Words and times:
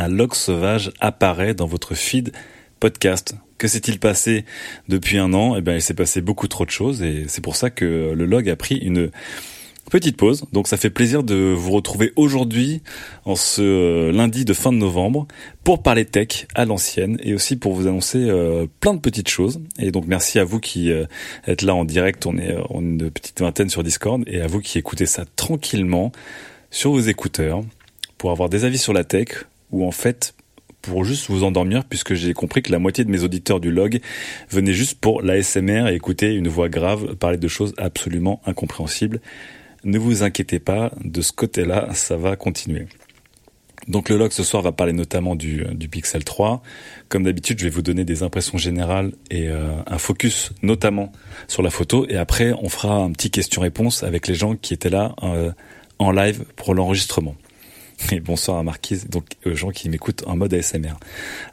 un 0.00 0.08
log 0.08 0.34
sauvage 0.34 0.92
apparaît 1.00 1.54
dans 1.54 1.66
votre 1.66 1.94
feed 1.94 2.32
podcast. 2.80 3.34
Que 3.58 3.68
s'est-il 3.68 3.98
passé 3.98 4.46
depuis 4.88 5.18
un 5.18 5.34
an? 5.34 5.56
Eh 5.56 5.60
bien, 5.60 5.74
il 5.74 5.82
s'est 5.82 5.94
passé 5.94 6.22
beaucoup 6.22 6.48
trop 6.48 6.64
de 6.64 6.70
choses 6.70 7.02
et 7.02 7.26
c'est 7.28 7.42
pour 7.42 7.56
ça 7.56 7.68
que 7.68 8.12
le 8.16 8.24
log 8.24 8.48
a 8.48 8.56
pris 8.56 8.76
une 8.76 9.10
petite 9.90 10.16
pause. 10.16 10.44
Donc 10.52 10.68
ça 10.68 10.78
fait 10.78 10.88
plaisir 10.88 11.22
de 11.22 11.34
vous 11.34 11.72
retrouver 11.72 12.12
aujourd'hui 12.16 12.80
en 13.26 13.36
ce 13.36 13.60
euh, 13.60 14.12
lundi 14.12 14.46
de 14.46 14.54
fin 14.54 14.72
de 14.72 14.78
novembre 14.78 15.26
pour 15.64 15.82
parler 15.82 16.06
tech 16.06 16.46
à 16.54 16.64
l'ancienne 16.64 17.18
et 17.22 17.34
aussi 17.34 17.56
pour 17.56 17.74
vous 17.74 17.86
annoncer 17.86 18.18
euh, 18.18 18.66
plein 18.80 18.94
de 18.94 19.00
petites 19.00 19.28
choses. 19.28 19.60
Et 19.78 19.90
donc 19.90 20.06
merci 20.06 20.38
à 20.38 20.44
vous 20.44 20.60
qui 20.60 20.90
euh, 20.90 21.04
êtes 21.46 21.60
là 21.60 21.74
en 21.74 21.84
direct. 21.84 22.24
On 22.24 22.38
est, 22.38 22.56
on 22.70 22.80
est 22.80 22.84
une 22.84 23.10
petite 23.10 23.40
vingtaine 23.40 23.68
sur 23.68 23.82
Discord 23.82 24.22
et 24.26 24.40
à 24.40 24.46
vous 24.46 24.60
qui 24.60 24.78
écoutez 24.78 25.06
ça 25.06 25.24
tranquillement 25.36 26.12
sur 26.70 26.92
vos 26.92 27.00
écouteurs 27.00 27.62
pour 28.16 28.30
avoir 28.30 28.48
des 28.48 28.64
avis 28.64 28.78
sur 28.78 28.94
la 28.94 29.04
tech 29.04 29.44
ou 29.70 29.86
en 29.86 29.90
fait 29.90 30.34
pour 30.82 31.04
juste 31.04 31.28
vous 31.28 31.44
endormir 31.44 31.84
puisque 31.84 32.14
j'ai 32.14 32.32
compris 32.32 32.62
que 32.62 32.72
la 32.72 32.78
moitié 32.78 33.04
de 33.04 33.10
mes 33.10 33.22
auditeurs 33.22 33.60
du 33.60 33.70
log 33.70 34.00
venaient 34.50 34.72
juste 34.72 34.98
pour 34.98 35.22
l'ASMR 35.22 35.88
et 35.88 35.94
écouter 35.94 36.34
une 36.34 36.48
voix 36.48 36.68
grave 36.68 37.16
parler 37.16 37.38
de 37.38 37.48
choses 37.48 37.74
absolument 37.76 38.40
incompréhensibles. 38.46 39.20
Ne 39.84 39.98
vous 39.98 40.22
inquiétez 40.22 40.58
pas, 40.58 40.92
de 41.02 41.22
ce 41.22 41.32
côté-là, 41.32 41.88
ça 41.94 42.16
va 42.16 42.36
continuer. 42.36 42.86
Donc 43.88 44.10
le 44.10 44.18
log 44.18 44.30
ce 44.30 44.42
soir 44.42 44.62
va 44.62 44.72
parler 44.72 44.92
notamment 44.92 45.34
du, 45.34 45.64
du 45.72 45.88
Pixel 45.88 46.22
3. 46.22 46.62
Comme 47.08 47.24
d'habitude, 47.24 47.58
je 47.58 47.64
vais 47.64 47.70
vous 47.70 47.82
donner 47.82 48.04
des 48.04 48.22
impressions 48.22 48.58
générales 48.58 49.12
et 49.30 49.48
euh, 49.48 49.72
un 49.86 49.98
focus 49.98 50.52
notamment 50.62 51.12
sur 51.48 51.62
la 51.62 51.70
photo. 51.70 52.06
Et 52.08 52.16
après, 52.16 52.52
on 52.52 52.68
fera 52.68 52.94
un 52.94 53.10
petit 53.12 53.30
question-réponse 53.30 54.02
avec 54.02 54.26
les 54.26 54.34
gens 54.34 54.54
qui 54.54 54.74
étaient 54.74 54.90
là 54.90 55.14
euh, 55.22 55.50
en 55.98 56.12
live 56.12 56.44
pour 56.56 56.74
l'enregistrement. 56.74 57.34
Bonsoir 58.24 58.58
à 58.58 58.62
Marquise, 58.62 59.08
donc 59.08 59.24
aux 59.46 59.54
gens 59.54 59.70
qui 59.70 59.88
m'écoutent 59.88 60.24
en 60.26 60.36
mode 60.36 60.52
ASMR. 60.54 60.94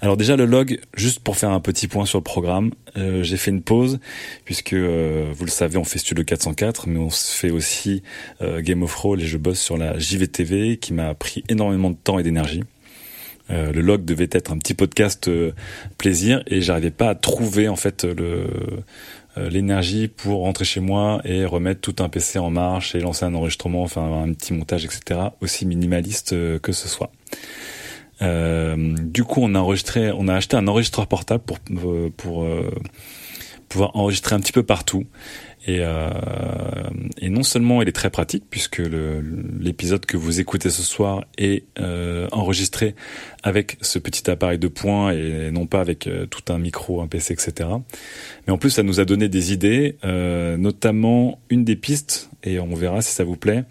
Alors 0.02 0.18
déjà 0.18 0.36
le 0.36 0.46
log, 0.46 0.80
juste 0.96 1.20
pour 1.20 1.38
faire 1.38 1.50
un 1.50 1.60
petit 1.60 1.88
point 1.88 2.05
sur 2.05 2.20
le 2.20 2.24
programme, 2.24 2.71
euh, 2.98 3.24
j'ai 3.24 3.38
fait 3.38 3.52
une 3.52 3.62
pause 3.62 3.99
puisque 4.46 4.74
euh, 4.74 5.32
vous 5.34 5.46
le 5.46 5.52
savez, 5.52 5.77
on 5.77 5.84
fait 5.84 5.99
Studio 5.99 6.24
404, 6.24 6.88
mais 6.88 6.99
on 6.99 7.10
fait 7.10 7.52
aussi 7.52 8.04
euh, 8.41 8.62
Game 8.62 8.84
of 8.84 8.91
Thrones 8.91 9.20
et 9.20 9.26
je 9.26 9.38
bosse 9.38 9.60
sur 9.60 9.77
la 9.77 9.98
JVTV 9.98 10.77
qui 10.77 10.94
m'a 10.94 11.13
pris 11.13 11.44
énormément 11.49 11.90
de 11.90 11.98
temps 11.98 12.20
et 12.20 12.24
d'énergie. 12.24 12.64
le 13.49 13.80
log 13.82 14.04
devait 14.04 14.30
être 14.32 14.52
un 14.52 14.58
petit 14.58 14.74
podcast 14.74 15.30
plaisir 15.98 16.43
et 16.48 16.62
j'arrivais 16.62 16.91
pas 16.91 17.10
à 17.10 17.16
trouver 17.16 17.70
en 17.70 17.76
fait 17.76 18.04
le 18.04 18.24
euh, 18.24 18.48
l'énergie 19.49 20.07
pour 20.07 20.41
rentrer 20.41 20.66
chez 20.66 20.80
moi 20.80 21.21
et 21.24 21.46
remettre 21.46 21.82
tout 21.82 22.04
un 22.04 22.10
PC 22.10 22.40
en 22.40 22.49
marche 22.49 22.96
et 22.96 22.99
lancer 22.99 23.26
un 23.26 23.34
enregistrement, 23.34 23.84
enfin 23.84 24.24
un 24.24 24.34
petit 24.34 24.54
montage, 24.54 24.85
etc. 24.85 25.20
Aussi 25.41 25.66
minimaliste 25.66 26.34
euh, 26.34 26.60
que 26.60 26.71
ce 26.71 26.88
soit. 26.88 27.12
Euh, 28.21 28.96
du 28.99 29.24
coup, 29.24 29.41
on 29.43 29.54
a 29.55 29.60
enregistré, 29.60 30.12
on 30.12 30.27
a 30.27 30.35
acheté 30.35 30.58
un 30.58 30.68
enregistreur 30.68 31.08
portable 31.08 31.43
pour 31.43 31.60
pour 32.18 32.48
pouvoir 33.70 33.96
enregistrer 33.96 34.35
un 34.35 34.40
petit 34.40 34.54
peu 34.54 34.63
partout. 34.63 35.05
Et, 35.66 35.80
euh, 35.82 36.10
et 37.20 37.30
non 37.30 37.44
seulement 37.44 37.82
il 37.82 37.90
est 37.90 37.94
très 37.94 38.10
pratique 38.10 38.46
puisque 38.50 38.82
l'épisode 39.60 40.05
que 40.05 40.16
vous 40.16 40.40
écoutez 40.40 40.70
ce 40.70 40.82
soir 40.82 41.26
est 41.38 41.66
euh, 41.80 42.27
enregistré 42.32 42.96
avec 43.44 43.77
ce 43.82 43.99
petit 43.99 44.30
appareil 44.30 44.60
de 44.60 44.68
poing 44.68 45.12
et 45.12 45.52
non 45.52 45.66
pas 45.66 45.82
avec 45.82 46.08
euh, 46.08 46.26
tout 46.26 46.54
un 46.54 46.58
micro, 46.58 47.02
un 47.02 47.08
PC, 47.08 47.34
etc. 47.34 47.70
Mais 48.46 48.54
en 48.54 48.58
plus, 48.58 48.70
ça 48.70 48.84
nous 48.84 48.99
a 48.99 49.05
donné 49.05 49.30
des 49.30 49.54
idées, 49.54 49.98
euh, 50.04 50.58
notamment 50.58 51.40
une 51.49 51.64
des 51.64 51.76
pistes, 51.76 52.30
et 52.44 52.60
on 52.60 52.74
verra 52.76 53.02
si 53.02 53.14
ça 53.14 53.24
vous 53.24 53.38
plaît. 53.38 53.64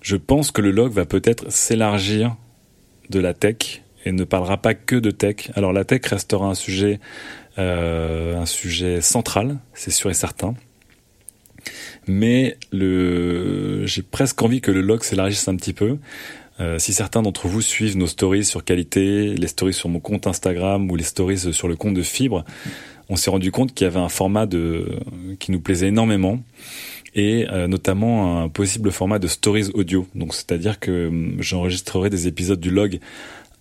Je 0.00 0.16
pense 0.16 0.50
que 0.50 0.60
le 0.60 0.70
log 0.70 0.92
va 0.92 1.04
peut-être 1.06 1.50
s'élargir 1.50 2.36
de 3.10 3.20
la 3.20 3.34
tech 3.34 3.82
et 4.04 4.12
ne 4.12 4.24
parlera 4.24 4.56
pas 4.56 4.74
que 4.74 4.96
de 4.96 5.10
tech. 5.10 5.50
Alors 5.54 5.72
la 5.72 5.84
tech 5.84 6.04
restera 6.06 6.46
un 6.46 6.54
sujet, 6.54 6.98
euh, 7.58 8.36
un 8.36 8.46
sujet 8.46 9.00
central, 9.00 9.58
c'est 9.74 9.92
sûr 9.92 10.10
et 10.10 10.14
certain 10.14 10.54
mais 12.06 12.56
le, 12.72 13.86
j'ai 13.86 14.02
presque 14.02 14.40
envie 14.42 14.60
que 14.60 14.70
le 14.70 14.80
log 14.80 15.02
s'élargisse 15.02 15.48
un 15.48 15.56
petit 15.56 15.72
peu. 15.72 15.98
Euh, 16.60 16.78
si 16.78 16.92
certains 16.92 17.22
d'entre 17.22 17.48
vous 17.48 17.62
suivent 17.62 17.96
nos 17.96 18.06
stories 18.06 18.44
sur 18.44 18.64
qualité, 18.64 19.34
les 19.34 19.46
stories 19.46 19.72
sur 19.72 19.88
mon 19.88 20.00
compte 20.00 20.26
Instagram 20.26 20.90
ou 20.90 20.96
les 20.96 21.04
stories 21.04 21.52
sur 21.52 21.66
le 21.66 21.76
compte 21.76 21.94
de 21.94 22.02
Fibre, 22.02 22.44
on 23.08 23.16
s'est 23.16 23.30
rendu 23.30 23.50
compte 23.50 23.74
qu'il 23.74 23.84
y 23.84 23.88
avait 23.88 24.00
un 24.00 24.08
format 24.08 24.46
qui 25.38 25.50
nous 25.50 25.60
plaisait 25.60 25.88
énormément 25.88 26.40
et 27.14 27.46
euh, 27.50 27.66
notamment 27.66 28.42
un 28.42 28.48
possible 28.48 28.90
format 28.90 29.18
de 29.18 29.26
stories 29.26 29.70
audio. 29.74 30.06
Donc 30.14 30.34
c'est-à-dire 30.34 30.80
que 30.80 31.08
hum, 31.08 31.36
j'enregistrerai 31.40 32.10
des 32.10 32.26
épisodes 32.26 32.60
du 32.60 32.70
log 32.70 33.00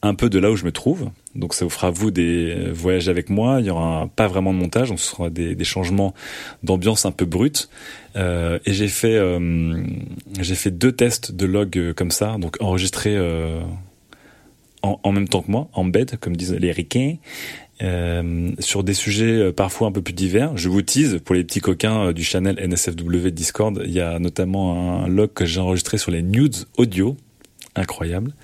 un 0.04 0.16
peu 0.16 0.30
de 0.30 0.40
là 0.40 0.52
où 0.52 0.56
je 0.56 0.66
me 0.66 0.72
trouve. 0.72 1.10
Donc 1.36 1.54
ça 1.54 1.66
vous 1.66 1.70
fera 1.70 1.92
vous 1.92 2.12
des 2.12 2.70
voyages 2.72 3.08
avec 3.10 3.30
moi. 3.30 3.60
Il 3.60 3.68
y 3.68 3.70
aura 3.70 4.10
pas 4.16 4.28
vraiment 4.28 4.54
de 4.54 4.58
montage, 4.58 4.92
on 4.92 4.98
sera 4.98 5.30
des, 5.30 5.56
des 5.56 5.64
changements 5.64 6.14
d'ambiance 6.64 7.06
un 7.06 7.12
peu 7.12 7.26
brut. 7.26 7.70
Euh, 8.16 8.60
et 8.66 8.74
j'ai 8.74 8.88
fait 8.88 9.16
euh, 9.16 9.84
j'ai 10.40 10.56
fait 10.56 10.72
deux 10.72 10.92
tests 10.92 11.32
de 11.32 11.46
log 11.46 11.78
euh, 11.78 11.94
comme 11.94 12.12
ça, 12.12 12.38
donc 12.40 12.58
enregistrés 12.62 13.16
euh, 13.16 13.62
en, 14.82 15.00
en, 15.04 15.12
même 15.12 15.28
temps 15.28 15.42
que 15.42 15.52
moi, 15.52 15.70
en 15.74 15.86
bed, 15.86 16.18
comme 16.20 16.36
disent 16.36 16.54
les 16.54 16.72
ricains. 16.72 17.16
Euh, 17.84 18.52
sur 18.60 18.84
des 18.84 18.94
sujets 18.94 19.52
parfois 19.54 19.88
un 19.88 19.92
peu 19.92 20.04
plus 20.04 20.14
divers. 20.14 20.56
Je 20.56 20.70
vous 20.70 20.84
tease 20.84 21.20
pour 21.26 21.34
les 21.34 21.44
petits 21.44 21.62
coquins 21.62 22.12
du 22.12 22.24
channel 22.24 22.56
NSFW 22.64 23.30
Discord. 23.30 23.82
Il 23.84 23.92
y 23.92 24.02
a 24.02 24.20
notamment 24.20 25.04
un 25.04 25.08
log 25.08 25.34
que 25.34 25.46
j'ai 25.46 25.60
enregistré 25.60 25.98
sur 25.98 26.12
les 26.12 26.22
nudes 26.22 26.58
audio, 26.78 27.18
incroyable. 27.76 28.36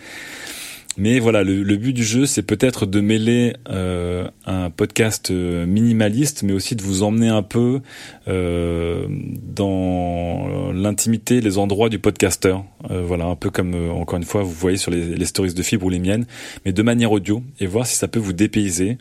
Mais 0.97 1.19
voilà, 1.19 1.43
le, 1.43 1.77
but 1.77 1.93
du 1.93 2.03
jeu, 2.03 2.25
c'est 2.25 2.41
peut-être 2.41 2.87
de 2.87 3.01
mêler 3.01 3.55
euh, 3.69 4.27
un 4.47 4.71
podcast 4.71 5.29
euh, 5.29 5.67
minimaliste, 5.67 6.41
mais 6.41 6.53
aussi 6.53 6.75
de 6.75 6.81
vous 6.81 7.03
emmener 7.03 7.27
un 7.27 7.43
peu 7.43 7.81
euh, 8.27 9.05
dans 9.09 10.71
l'intimité, 10.73 11.39
les 11.39 11.59
endroits 11.59 11.89
du 11.89 11.99
podcasteur. 11.99 12.65
Voilà, 12.89 13.25
un 13.25 13.35
peu 13.35 13.51
comme, 13.51 13.75
encore 13.91 14.17
une 14.17 14.23
fois, 14.23 14.41
vous 14.41 14.51
voyez 14.51 14.77
sur 14.77 14.91
les, 14.91 15.15
les 15.15 15.25
stories 15.25 15.53
de 15.53 15.61
Fibre 15.61 15.85
ou 15.85 15.89
les 15.89 15.99
miennes, 15.99 16.25
mais 16.65 16.71
de 16.71 16.81
manière 16.81 17.11
audio, 17.11 17.43
et 17.59 17.67
voir 17.67 17.85
si 17.85 17.95
ça 17.95 18.07
peut 18.07 18.19
vous 18.19 18.33
dépayser. 18.33 18.97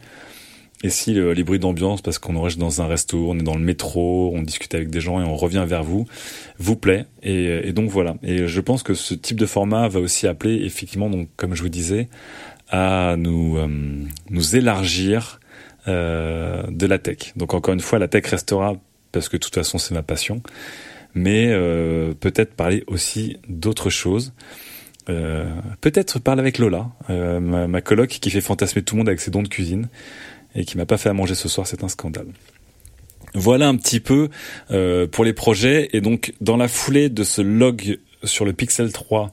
Et 0.85 0.91
si 0.91 1.15
les 1.15 1.43
bruits 1.43 1.59
d'ambiance, 1.59 2.03
parce 2.03 2.19
qu'on 2.19 2.41
reste 2.41 2.59
dans 2.59 2.83
un 2.83 2.87
resto, 2.87 3.31
on 3.31 3.39
est 3.39 3.43
dans 3.43 3.55
le 3.57 3.65
métro, 3.65 4.33
on 4.35 4.43
discute 4.43 4.75
avec 4.75 4.91
des 4.91 5.01
gens 5.01 5.21
et 5.21 5.25
on 5.25 5.35
revient 5.35 5.65
vers 5.67 5.83
vous, 5.83 6.07
vous 6.59 6.77
plaît. 6.77 7.07
Et, 7.23 7.69
et, 7.69 7.73
donc 7.73 7.89
voilà. 7.89 8.17
Et 8.23 8.47
je 8.47 8.61
pense 8.61 8.83
que 8.83 8.95
ce 8.95 9.15
type 9.15 9.41
de 9.41 9.47
format 9.47 9.89
va 9.89 10.01
aussi 10.01 10.27
appeler 10.27 10.65
effectivement, 10.65 11.09
donc 11.09 11.29
comme 11.37 11.55
je 11.55 11.63
vous 11.63 11.71
disais, 11.71 12.09
à 12.69 13.17
nous 13.17 13.57
euh, 13.57 13.69
nous 14.31 14.57
élargir 14.57 15.41
euh, 15.89 16.63
de 16.69 16.87
la 16.87 16.99
tech. 16.99 17.33
Donc 17.37 17.55
encore 17.55 17.75
une 17.75 17.81
fois, 17.81 17.99
la 17.99 18.09
tech 18.09 18.27
restera 18.27 18.75
parce 19.13 19.29
que 19.29 19.37
de 19.37 19.43
toute 19.43 19.55
façon 19.55 19.79
c'est 19.79 19.95
ma 19.95 20.03
passion, 20.03 20.43
mais 21.15 21.49
euh, 21.51 22.13
peut-être 22.13 22.55
parler 22.55 22.85
aussi 22.87 23.39
d'autres 23.49 23.91
choses. 23.91 24.35
Euh, 25.09 25.49
peut-être 25.81 26.19
parler 26.19 26.41
avec 26.41 26.59
Lola, 26.59 26.89
euh, 27.11 27.39
ma, 27.39 27.69
ma 27.69 27.81
coloc 27.81 28.09
qui 28.09 28.29
fait 28.29 28.41
fantasmer 28.41 28.83
tout 28.83 28.97
le 28.97 28.99
monde 28.99 29.09
avec 29.09 29.21
ses 29.21 29.31
dons 29.31 29.43
de 29.43 29.49
cuisine 29.49 29.89
et 30.57 30.65
qui 30.65 30.77
m'a 30.77 30.87
pas 30.87 30.99
fait 30.99 31.09
à 31.09 31.13
manger 31.13 31.35
ce 31.35 31.49
soir, 31.49 31.67
c'est 31.67 31.85
un 31.85 31.89
scandale. 31.89 32.27
Voilà 33.35 33.69
un 33.69 33.77
petit 33.77 34.01
peu 34.01 34.29
euh, 34.71 35.07
pour 35.07 35.25
les 35.25 35.33
projets 35.33 35.91
et 35.93 36.01
donc 36.01 36.33
dans 36.41 36.57
la 36.57 36.69
foulée 36.69 37.09
de 37.09 37.23
ce 37.23 37.43
log 37.43 37.99
sur 38.25 38.45
le 38.45 38.53
Pixel 38.53 38.93
3, 38.93 39.31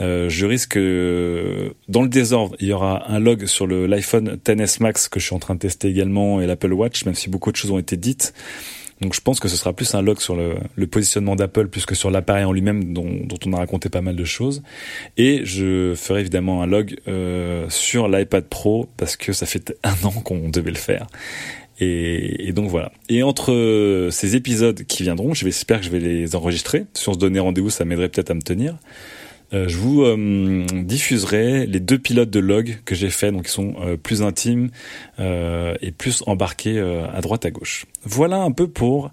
euh, 0.00 0.28
je 0.28 0.46
risque 0.46 0.76
dans 0.76 2.02
le 2.02 2.08
désordre, 2.08 2.56
il 2.60 2.68
y 2.68 2.72
aura 2.72 3.10
un 3.10 3.18
log 3.18 3.46
sur 3.46 3.66
l'iPhone 3.66 4.38
XS 4.44 4.80
Max 4.80 5.08
que 5.08 5.18
je 5.18 5.26
suis 5.26 5.34
en 5.34 5.38
train 5.38 5.54
de 5.54 5.60
tester 5.60 5.88
également 5.88 6.40
et 6.40 6.46
l'Apple 6.46 6.72
Watch, 6.72 7.04
même 7.06 7.14
si 7.14 7.30
beaucoup 7.30 7.50
de 7.50 7.56
choses 7.56 7.70
ont 7.70 7.78
été 7.78 7.96
dites. 7.96 8.34
Donc 9.00 9.14
je 9.14 9.20
pense 9.20 9.40
que 9.40 9.48
ce 9.48 9.56
sera 9.56 9.72
plus 9.72 9.94
un 9.94 10.02
log 10.02 10.20
sur 10.20 10.36
le, 10.36 10.86
positionnement 10.86 11.36
d'Apple 11.36 11.68
plus 11.68 11.86
que 11.86 11.94
sur 11.94 12.10
l'appareil 12.10 12.44
en 12.44 12.52
lui-même 12.52 12.92
dont, 12.92 13.28
on 13.46 13.52
a 13.52 13.58
raconté 13.58 13.88
pas 13.88 14.00
mal 14.00 14.16
de 14.16 14.24
choses. 14.24 14.62
Et 15.16 15.44
je 15.44 15.94
ferai 15.94 16.20
évidemment 16.20 16.62
un 16.62 16.66
log 16.66 16.96
euh, 17.06 17.66
sur 17.68 18.08
l'iPad 18.08 18.44
Pro 18.44 18.88
parce 18.96 19.16
que 19.16 19.32
ça 19.32 19.46
fait 19.46 19.76
un 19.84 19.94
an 20.04 20.10
qu'on 20.10 20.48
devait 20.48 20.70
le 20.70 20.76
faire. 20.76 21.06
Et, 21.80 22.48
et, 22.48 22.52
donc 22.52 22.68
voilà. 22.68 22.90
Et 23.08 23.22
entre 23.22 24.08
ces 24.10 24.34
épisodes 24.34 24.82
qui 24.82 25.04
viendront, 25.04 25.32
j'espère 25.32 25.78
que 25.78 25.84
je 25.84 25.90
vais 25.90 26.00
les 26.00 26.34
enregistrer. 26.34 26.86
Si 26.94 27.08
on 27.08 27.12
se 27.12 27.18
donnait 27.18 27.38
rendez-vous, 27.38 27.70
ça 27.70 27.84
m'aiderait 27.84 28.08
peut-être 28.08 28.32
à 28.32 28.34
me 28.34 28.42
tenir. 28.42 28.76
Euh, 29.54 29.66
je 29.66 29.76
vous 29.76 30.02
euh, 30.02 30.64
diffuserai 30.72 31.66
les 31.66 31.80
deux 31.80 31.98
pilotes 31.98 32.30
de 32.30 32.40
log 32.40 32.78
que 32.84 32.94
j'ai 32.94 33.10
fait, 33.10 33.32
donc 33.32 33.46
qui 33.46 33.52
sont 33.52 33.74
euh, 33.80 33.96
plus 33.96 34.22
intimes 34.22 34.70
et 35.18 35.92
plus 35.96 36.22
embarqués 36.26 36.78
à 36.78 37.20
droite 37.20 37.44
à 37.44 37.50
gauche. 37.50 37.86
Voilà 38.04 38.38
un 38.38 38.52
peu 38.52 38.68
pour 38.68 39.10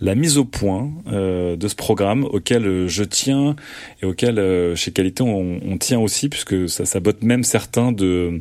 la 0.00 0.14
mise 0.14 0.38
au 0.38 0.44
point 0.44 0.90
euh, 1.10 1.56
de 1.56 1.68
ce 1.68 1.74
programme 1.74 2.24
auquel 2.24 2.86
je 2.88 3.04
tiens 3.04 3.56
et 4.02 4.06
auquel 4.06 4.38
euh, 4.38 4.74
chez 4.74 4.92
Qualité 4.92 5.22
on, 5.22 5.60
on, 5.64 5.78
tient 5.78 5.98
aussi 5.98 6.28
puisque 6.28 6.68
ça, 6.68 6.84
ça 6.84 7.00
botte 7.00 7.22
même 7.22 7.44
certains 7.44 7.92
de, 7.92 8.40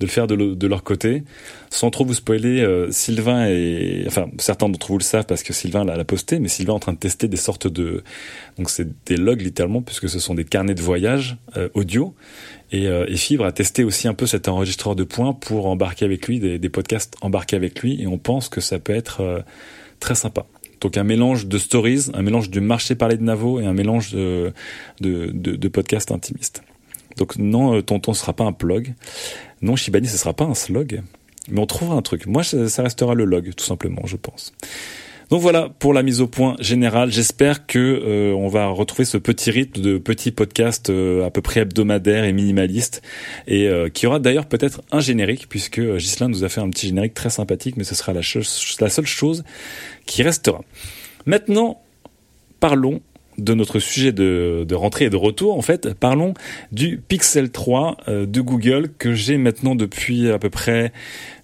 de 0.00 0.06
le 0.06 0.10
faire 0.10 0.26
de, 0.26 0.66
leur 0.66 0.82
côté. 0.82 1.22
Sans 1.70 1.90
trop 1.90 2.04
vous 2.04 2.14
spoiler, 2.14 2.60
euh, 2.60 2.90
Sylvain 2.90 3.46
et 3.48 4.04
enfin 4.06 4.26
certains 4.38 4.68
d'entre 4.68 4.88
vous 4.88 4.98
le 4.98 5.04
savent 5.04 5.26
parce 5.26 5.42
que 5.42 5.52
Sylvain 5.52 5.84
l'a 5.84 6.04
posté, 6.04 6.38
mais 6.38 6.48
Sylvain 6.48 6.72
est 6.72 6.76
en 6.76 6.80
train 6.80 6.92
de 6.92 6.98
tester 6.98 7.28
des 7.28 7.36
sortes 7.36 7.66
de 7.66 8.02
donc 8.56 8.70
c'est 8.70 8.88
des 9.06 9.16
logs 9.16 9.42
littéralement 9.42 9.82
puisque 9.82 10.08
ce 10.08 10.18
sont 10.18 10.34
des 10.34 10.44
carnets 10.44 10.74
de 10.74 10.82
voyage 10.82 11.36
audio 11.74 12.14
et, 12.72 12.84
et, 12.84 13.16
Fibre 13.16 13.44
a 13.44 13.52
testé 13.52 13.84
aussi 13.84 14.08
un 14.08 14.14
peu 14.14 14.26
cet 14.26 14.48
enregistreur 14.48 14.96
de 14.96 15.04
points 15.04 15.32
pour 15.32 15.66
embarquer 15.66 16.04
avec 16.04 16.26
lui 16.26 16.38
des, 16.40 16.68
podcasts 16.68 17.16
embarqués 17.20 17.56
avec 17.56 17.80
lui 17.80 18.00
et 18.00 18.06
on 18.06 18.18
pense 18.18 18.48
que 18.48 18.60
ça 18.60 18.78
peut 18.78 18.94
être 18.94 19.44
très 20.00 20.14
sympa. 20.14 20.46
Donc 20.84 20.98
un 20.98 21.04
mélange 21.04 21.46
de 21.46 21.56
stories, 21.56 22.10
un 22.12 22.20
mélange 22.20 22.50
du 22.50 22.60
marché 22.60 22.94
parlé 22.94 23.16
de 23.16 23.22
Navo 23.22 23.58
et 23.58 23.64
un 23.64 23.72
mélange 23.72 24.12
de, 24.12 24.52
de, 25.00 25.30
de, 25.32 25.68
podcasts 25.68 26.12
intimistes. 26.12 26.62
Donc 27.16 27.36
non, 27.38 27.74
euh, 27.74 27.80
Tonton 27.80 28.12
sera 28.12 28.34
pas 28.34 28.44
un 28.44 28.52
plug. 28.52 28.92
Non, 29.64 29.76
Shibani, 29.76 30.06
ce 30.06 30.18
sera 30.18 30.34
pas 30.34 30.44
un 30.44 30.54
slog. 30.54 31.00
Mais 31.48 31.58
on 31.58 31.64
trouvera 31.64 31.96
un 31.96 32.02
truc. 32.02 32.26
Moi, 32.26 32.42
ça 32.44 32.82
restera 32.82 33.14
le 33.14 33.24
log, 33.24 33.54
tout 33.56 33.64
simplement, 33.64 34.02
je 34.04 34.16
pense. 34.16 34.52
Donc 35.30 35.40
voilà 35.40 35.70
pour 35.78 35.94
la 35.94 36.02
mise 36.02 36.20
au 36.20 36.26
point 36.26 36.54
générale. 36.60 37.10
J'espère 37.10 37.66
que 37.66 37.78
euh, 37.78 38.48
va 38.50 38.66
retrouver 38.66 39.06
ce 39.06 39.16
petit 39.16 39.50
rythme 39.50 39.80
de 39.80 39.96
petits 39.96 40.32
podcasts 40.32 40.90
euh, 40.90 41.24
à 41.24 41.30
peu 41.30 41.40
près 41.40 41.60
hebdomadaire 41.60 42.24
et 42.24 42.34
minimaliste 42.34 43.00
et 43.46 43.66
euh, 43.68 43.88
qui 43.88 44.06
aura 44.06 44.18
d'ailleurs 44.18 44.46
peut-être 44.46 44.82
un 44.92 45.00
générique 45.00 45.48
puisque 45.48 45.80
Ghislain 45.80 46.28
nous 46.28 46.44
a 46.44 46.50
fait 46.50 46.60
un 46.60 46.68
petit 46.68 46.88
générique 46.88 47.14
très 47.14 47.30
sympathique, 47.30 47.78
mais 47.78 47.84
ce 47.84 47.94
sera 47.94 48.12
la 48.12 48.22
seule 48.22 49.06
chose 49.06 49.44
qui 50.04 50.22
restera. 50.22 50.60
Maintenant, 51.24 51.80
parlons 52.60 53.00
de 53.38 53.54
notre 53.54 53.78
sujet 53.78 54.12
de, 54.12 54.74
rentrée 54.74 55.06
et 55.06 55.10
de 55.10 55.16
retour, 55.16 55.56
en 55.56 55.62
fait, 55.62 55.94
parlons 55.94 56.34
du 56.72 56.98
Pixel 56.98 57.50
3 57.50 57.96
euh, 58.08 58.26
de 58.26 58.40
Google 58.40 58.90
que 58.98 59.14
j'ai 59.14 59.36
maintenant 59.36 59.74
depuis 59.74 60.30
à 60.30 60.38
peu 60.38 60.50
près 60.50 60.92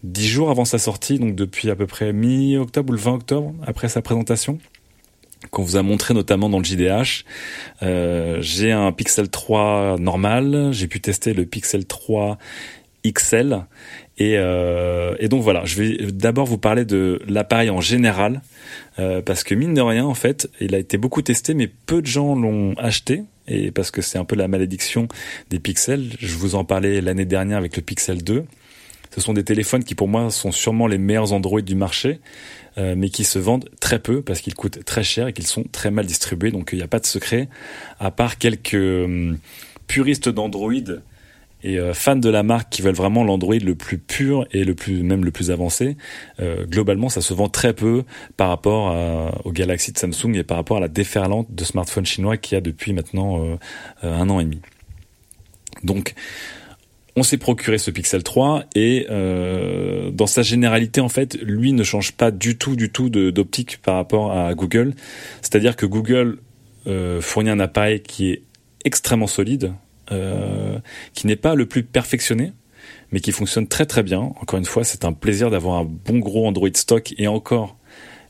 10 0.04 0.28
jours 0.28 0.50
avant 0.50 0.64
sa 0.64 0.78
sortie, 0.78 1.18
donc 1.18 1.34
depuis 1.34 1.70
à 1.70 1.76
peu 1.76 1.86
près 1.86 2.12
mi-octobre 2.12 2.90
ou 2.90 2.92
le 2.92 2.98
20 3.00 3.14
octobre 3.14 3.54
après 3.66 3.88
sa 3.88 4.02
présentation 4.02 4.58
qu'on 5.50 5.62
vous 5.62 5.76
a 5.76 5.82
montré 5.82 6.12
notamment 6.12 6.50
dans 6.50 6.58
le 6.58 6.64
JDH. 6.64 7.24
Euh, 7.82 8.38
j'ai 8.42 8.72
un 8.72 8.92
Pixel 8.92 9.30
3 9.30 9.96
normal, 9.98 10.68
j'ai 10.72 10.86
pu 10.86 11.00
tester 11.00 11.32
le 11.32 11.46
Pixel 11.46 11.86
3 11.86 12.36
XL 13.06 13.64
et, 14.20 14.36
euh, 14.36 15.16
et, 15.18 15.28
donc 15.28 15.42
voilà, 15.42 15.64
je 15.64 15.82
vais 15.82 15.96
d'abord 16.12 16.44
vous 16.44 16.58
parler 16.58 16.84
de 16.84 17.22
l'appareil 17.26 17.70
en 17.70 17.80
général, 17.80 18.42
euh, 18.98 19.22
parce 19.22 19.44
que 19.44 19.54
mine 19.54 19.72
de 19.72 19.80
rien, 19.80 20.04
en 20.04 20.12
fait, 20.12 20.50
il 20.60 20.74
a 20.74 20.78
été 20.78 20.98
beaucoup 20.98 21.22
testé, 21.22 21.54
mais 21.54 21.68
peu 21.68 22.02
de 22.02 22.06
gens 22.06 22.34
l'ont 22.36 22.74
acheté, 22.76 23.22
et 23.48 23.70
parce 23.70 23.90
que 23.90 24.02
c'est 24.02 24.18
un 24.18 24.26
peu 24.26 24.36
la 24.36 24.46
malédiction 24.46 25.08
des 25.48 25.58
pixels. 25.58 26.10
Je 26.18 26.34
vous 26.34 26.54
en 26.54 26.66
parlais 26.66 27.00
l'année 27.00 27.24
dernière 27.24 27.56
avec 27.56 27.76
le 27.76 27.82
Pixel 27.82 28.22
2. 28.22 28.44
Ce 29.12 29.20
sont 29.22 29.32
des 29.32 29.42
téléphones 29.42 29.84
qui 29.84 29.94
pour 29.94 30.06
moi 30.06 30.30
sont 30.30 30.52
sûrement 30.52 30.86
les 30.86 30.98
meilleurs 30.98 31.32
Android 31.32 31.62
du 31.62 31.74
marché, 31.74 32.20
euh, 32.76 32.94
mais 32.94 33.08
qui 33.08 33.24
se 33.24 33.38
vendent 33.38 33.70
très 33.80 34.00
peu 34.00 34.20
parce 34.20 34.42
qu'ils 34.42 34.54
coûtent 34.54 34.84
très 34.84 35.02
cher 35.02 35.28
et 35.28 35.32
qu'ils 35.32 35.46
sont 35.46 35.64
très 35.72 35.90
mal 35.90 36.04
distribués. 36.04 36.50
Donc 36.50 36.70
il 36.72 36.76
n'y 36.76 36.84
a 36.84 36.88
pas 36.88 37.00
de 37.00 37.06
secret, 37.06 37.48
à 37.98 38.10
part 38.10 38.36
quelques 38.36 38.74
hum, 38.74 39.38
puristes 39.86 40.28
d'Android 40.28 41.00
et 41.62 41.78
euh, 41.78 41.94
fans 41.94 42.16
de 42.16 42.28
la 42.28 42.42
marque 42.42 42.70
qui 42.70 42.82
veulent 42.82 42.94
vraiment 42.94 43.24
l'Android 43.24 43.56
le 43.56 43.74
plus 43.74 43.98
pur 43.98 44.46
et 44.52 44.64
même 44.88 45.24
le 45.24 45.30
plus 45.30 45.50
avancé, 45.50 45.96
euh, 46.40 46.64
globalement 46.66 47.08
ça 47.08 47.20
se 47.20 47.34
vend 47.34 47.48
très 47.48 47.74
peu 47.74 48.04
par 48.36 48.48
rapport 48.48 48.88
à, 48.88 49.32
au 49.44 49.52
Galaxy 49.52 49.92
de 49.92 49.98
Samsung 49.98 50.34
et 50.34 50.42
par 50.42 50.56
rapport 50.56 50.78
à 50.78 50.80
la 50.80 50.88
déferlante 50.88 51.54
de 51.54 51.64
smartphones 51.64 52.06
chinois 52.06 52.36
qu'il 52.36 52.54
y 52.54 52.58
a 52.58 52.60
depuis 52.60 52.92
maintenant 52.92 53.44
euh, 53.44 53.56
un 54.02 54.28
an 54.30 54.40
et 54.40 54.44
demi. 54.44 54.60
Donc 55.84 56.14
on 57.16 57.22
s'est 57.22 57.38
procuré 57.38 57.78
ce 57.78 57.90
Pixel 57.90 58.22
3 58.22 58.64
et 58.74 59.06
dans 59.08 60.26
sa 60.26 60.42
généralité 60.42 61.00
en 61.00 61.08
fait 61.08 61.36
lui 61.42 61.72
ne 61.72 61.82
change 61.82 62.12
pas 62.12 62.30
du 62.30 62.56
tout 62.56 62.76
du 62.76 62.90
tout 62.90 63.10
d'optique 63.10 63.78
par 63.82 63.96
rapport 63.96 64.32
à 64.32 64.54
Google 64.54 64.94
c'est-à-dire 65.42 65.76
que 65.76 65.86
Google 65.86 66.38
fournit 67.20 67.50
un 67.50 67.60
appareil 67.60 68.00
qui 68.00 68.30
est 68.30 68.42
extrêmement 68.84 69.26
solide 69.26 69.72
euh, 70.12 70.78
qui 71.14 71.26
n'est 71.26 71.36
pas 71.36 71.54
le 71.54 71.66
plus 71.66 71.82
perfectionné, 71.82 72.52
mais 73.12 73.20
qui 73.20 73.32
fonctionne 73.32 73.66
très 73.66 73.86
très 73.86 74.02
bien. 74.02 74.20
Encore 74.20 74.58
une 74.58 74.64
fois, 74.64 74.84
c'est 74.84 75.04
un 75.04 75.12
plaisir 75.12 75.50
d'avoir 75.50 75.78
un 75.78 75.84
bon 75.84 76.18
gros 76.18 76.46
Android 76.46 76.68
stock 76.74 77.14
et 77.18 77.28
encore. 77.28 77.76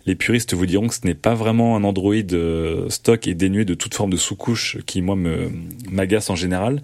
Les 0.07 0.15
puristes 0.15 0.55
vous 0.55 0.67
diront 0.67 0.89
que 0.89 0.95
ce 0.95 1.07
n'est 1.07 1.15
pas 1.15 1.35
vraiment 1.35 1.77
un 1.77 1.85
Android 1.85 2.15
euh, 2.33 2.89
stock 2.89 3.29
et 3.29 3.35
dénué 3.35 3.65
de 3.65 3.75
toute 3.75 3.95
forme 3.95 4.11
de 4.11 4.17
sous-couche 4.17 4.79
qui 4.87 5.03
moi 5.03 5.15
me 5.15 5.51
m'agace 5.91 6.31
en 6.31 6.37
général, 6.37 6.83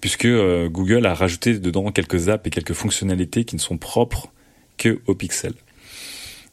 puisque 0.00 0.26
euh, 0.26 0.68
Google 0.68 1.06
a 1.06 1.14
rajouté 1.14 1.58
dedans 1.58 1.90
quelques 1.90 2.28
apps 2.28 2.46
et 2.46 2.50
quelques 2.50 2.74
fonctionnalités 2.74 3.44
qui 3.44 3.56
ne 3.56 3.60
sont 3.60 3.78
propres 3.78 4.28
que 4.76 5.00
au 5.06 5.14
Pixel. 5.14 5.54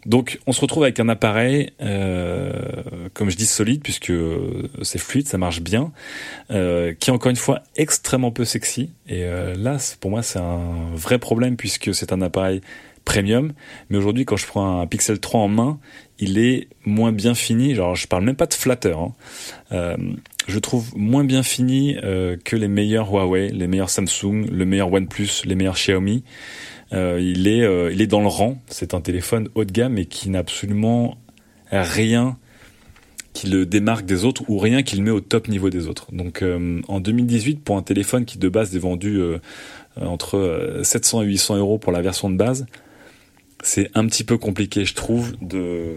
Donc 0.06 0.39
on 0.48 0.51
se 0.51 0.62
retrouve 0.62 0.83
avec 0.83 1.00
un 1.00 1.09
appareil, 1.09 1.71
euh, 1.81 2.51
comme 3.13 3.30
je 3.30 3.38
dis, 3.38 3.45
solide, 3.45 3.81
puisque 3.83 4.13
c'est 4.81 5.00
fluide, 5.00 5.27
ça 5.27 5.38
marche 5.38 5.62
bien, 5.62 5.92
euh, 6.50 6.94
qui 7.00 7.09
est 7.09 7.13
encore 7.13 7.30
une 7.30 7.36
fois 7.36 7.62
extrêmement 7.75 8.31
peu 8.31 8.45
sexy. 8.45 8.89
Et 9.07 9.24
euh, 9.25 9.56
là, 9.56 9.77
pour 10.00 10.12
moi, 10.12 10.24
c'est 10.24 10.39
un 10.39 10.95
vrai 10.95 11.19
problème, 11.19 11.56
puisque 11.56 11.94
c'est 11.94 12.13
un 12.13 12.21
appareil 12.21 12.62
premium. 13.06 13.53
Mais 13.89 13.98
aujourd'hui, 13.98 14.25
quand 14.25 14.38
je 14.38 14.48
prends 14.48 14.81
un 14.81 14.88
Pixel 14.88 15.19
3 15.19 15.42
en 15.42 15.48
main, 15.48 15.80
il 16.19 16.38
est 16.38 16.68
moins 16.86 17.12
bien 17.12 17.33
fini. 17.33 17.75
Genre, 17.75 17.95
je 17.95 18.07
parle 18.07 18.24
même 18.24 18.36
pas 18.36 18.45
de 18.45 18.54
flatteur. 18.54 19.00
Hein. 19.00 19.13
Euh, 19.71 19.97
je 20.47 20.59
trouve 20.59 20.95
moins 20.95 21.24
bien 21.24 21.44
fini 21.44 21.97
euh, 22.04 22.38
que 22.44 22.56
les 22.56 22.68
meilleurs 22.68 23.12
Huawei, 23.12 23.50
les 23.50 23.68
meilleurs 23.68 23.89
Samsung, 23.89 24.45
le 24.51 24.65
meilleur 24.65 24.92
OnePlus, 24.92 25.44
les 25.45 25.56
meilleurs 25.56 25.75
Xiaomi. 25.75 26.24
Euh, 26.93 27.19
il 27.21 27.47
est 27.47 27.63
euh, 27.63 27.91
il 27.91 28.01
est 28.01 28.07
dans 28.07 28.21
le 28.21 28.27
rang. 28.27 28.61
C'est 28.67 28.93
un 28.93 29.01
téléphone 29.01 29.49
haut 29.55 29.65
de 29.65 29.71
gamme 29.71 29.97
et 29.97 30.05
qui 30.05 30.29
n'a 30.29 30.39
absolument 30.39 31.17
rien 31.71 32.38
qui 33.33 33.47
le 33.47 33.65
démarque 33.65 34.05
des 34.05 34.25
autres 34.25 34.43
ou 34.49 34.57
rien 34.57 34.83
qui 34.83 34.97
le 34.97 35.03
met 35.03 35.11
au 35.11 35.21
top 35.21 35.47
niveau 35.47 35.69
des 35.69 35.88
autres. 35.88 36.07
Donc 36.11 36.41
euh, 36.41 36.81
en 36.89 36.99
2018, 36.99 37.63
pour 37.63 37.77
un 37.77 37.81
téléphone 37.81 38.25
qui 38.25 38.38
de 38.38 38.49
base 38.49 38.75
est 38.75 38.79
vendu 38.79 39.21
entre 39.95 40.79
700 40.83 41.21
et 41.21 41.25
800 41.25 41.57
euros 41.57 41.77
pour 41.77 41.93
la 41.93 42.01
version 42.01 42.29
de 42.29 42.35
base, 42.35 42.65
c'est 43.63 43.89
un 43.94 44.05
petit 44.05 44.25
peu 44.25 44.37
compliqué, 44.37 44.83
je 44.83 44.95
trouve, 44.95 45.33
de, 45.41 45.94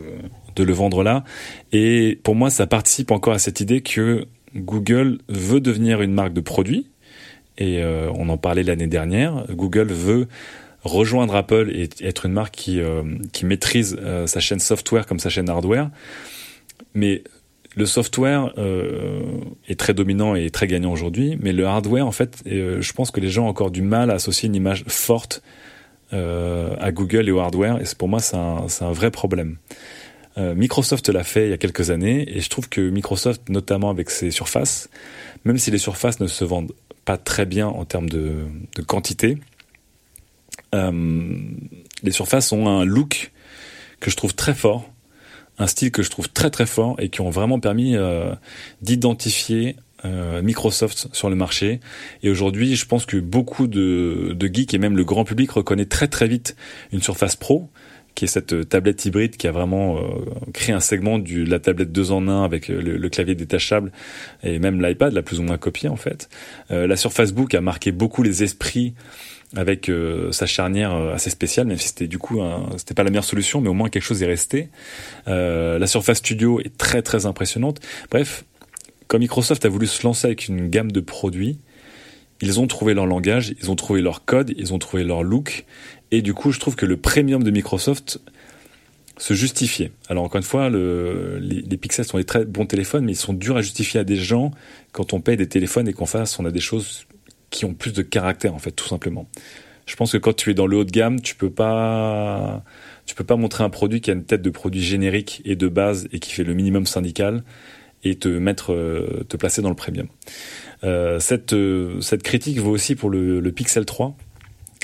de 0.55 0.63
le 0.63 0.73
vendre 0.73 1.03
là. 1.03 1.25
Et 1.73 2.21
pour 2.23 2.37
moi, 2.37 2.51
ça 2.51 2.69
participe 2.69 3.11
encore 3.11 3.35
à 3.35 3.39
cette 3.41 3.61
idée 3.61 3.81
que 3.81 4.27
Google 4.55 5.19
veut 5.29 5.61
devenir 5.61 6.03
une 6.03 6.13
marque 6.13 6.35
de 6.35 6.41
produits. 6.41 6.87
Et 7.59 7.83
on 7.85 8.29
en 8.29 8.37
parlait 8.37 8.63
l'année 8.63 8.87
dernière. 8.87 9.45
Google 9.51 9.89
veut 9.93 10.29
rejoindre 10.85 11.35
Apple 11.35 11.71
et 11.75 11.89
être 12.01 12.27
une 12.27 12.33
marque 12.33 12.55
qui, 12.55 12.81
euh, 12.81 13.03
qui 13.33 13.47
maîtrise 13.47 13.97
euh, 14.01 14.27
sa 14.27 14.41
chaîne 14.41 14.61
software 14.61 15.07
comme 15.07 15.19
sa 15.19 15.31
chaîne 15.31 15.49
hardware. 15.49 15.91
Mais 16.95 17.25
le 17.75 17.87
software 17.87 18.53
euh, 18.59 19.23
est 19.67 19.79
très 19.79 19.95
dominant 19.95 20.35
et 20.35 20.51
très 20.51 20.67
gagnant 20.67 20.93
aujourd'hui, 20.93 21.37
mais 21.41 21.53
le 21.53 21.67
hardware, 21.67 22.07
en 22.07 22.13
fait, 22.13 22.43
je 22.47 22.93
pense 22.93 23.11
que 23.11 23.19
les 23.19 23.31
gens 23.31 23.47
ont 23.47 23.49
encore 23.49 23.73
du 23.73 23.83
mal 23.83 24.11
à 24.11 24.15
associer 24.15 24.47
une 24.47 24.55
image 24.55 24.85
forte 24.87 25.43
à 26.13 26.93
Google 26.93 27.29
et 27.29 27.33
au 27.33 27.41
hardware, 27.41 27.81
et 27.81 27.85
pour 27.99 28.07
moi, 28.07 28.21
c'est 28.21 28.37
un, 28.37 28.67
un, 28.81 28.93
vrai 28.93 29.11
problème. 29.11 29.57
Microsoft 30.37 31.09
l'a 31.09 31.25
fait 31.25 31.49
il 31.49 31.51
y 31.51 31.53
a 31.53 31.59
quelques 31.59 31.91
années, 31.91 32.25
et 32.29 32.41
je 32.41 32.49
trouve 32.49 32.69
que 32.69 32.81
Microsoft, 32.81 33.49
notamment 33.49 33.91
avec 33.91 34.11
ses 34.11 34.31
surfaces, 34.31 34.89
même 35.45 35.59
si 35.59 35.73
les 35.73 35.79
surfaces 35.79 36.21
ne 36.21 36.29
se 36.29 36.45
vendent 36.45 36.71
pas 37.05 37.17
très 37.17 37.47
bien 37.47 37.67
en 37.67 37.85
termes 37.85 38.09
de, 38.09 38.45
de 38.77 38.83
quantité, 38.83 39.39
euh, 39.39 39.54
les 42.03 42.11
surfaces 42.11 42.53
ont 42.53 42.69
un 42.69 42.85
look 42.85 43.33
que 44.01 44.11
je 44.11 44.17
trouve 44.17 44.35
très 44.35 44.55
fort, 44.55 44.91
un 45.59 45.67
style 45.67 45.91
que 45.91 46.03
je 46.03 46.11
trouve 46.11 46.29
très 46.29 46.51
très 46.51 46.67
fort 46.67 46.97
et 46.99 47.09
qui 47.09 47.21
ont 47.21 47.31
vraiment 47.31 47.61
permis 47.61 47.97
euh, 47.97 48.35
d'identifier 48.83 49.77
euh, 50.05 50.43
Microsoft 50.43 51.09
sur 51.13 51.31
le 51.31 51.37
marché. 51.37 51.81
Et 52.23 52.29
aujourd'hui, 52.29 52.77
je 52.77 52.87
pense 52.87 53.07
que 53.07 53.17
beaucoup 53.17 53.67
de, 53.67 54.37
geeks 54.41 54.75
et 54.75 54.79
même 54.79 54.97
le 54.97 55.05
grand 55.05 55.25
public 55.25 55.51
reconnaît 55.53 55.87
très 55.87 56.09
très 56.09 56.29
vite 56.29 56.57
une 56.93 57.01
Surface 57.01 57.37
Pro, 57.37 57.71
qui 58.15 58.27
est 58.27 58.29
cette 58.29 58.69
tablette 58.69 59.07
hybride 59.07 59.37
qui 59.37 59.49
a 59.49 59.53
vraiment 59.53 59.99
créé 60.53 60.73
un 60.73 60.81
segment 60.81 61.19
de 61.19 61.45
la 61.45 61.59
tablette 61.59 61.91
2 61.91 62.13
en 62.13 62.29
1 62.29 62.45
avec 62.45 62.69
le, 62.69 63.09
clavier 63.09 63.35
détachable 63.35 63.91
et 64.45 64.61
même 64.61 64.81
l'iPad 64.81 65.13
l'a 65.13 65.23
plus 65.23 65.41
ou 65.41 65.43
moins 65.43 65.59
copié 65.59 65.89
en 65.89 65.97
fait. 65.97 66.29
la 66.71 66.95
Surface 66.95 67.33
Book 67.33 67.55
a 67.55 67.61
marqué 67.61 67.91
beaucoup 67.91 68.23
les 68.23 68.45
esprits 68.45 68.95
avec 69.57 69.89
euh, 69.89 70.33
sa 70.33 70.47
charnière 70.47 70.95
euh, 70.95 71.15
assez 71.15 71.31
spéciale, 71.31 71.67
même 71.67 71.79
si 71.79 71.89
c'était 71.89 72.07
du 72.07 72.19
coup 72.19 72.41
c'était 72.77 72.95
pas 72.95 73.05
la 73.05 73.11
meilleure 73.11 73.25
solution, 73.25 73.61
mais 73.61 73.69
au 73.69 73.75
moins 73.75 73.89
quelque 73.89 74.03
chose 74.03 74.23
est 74.23 74.27
resté. 74.27 74.69
Euh, 75.29 75.79
la 75.79 75.87
Surface 75.87 76.19
Studio 76.19 76.61
est 76.61 76.77
très 76.77 77.03
très 77.03 77.27
impressionnante. 77.27 77.81
Bref, 78.11 78.45
comme 79.07 79.21
Microsoft 79.21 79.65
a 79.65 79.69
voulu 79.69 79.87
se 79.87 80.03
lancer 80.03 80.27
avec 80.27 80.49
une 80.49 80.69
gamme 80.69 80.91
de 80.91 81.01
produits, 81.01 81.59
ils 82.41 82.61
ont 82.61 82.67
trouvé 82.67 82.95
leur 82.95 83.07
langage, 83.07 83.55
ils 83.61 83.71
ont 83.71 83.77
trouvé 83.77 84.03
leur 84.03 84.25
code, 84.25 84.53
ils 84.57 84.75
ont 84.75 84.79
trouvé 84.79 85.05
leur 85.05 85.23
look, 85.23 85.65
et 86.11 86.23
du 86.23 86.35
coup 86.35 86.53
je 86.53 86.61
trouve 86.61 86.77
que 86.77 86.87
le 86.87 86.97
premium 86.97 87.43
de 87.43 87.51
Microsoft 87.51 88.21
se 89.17 89.33
justifier. 89.33 89.93
Alors 90.09 90.25
encore 90.25 90.39
une 90.39 90.43
fois, 90.43 90.69
le, 90.69 91.39
les, 91.39 91.63
les, 91.63 91.77
pixels 91.77 92.05
sont 92.05 92.19
des 92.19 92.25
très 92.25 92.45
bons 92.45 92.67
téléphones, 92.67 93.05
mais 93.05 93.13
ils 93.13 93.17
sont 93.17 93.33
durs 93.33 93.57
à 93.57 93.63
justifier 93.63 94.01
à 94.01 94.05
des 94.05 94.17
gens 94.17 94.51
quand 94.91 95.13
on 95.13 95.21
paye 95.21 95.37
des 95.37 95.49
téléphones 95.49 95.87
et 95.87 95.93
qu'en 95.93 96.07
face 96.07 96.41
on 96.41 96.45
a 96.45 96.51
des 96.51 96.61
choses 96.61 97.07
qui 97.55 97.65
ont 97.65 97.73
plus 97.73 97.93
de 97.93 98.03
caractère 98.03 98.53
en 98.53 98.59
fait, 98.59 98.73
tout 98.73 98.89
simplement. 98.89 99.29
Je 99.87 99.97
pense 99.97 100.13
que 100.13 100.19
quand 100.19 100.35
tu 100.35 100.51
es 100.51 100.55
dans 100.55 100.67
le 100.67 100.79
haut 100.79 100.85
de 100.85 100.91
gamme, 100.91 101.21
tu 101.21 101.37
peux 101.37 101.51
pas, 101.51 102.65
tu 103.07 103.15
peux 103.15 103.25
pas 103.25 103.37
montrer 103.37 103.65
un 103.65 103.71
produit 103.71 104.01
qui 104.01 104.11
a 104.11 104.15
une 104.15 104.25
tête 104.25 104.43
de 104.43 104.51
produit 104.51 104.83
générique 104.83 105.41
et 105.45 105.57
de 105.57 105.69
base 105.69 106.09
et 106.13 106.19
qui 106.19 106.33
fait 106.33 106.43
le 106.43 106.55
minimum 106.55 106.87
syndical 106.87 107.45
et 108.03 108.17
te 108.17 108.29
mettre, 108.29 108.73
euh, 108.73 109.25
te 109.29 109.37
placer 109.37 109.63
dans 109.63 109.69
le 109.69 109.75
premium. 109.77 110.09
Euh, 110.83 111.21
cette, 111.21 111.53
euh, 111.53 112.01
cette 112.01 112.23
critique 112.23 112.59
vaut 112.59 112.73
aussi 112.73 112.97
pour 112.97 113.09
le, 113.09 113.41
Pixel 113.53 113.85
3, 113.85 114.17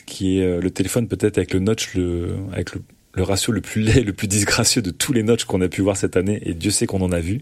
qui 0.06 0.38
est 0.38 0.60
le 0.60 0.70
téléphone 0.70 1.08
peut-être 1.08 1.38
avec 1.38 1.52
le 1.52 1.60
notch, 1.60 1.94
le, 1.94 2.36
avec 2.52 2.70
le 2.74 3.22
ratio 3.22 3.52
le 3.52 3.60
plus 3.60 3.82
laid, 3.82 4.04
le 4.06 4.12
plus 4.12 4.28
disgracieux 4.28 4.82
de 4.82 4.90
tous 4.90 5.12
les 5.12 5.22
notches 5.22 5.44
qu'on 5.44 5.60
a 5.60 5.68
pu 5.68 5.82
voir 5.82 5.96
cette 5.96 6.16
année, 6.16 6.40
et 6.44 6.54
Dieu 6.54 6.70
sait 6.70 6.86
qu'on 6.86 7.02
en 7.02 7.12
a 7.12 7.20
vu. 7.20 7.40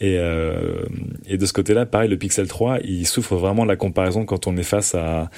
Et, 0.00 0.18
euh, 0.18 0.84
et 1.26 1.38
de 1.38 1.46
ce 1.46 1.52
côté-là, 1.52 1.86
pareil, 1.86 2.08
le 2.08 2.16
Pixel 2.16 2.48
3, 2.48 2.80
il 2.80 3.06
souffre 3.06 3.36
vraiment 3.36 3.62
de 3.62 3.68
la 3.68 3.76
comparaison 3.76 4.24
quand 4.24 4.46
on 4.46 4.50
le 4.50 4.56
met 4.56 4.62
face 4.62 4.94
à 4.94 5.30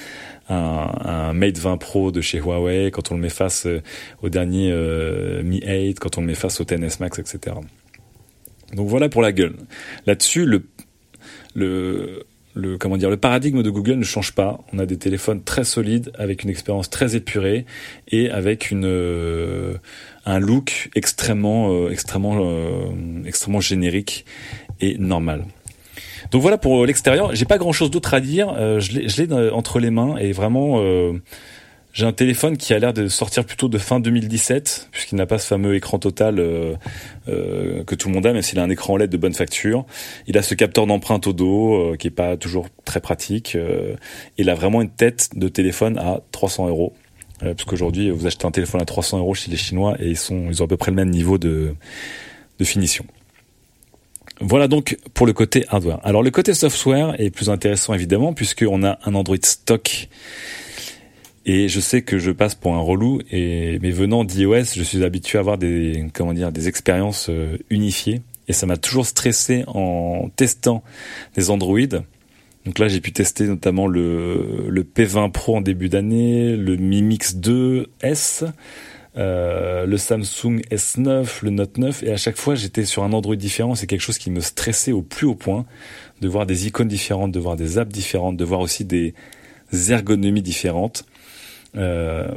un, 0.49 1.33
Mate 1.33 1.57
20 1.57 1.77
Pro 1.77 2.11
de 2.11 2.21
chez 2.21 2.39
Huawei, 2.39 2.91
quand 2.91 3.11
on 3.11 3.15
le 3.15 3.21
met 3.21 3.29
face 3.29 3.65
euh, 3.65 3.81
au 4.21 4.29
dernier 4.29 4.71
euh, 4.71 5.43
Mi 5.43 5.61
8, 5.65 5.99
quand 5.99 6.17
on 6.17 6.21
le 6.21 6.27
met 6.27 6.35
face 6.35 6.59
au 6.59 6.63
10S 6.63 6.97
Max, 6.99 7.19
etc. 7.19 7.55
Donc 8.73 8.87
voilà 8.87 9.09
pour 9.09 9.21
la 9.21 9.31
gueule. 9.31 9.55
Là-dessus, 10.05 10.45
le, 10.45 10.63
le, 11.55 12.23
le 12.57 12.77
comment 12.77 12.97
dire 12.97 13.09
le 13.09 13.17
paradigme 13.17 13.63
de 13.63 13.69
Google 13.69 13.95
ne 13.95 14.03
change 14.03 14.33
pas. 14.33 14.59
On 14.73 14.79
a 14.79 14.85
des 14.85 14.97
téléphones 14.97 15.43
très 15.43 15.63
solides 15.63 16.11
avec 16.17 16.43
une 16.43 16.49
expérience 16.49 16.89
très 16.89 17.15
épurée 17.15 17.65
et 18.09 18.29
avec 18.29 18.71
une 18.71 18.85
euh, 18.85 19.75
un 20.25 20.39
look 20.39 20.89
extrêmement 20.95 21.71
euh, 21.71 21.89
extrêmement 21.89 22.37
euh, 22.39 23.23
extrêmement 23.25 23.61
générique 23.61 24.25
et 24.81 24.97
normal. 24.97 25.45
Donc 26.31 26.41
voilà 26.41 26.57
pour 26.57 26.85
l'extérieur. 26.85 27.33
J'ai 27.35 27.45
pas 27.45 27.57
grand 27.57 27.71
chose 27.71 27.91
d'autre 27.91 28.13
à 28.13 28.19
dire. 28.19 28.53
je 28.79 29.21
l'ai 29.21 29.51
entre 29.51 29.79
les 29.79 29.91
mains 29.91 30.17
et 30.17 30.33
vraiment 30.33 30.81
j'ai 31.97 32.05
un 32.05 32.13
téléphone 32.13 32.57
qui 32.57 32.75
a 32.75 32.79
l'air 32.79 32.93
de 32.93 33.07
sortir 33.07 33.43
plutôt 33.43 33.69
de 33.69 33.79
fin 33.79 33.99
2017, 33.99 34.89
puisqu'il 34.91 35.15
n'a 35.15 35.25
pas 35.25 35.39
ce 35.39 35.47
fameux 35.47 35.73
écran 35.73 35.97
total 35.97 36.37
euh, 36.37 36.75
euh, 37.27 37.83
que 37.85 37.95
tout 37.95 38.09
le 38.09 38.13
monde 38.13 38.27
a, 38.27 38.33
même 38.33 38.43
s'il 38.43 38.59
a 38.59 38.61
un 38.61 38.69
écran 38.69 38.97
LED 38.97 39.09
de 39.09 39.17
bonne 39.17 39.33
facture. 39.33 39.83
Il 40.27 40.37
a 40.37 40.43
ce 40.43 40.53
capteur 40.53 40.85
d'empreinte 40.85 41.25
au 41.25 41.33
dos, 41.33 41.73
euh, 41.73 41.95
qui 41.95 42.05
est 42.05 42.11
pas 42.11 42.37
toujours 42.37 42.67
très 42.85 42.99
pratique. 42.99 43.55
Euh, 43.55 43.95
il 44.37 44.51
a 44.51 44.53
vraiment 44.53 44.83
une 44.83 44.91
tête 44.91 45.29
de 45.33 45.47
téléphone 45.47 45.97
à 45.97 46.21
300 46.33 46.67
euros. 46.67 46.93
Euh, 47.41 47.55
parce 47.55 47.65
qu'aujourd'hui, 47.65 48.11
vous 48.11 48.27
achetez 48.27 48.45
un 48.45 48.51
téléphone 48.51 48.79
à 48.79 48.85
300 48.85 49.17
euros 49.17 49.33
chez 49.33 49.49
les 49.49 49.57
Chinois 49.57 49.95
et 49.99 50.07
ils, 50.07 50.17
sont, 50.17 50.49
ils 50.51 50.61
ont 50.61 50.65
à 50.65 50.67
peu 50.67 50.77
près 50.77 50.91
le 50.91 50.97
même 50.97 51.09
niveau 51.09 51.39
de, 51.39 51.73
de 52.59 52.63
finition. 52.63 53.07
Voilà 54.39 54.67
donc 54.67 54.99
pour 55.15 55.25
le 55.25 55.33
côté 55.33 55.65
hardware. 55.69 55.99
Alors 56.03 56.21
le 56.21 56.29
côté 56.29 56.53
software 56.53 57.19
est 57.19 57.31
plus 57.31 57.49
intéressant 57.49 57.95
évidemment 57.95 58.33
puisqu'on 58.33 58.83
a 58.83 58.99
un 59.03 59.15
Android 59.15 59.37
stock 59.41 60.09
et 61.47 61.69
je 61.69 61.79
sais 61.79 62.01
que 62.01 62.19
je 62.19 62.29
passe 62.29 62.55
pour 62.55 62.75
un 62.75 62.81
relou, 62.81 63.21
et 63.31 63.79
mais 63.81 63.91
venant 63.91 64.25
d'iOS, 64.25 64.75
je 64.75 64.83
suis 64.83 65.05
habitué 65.05 65.37
à 65.37 65.41
avoir 65.41 65.57
des 65.57 66.05
comment 66.13 66.33
dire 66.33 66.51
des 66.51 66.67
expériences 66.67 67.27
euh, 67.29 67.57
unifiées. 67.69 68.21
Et 68.49 68.53
ça 68.53 68.65
m'a 68.65 68.75
toujours 68.75 69.05
stressé 69.05 69.63
en 69.67 70.29
testant 70.35 70.83
des 71.35 71.49
Android. 71.49 71.79
Donc 72.65 72.79
là, 72.79 72.89
j'ai 72.89 72.99
pu 72.99 73.13
tester 73.13 73.45
notamment 73.45 73.87
le, 73.87 74.67
le 74.67 74.83
P20 74.83 75.31
Pro 75.31 75.55
en 75.55 75.61
début 75.61 75.87
d'année, 75.87 76.57
le 76.57 76.75
Mi 76.75 77.01
Mix 77.01 77.35
2 77.35 77.87
S, 78.01 78.43
euh, 79.17 79.85
le 79.85 79.97
Samsung 79.97 80.59
S9, 80.69 81.43
le 81.43 81.49
Note 81.49 81.77
9, 81.77 82.03
et 82.03 82.11
à 82.11 82.17
chaque 82.17 82.37
fois, 82.37 82.55
j'étais 82.55 82.83
sur 82.83 83.03
un 83.03 83.13
Android 83.13 83.37
différent. 83.37 83.73
C'est 83.73 83.87
quelque 83.87 84.01
chose 84.01 84.17
qui 84.17 84.31
me 84.31 84.41
stressait 84.41 84.91
au 84.91 85.01
plus 85.01 85.27
haut 85.27 85.35
point, 85.35 85.65
de 86.19 86.27
voir 86.27 86.45
des 86.45 86.67
icônes 86.67 86.89
différentes, 86.89 87.31
de 87.31 87.39
voir 87.39 87.55
des 87.55 87.77
apps 87.77 87.91
différentes, 87.91 88.35
de 88.35 88.43
voir 88.43 88.59
aussi 88.59 88.83
des 88.83 89.13
ergonomies 89.89 90.41
différentes. 90.41 91.05
Euh, 91.75 92.27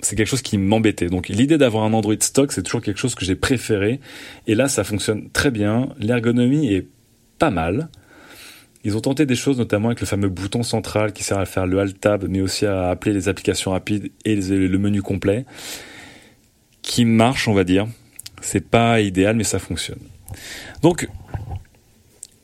c'est 0.00 0.16
quelque 0.16 0.28
chose 0.28 0.42
qui 0.42 0.58
m'embêtait. 0.58 1.08
Donc 1.08 1.28
l'idée 1.28 1.58
d'avoir 1.58 1.84
un 1.84 1.92
Android 1.92 2.14
stock, 2.20 2.52
c'est 2.52 2.62
toujours 2.62 2.82
quelque 2.82 2.98
chose 2.98 3.14
que 3.14 3.24
j'ai 3.24 3.36
préféré. 3.36 4.00
Et 4.46 4.54
là, 4.54 4.68
ça 4.68 4.84
fonctionne 4.84 5.30
très 5.30 5.50
bien. 5.50 5.88
L'ergonomie 5.98 6.72
est 6.72 6.86
pas 7.38 7.50
mal. 7.50 7.88
Ils 8.84 8.96
ont 8.96 9.00
tenté 9.00 9.26
des 9.26 9.34
choses, 9.34 9.58
notamment 9.58 9.88
avec 9.88 10.00
le 10.00 10.06
fameux 10.06 10.28
bouton 10.28 10.62
central 10.62 11.12
qui 11.12 11.24
sert 11.24 11.38
à 11.38 11.44
faire 11.44 11.66
le 11.66 11.80
Alt 11.80 11.98
Tab, 11.98 12.26
mais 12.28 12.40
aussi 12.40 12.66
à 12.66 12.88
appeler 12.88 13.12
les 13.14 13.28
applications 13.28 13.72
rapides 13.72 14.12
et 14.24 14.36
le 14.36 14.78
menu 14.78 15.02
complet, 15.02 15.44
qui 16.82 17.04
marche, 17.04 17.48
on 17.48 17.52
va 17.52 17.64
dire. 17.64 17.88
C'est 18.40 18.64
pas 18.64 19.00
idéal, 19.00 19.34
mais 19.34 19.42
ça 19.42 19.58
fonctionne. 19.58 19.98
Donc, 20.82 21.08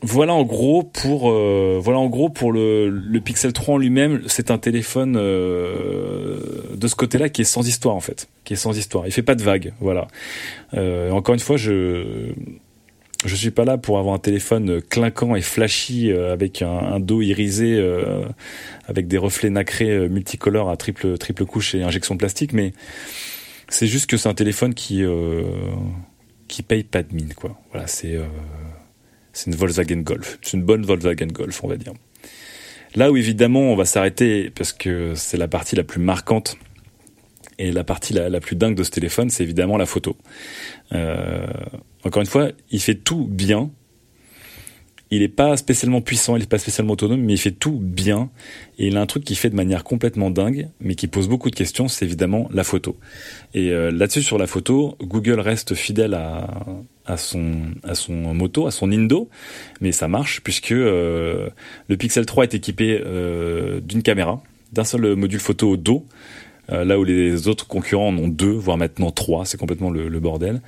voilà 0.03 0.35
en 0.35 0.43
gros 0.43 0.83
pour 0.83 1.31
euh, 1.31 1.79
voilà 1.81 2.01
en 2.01 2.09
gros 2.09 2.29
pour 2.29 2.53
le, 2.53 2.89
le 2.89 3.21
Pixel 3.21 3.53
3 3.53 3.75
en 3.75 3.79
lui-même, 3.79 4.23
c'est 4.27 4.51
un 4.51 4.59
téléphone 4.59 5.17
euh, 5.17 6.39
de 6.75 6.89
ce 6.89 6.97
côté-là 6.97 7.29
qui 7.29 7.43
est 7.43 7.45
sans 7.45 7.67
histoire 7.67 7.95
en 7.95 8.01
fait, 8.01 8.29
qui 8.45 8.55
est 8.55 8.57
sans 8.57 8.77
histoire. 8.77 9.07
Il 9.07 9.13
fait 9.13 9.23
pas 9.23 9.37
de 9.37 9.43
vagues, 9.43 9.73
voilà. 9.81 10.09
Euh, 10.75 11.11
encore 11.13 11.35
une 11.35 11.41
fois, 11.41 11.57
je 11.57 12.33
je 13.25 13.37
suis 13.37 13.53
pas 13.53 13.65
là 13.65 13.79
pour 13.79 14.01
avoir 14.01 14.17
un 14.17 14.19
téléphone 14.19 14.83
clinquant 14.83 15.37
et 15.37 15.43
flashy 15.43 16.11
euh, 16.11 16.33
avec 16.33 16.61
un, 16.63 16.99
dos 16.99 17.23
irisé 17.23 17.77
euh, 17.79 18.25
avec 18.87 19.07
des 19.07 19.19
reflets 19.19 19.51
nacrés 19.51 20.09
multicolores 20.09 20.69
à 20.69 20.77
triple 20.77 21.17
triple 21.17 21.45
couche 21.45 21.77
et 21.77 21.85
injection 21.85 22.17
plastique, 22.17 22.53
mais 22.53 22.73
c'est 23.69 23.87
juste 23.87 24.11
que 24.11 24.17
c'est 24.17 24.29
un 24.29 24.35
téléphone 24.35 24.75
qui 24.75 25.05
qui 26.49 26.63
paye 26.63 26.83
pas 26.83 27.05
de 27.05 27.15
mine 27.15 27.35
quoi. 27.35 27.57
Voilà, 27.71 27.87
c'est 27.87 28.19
c'est 29.33 29.51
une 29.51 29.57
Volkswagen 29.57 30.03
Golf. 30.03 30.39
C'est 30.43 30.57
une 30.57 30.63
bonne 30.63 30.85
Volkswagen 30.85 31.27
Golf, 31.27 31.63
on 31.65 31.69
va 31.69 31.77
dire. 31.77 31.93
Là 32.95 33.11
où 33.11 33.17
évidemment 33.17 33.61
on 33.61 33.77
va 33.77 33.85
s'arrêter, 33.85 34.51
parce 34.51 34.73
que 34.73 35.15
c'est 35.15 35.39
la 35.39 35.49
partie 35.49 35.77
la 35.77 35.85
plus 35.85 36.01
marquante 36.01 36.57
et 37.59 37.73
la 37.73 37.85
partie 37.85 38.13
la, 38.13 38.29
la 38.29 38.41
plus 38.41 38.57
dingue 38.57 38.75
de 38.75 38.83
ce 38.83 38.91
téléphone, 38.91 39.31
c'est 39.31 39.43
évidemment 39.43 39.77
la 39.77 39.87
photo. 39.87 40.17
Euh, 40.93 41.47
encore 42.05 42.21
une 42.21 42.29
fois, 42.29 42.51
il 42.71 42.81
fait 42.81 42.95
tout 42.95 43.27
bien, 43.27 43.71
il 45.13 45.21
n'est 45.21 45.29
pas 45.29 45.59
spécialement 45.59 46.01
puissant, 46.01 46.37
il 46.37 46.41
n'est 46.41 46.47
pas 46.47 46.59
spécialement 46.59 46.95
autonome, 46.95 47.21
mais 47.21 47.35
il 47.35 47.39
fait 47.39 47.51
tout 47.51 47.79
bien. 47.79 48.31
Et 48.79 48.87
il 48.87 48.97
a 48.97 49.01
un 49.03 49.07
truc 49.07 49.25
qui 49.25 49.35
fait 49.35 49.51
de 49.51 49.55
manière 49.55 49.85
complètement 49.85 50.31
dingue, 50.31 50.71
mais 50.81 50.95
qui 50.95 51.07
pose 51.07 51.29
beaucoup 51.29 51.51
de 51.51 51.55
questions, 51.55 51.87
c'est 51.87 52.07
évidemment 52.07 52.49
la 52.51 52.65
photo. 52.65 52.97
Et 53.53 53.73
euh, 53.73 53.91
là-dessus, 53.91 54.23
sur 54.23 54.39
la 54.39 54.47
photo, 54.47 54.97
Google 55.03 55.39
reste 55.39 55.75
fidèle 55.75 56.15
à, 56.15 56.65
à 57.07 57.17
son 57.17 57.63
à 57.83 57.95
son 57.95 58.35
moto, 58.35 58.67
à 58.67 58.71
son 58.71 58.91
Indo, 58.91 59.29
mais 59.81 59.93
ça 59.93 60.09
marche 60.09 60.41
puisque 60.43 60.73
euh, 60.73 61.49
le 61.89 61.97
Pixel 61.97 62.27
3 62.27 62.45
est 62.45 62.55
équipé 62.55 63.01
euh, 63.05 63.81
d'une 63.81 64.03
caméra, 64.03 64.43
d'un 64.73 64.85
seul 64.85 65.17
module 65.17 65.41
photo 65.41 65.71
au 65.71 65.77
dos, 65.77 66.07
euh, 66.71 66.85
là 66.85 66.99
où 66.99 67.05
les 67.05 67.49
autres 67.49 67.67
concurrents 67.67 68.09
en 68.09 68.17
ont 68.17 68.29
deux, 68.29 68.53
voire 68.53 68.77
maintenant 68.77 69.11
trois, 69.11 69.45
c'est 69.45 69.59
complètement 69.59 69.91
le, 69.91 70.09
le 70.09 70.21
bordel. 70.21 70.63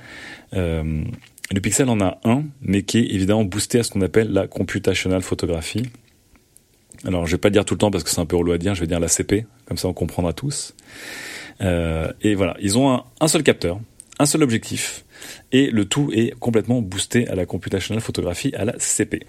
Euh, 0.53 1.03
le 1.51 1.59
Pixel 1.61 1.89
en 1.89 2.01
a 2.01 2.19
un, 2.23 2.43
mais 2.61 2.83
qui 2.83 2.99
est 2.99 3.13
évidemment 3.13 3.45
boosté 3.45 3.79
à 3.79 3.83
ce 3.83 3.91
qu'on 3.91 4.01
appelle 4.01 4.31
la 4.31 4.47
computational 4.47 5.21
photographie. 5.21 5.83
Alors, 7.05 7.25
je 7.27 7.31
vais 7.33 7.37
pas 7.37 7.49
le 7.49 7.53
dire 7.53 7.65
tout 7.65 7.75
le 7.75 7.79
temps 7.79 7.91
parce 7.91 8.03
que 8.03 8.09
c'est 8.09 8.19
un 8.19 8.25
peu 8.25 8.35
relou 8.35 8.51
à 8.51 8.57
dire, 8.57 8.73
je 8.75 8.81
vais 8.81 8.87
dire 8.87 8.99
la 8.99 9.07
CP, 9.07 9.45
comme 9.65 9.77
ça 9.77 9.87
on 9.87 9.93
comprendra 9.93 10.33
tous. 10.33 10.75
Euh, 11.61 12.11
et 12.21 12.35
voilà, 12.35 12.55
ils 12.59 12.77
ont 12.77 12.91
un, 12.91 13.03
un, 13.21 13.27
seul 13.27 13.43
capteur, 13.43 13.79
un 14.19 14.25
seul 14.25 14.43
objectif, 14.43 15.04
et 15.51 15.69
le 15.69 15.85
tout 15.85 16.11
est 16.13 16.37
complètement 16.39 16.81
boosté 16.81 17.27
à 17.27 17.35
la 17.35 17.45
computational 17.45 18.01
photographie, 18.01 18.53
à 18.55 18.65
la 18.65 18.73
CP. 18.77 19.25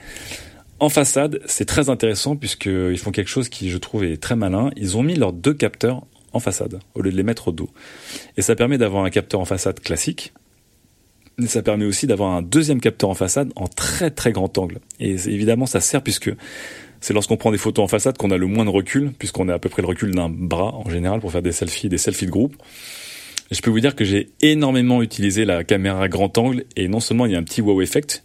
En 0.79 0.89
façade, 0.89 1.41
c'est 1.47 1.65
très 1.65 1.89
intéressant 1.89 2.37
puisqu'ils 2.37 2.99
font 2.99 3.11
quelque 3.11 3.29
chose 3.29 3.49
qui, 3.49 3.71
je 3.71 3.79
trouve, 3.79 4.05
est 4.05 4.19
très 4.19 4.37
malin. 4.37 4.71
Ils 4.77 4.97
ont 4.97 5.03
mis 5.03 5.15
leurs 5.15 5.33
deux 5.33 5.55
capteurs 5.55 6.07
en 6.33 6.41
façade 6.41 6.81
au 6.95 7.01
lieu 7.01 7.11
de 7.11 7.17
les 7.17 7.23
mettre 7.23 7.49
au 7.49 7.53
dos. 7.53 7.71
Et 8.37 8.43
ça 8.43 8.55
permet 8.55 8.77
d'avoir 8.77 9.05
un 9.05 9.11
capteur 9.11 9.41
en 9.41 9.47
façade 9.47 9.81
classique, 9.81 10.35
ça 11.47 11.63
permet 11.63 11.85
aussi 11.85 12.07
d'avoir 12.07 12.33
un 12.33 12.43
deuxième 12.43 12.81
capteur 12.81 13.11
en 13.11 13.15
façade 13.15 13.53
en 13.57 13.67
très 13.67 14.11
très 14.11 14.33
grand 14.33 14.57
angle. 14.57 14.79
Et 15.01 15.13
évidemment, 15.13 15.67
ça 15.67 15.81
sert 15.81 16.03
puisque 16.03 16.31
c'est 17.01 17.13
lorsqu'on 17.13 17.37
prend 17.37 17.53
des 17.53 17.59
photos 17.59 17.85
en 17.85 17.89
façade 17.89 18.17
qu'on 18.17 18.31
a 18.31 18.39
le 18.39 18.47
moins 18.47 18.65
de 18.65 18.71
recul, 18.71 19.13
puisqu'on 19.13 19.49
a 19.49 19.55
à 19.55 19.59
peu 19.59 19.69
près 19.69 19.83
le 19.83 19.89
recul 19.89 20.15
d'un 20.15 20.31
bras 20.31 20.75
en 20.75 20.89
général 20.89 21.21
pour 21.21 21.31
faire 21.31 21.43
des 21.43 21.53
selfies, 21.53 21.89
des 21.89 21.99
selfies 21.99 22.27
de 22.27 22.31
groupe. 22.31 22.57
Je 23.51 23.61
peux 23.61 23.71
vous 23.71 23.81
dire 23.81 23.95
que 23.95 24.05
j'ai 24.05 24.31
énormément 24.43 25.03
utilisé 25.03 25.45
la 25.45 25.63
caméra 25.65 26.09
grand 26.09 26.37
angle 26.39 26.65
et 26.77 26.89
non 26.89 27.01
seulement 27.01 27.27
il 27.27 27.33
y 27.33 27.37
a 27.37 27.39
un 27.39 27.45
petit 27.45 27.61
wow 27.61 27.81
effect 27.81 28.23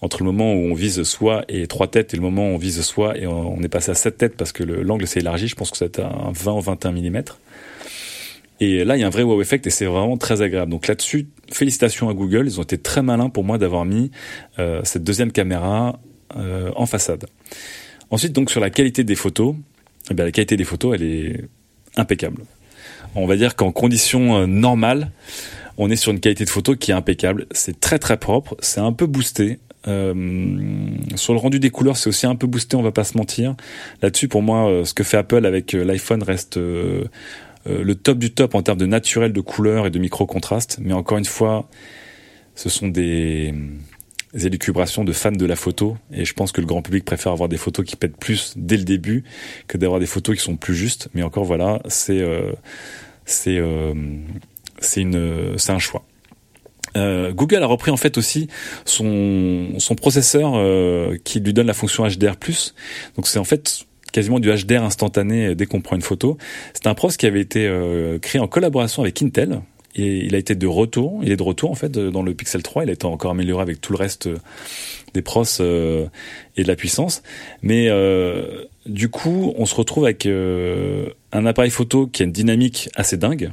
entre 0.00 0.18
le 0.18 0.26
moment 0.26 0.54
où 0.54 0.70
on 0.70 0.74
vise 0.74 1.02
soi 1.02 1.44
et 1.48 1.66
trois 1.66 1.88
têtes 1.88 2.14
et 2.14 2.16
le 2.16 2.22
moment 2.22 2.50
où 2.50 2.54
on 2.54 2.58
vise 2.58 2.80
soi 2.82 3.18
et 3.18 3.26
on 3.26 3.60
est 3.62 3.68
passé 3.68 3.90
à 3.90 3.94
sept 3.94 4.16
têtes 4.16 4.36
parce 4.36 4.52
que 4.52 4.62
l'angle 4.62 5.06
s'est 5.06 5.20
élargi, 5.20 5.48
je 5.48 5.56
pense 5.56 5.70
que 5.70 5.76
c'est 5.76 5.98
un 5.98 6.32
20 6.32 6.52
ou 6.52 6.60
21 6.60 6.92
mm. 6.92 7.22
Et 8.62 8.84
là, 8.84 8.96
il 8.96 9.00
y 9.00 9.04
a 9.04 9.06
un 9.06 9.10
vrai 9.10 9.22
wow 9.22 9.40
effect 9.40 9.66
et 9.66 9.70
c'est 9.70 9.86
vraiment 9.86 10.18
très 10.18 10.42
agréable. 10.42 10.70
Donc 10.70 10.86
là-dessus, 10.86 11.28
félicitations 11.50 12.10
à 12.10 12.14
Google. 12.14 12.46
Ils 12.46 12.60
ont 12.60 12.62
été 12.62 12.76
très 12.76 13.00
malins 13.02 13.30
pour 13.30 13.42
moi 13.42 13.56
d'avoir 13.56 13.86
mis 13.86 14.10
euh, 14.58 14.82
cette 14.84 15.02
deuxième 15.02 15.32
caméra 15.32 15.98
euh, 16.36 16.70
en 16.76 16.84
façade. 16.84 17.24
Ensuite, 18.10 18.32
donc 18.32 18.50
sur 18.50 18.60
la 18.60 18.68
qualité 18.68 19.02
des 19.02 19.14
photos, 19.14 19.54
eh 20.10 20.14
la 20.14 20.30
qualité 20.30 20.56
des 20.56 20.64
photos, 20.64 20.94
elle 20.94 21.02
est 21.02 21.44
impeccable. 21.96 22.42
On 23.14 23.26
va 23.26 23.36
dire 23.36 23.56
qu'en 23.56 23.72
conditions 23.72 24.46
normales, 24.46 25.10
on 25.78 25.90
est 25.90 25.96
sur 25.96 26.12
une 26.12 26.20
qualité 26.20 26.44
de 26.44 26.50
photo 26.50 26.76
qui 26.76 26.90
est 26.90 26.94
impeccable. 26.94 27.46
C'est 27.52 27.80
très 27.80 27.98
très 27.98 28.18
propre, 28.18 28.56
c'est 28.60 28.80
un 28.80 28.92
peu 28.92 29.06
boosté. 29.06 29.58
Euh, 29.88 30.14
sur 31.14 31.32
le 31.32 31.38
rendu 31.38 31.58
des 31.58 31.70
couleurs, 31.70 31.96
c'est 31.96 32.08
aussi 32.08 32.26
un 32.26 32.36
peu 32.36 32.46
boosté, 32.46 32.76
on 32.76 32.82
va 32.82 32.92
pas 32.92 33.04
se 33.04 33.16
mentir. 33.16 33.54
Là-dessus, 34.02 34.28
pour 34.28 34.42
moi, 34.42 34.68
euh, 34.68 34.84
ce 34.84 34.94
que 34.94 35.04
fait 35.04 35.16
Apple 35.16 35.46
avec 35.46 35.74
euh, 35.74 35.82
l'iPhone 35.82 36.22
reste 36.22 36.58
le 37.66 37.94
top 37.94 38.18
du 38.18 38.30
top 38.30 38.54
en 38.54 38.62
termes 38.62 38.78
de 38.78 38.86
naturel 38.86 39.32
de 39.32 39.40
couleurs 39.40 39.86
et 39.86 39.90
de 39.90 39.98
micro-contraste. 39.98 40.78
Mais 40.80 40.92
encore 40.92 41.18
une 41.18 41.24
fois, 41.24 41.68
ce 42.54 42.68
sont 42.68 42.88
des 42.88 43.54
élucubrations 44.34 45.04
de 45.04 45.12
fans 45.12 45.32
de 45.32 45.46
la 45.46 45.56
photo. 45.56 45.96
Et 46.12 46.24
je 46.24 46.34
pense 46.34 46.52
que 46.52 46.60
le 46.60 46.66
grand 46.66 46.82
public 46.82 47.04
préfère 47.04 47.32
avoir 47.32 47.48
des 47.48 47.56
photos 47.56 47.84
qui 47.84 47.96
pètent 47.96 48.16
plus 48.16 48.54
dès 48.56 48.76
le 48.76 48.84
début 48.84 49.24
que 49.68 49.76
d'avoir 49.78 50.00
des 50.00 50.06
photos 50.06 50.36
qui 50.36 50.42
sont 50.42 50.56
plus 50.56 50.74
justes. 50.74 51.08
Mais 51.14 51.22
encore, 51.22 51.44
voilà, 51.44 51.80
c'est 51.88 52.24
c'est 53.26 53.56
une 53.56 55.54
c'est 55.56 55.72
un 55.72 55.78
choix. 55.78 56.04
Euh, 56.96 57.32
Google 57.32 57.62
a 57.62 57.66
repris 57.66 57.90
en 57.90 57.96
fait 57.96 58.18
aussi 58.18 58.48
son, 58.84 59.74
son 59.78 59.94
processeur 59.94 60.52
euh, 60.56 61.16
qui 61.24 61.40
lui 61.40 61.52
donne 61.52 61.66
la 61.66 61.74
fonction 61.74 62.06
HDR+. 62.06 62.34
Donc 63.16 63.26
c'est 63.26 63.38
en 63.38 63.44
fait 63.44 63.86
quasiment 64.12 64.40
du 64.40 64.50
HDR 64.50 64.82
instantané 64.82 65.54
dès 65.54 65.66
qu'on 65.66 65.80
prend 65.80 65.96
une 65.96 66.02
photo. 66.02 66.36
C'est 66.74 66.86
un 66.86 66.94
pros 66.94 67.08
qui 67.08 67.26
avait 67.26 67.40
été 67.40 67.66
euh, 67.66 68.18
créé 68.18 68.40
en 68.40 68.48
collaboration 68.48 69.02
avec 69.02 69.22
Intel 69.22 69.60
il 69.94 70.34
a 70.34 70.38
été 70.38 70.54
de 70.54 70.66
retour. 70.66 71.20
Il 71.22 71.32
est 71.32 71.36
de 71.36 71.42
retour 71.42 71.70
en 71.70 71.74
fait 71.74 71.92
dans 71.92 72.22
le 72.22 72.34
Pixel 72.34 72.62
3. 72.62 72.84
Il 72.84 72.90
a 72.90 72.92
été 72.92 73.06
encore 73.06 73.30
amélioré 73.30 73.62
avec 73.62 73.80
tout 73.80 73.92
le 73.92 73.98
reste 73.98 74.28
des 75.14 75.22
pros 75.22 75.44
et 75.60 76.62
de 76.62 76.68
la 76.68 76.76
puissance. 76.76 77.22
Mais 77.62 77.88
du 78.86 79.08
coup, 79.08 79.52
on 79.56 79.66
se 79.66 79.74
retrouve 79.74 80.04
avec 80.04 80.26
un 80.26 81.46
appareil 81.46 81.70
photo 81.70 82.06
qui 82.06 82.22
a 82.22 82.26
une 82.26 82.32
dynamique 82.32 82.88
assez 82.94 83.16
dingue 83.16 83.50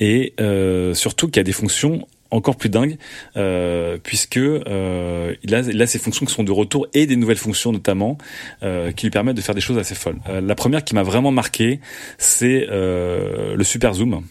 et 0.00 0.34
euh, 0.40 0.94
surtout 0.94 1.28
qui 1.28 1.38
a 1.38 1.42
des 1.42 1.52
fonctions 1.52 2.06
encore 2.30 2.56
plus 2.56 2.68
dingues 2.68 2.98
euh, 3.36 3.96
puisque 4.02 4.36
euh, 4.36 5.34
il, 5.42 5.54
a, 5.54 5.60
il 5.60 5.80
a 5.80 5.86
ces 5.86 5.98
fonctions 5.98 6.26
qui 6.26 6.32
sont 6.32 6.44
de 6.44 6.52
retour 6.52 6.86
et 6.92 7.06
des 7.06 7.16
nouvelles 7.16 7.38
fonctions 7.38 7.72
notamment 7.72 8.18
euh, 8.62 8.92
qui 8.92 9.06
lui 9.06 9.10
permettent 9.10 9.36
de 9.36 9.40
faire 9.40 9.54
des 9.54 9.60
choses 9.60 9.78
assez 9.78 9.94
folles. 9.94 10.18
Euh, 10.28 10.40
la 10.40 10.54
première 10.54 10.84
qui 10.84 10.94
m'a 10.94 11.02
vraiment 11.02 11.30
marqué, 11.30 11.80
c'est 12.18 12.66
euh, 12.70 13.56
le 13.56 13.64
super 13.64 13.94
zoom. 13.94 14.22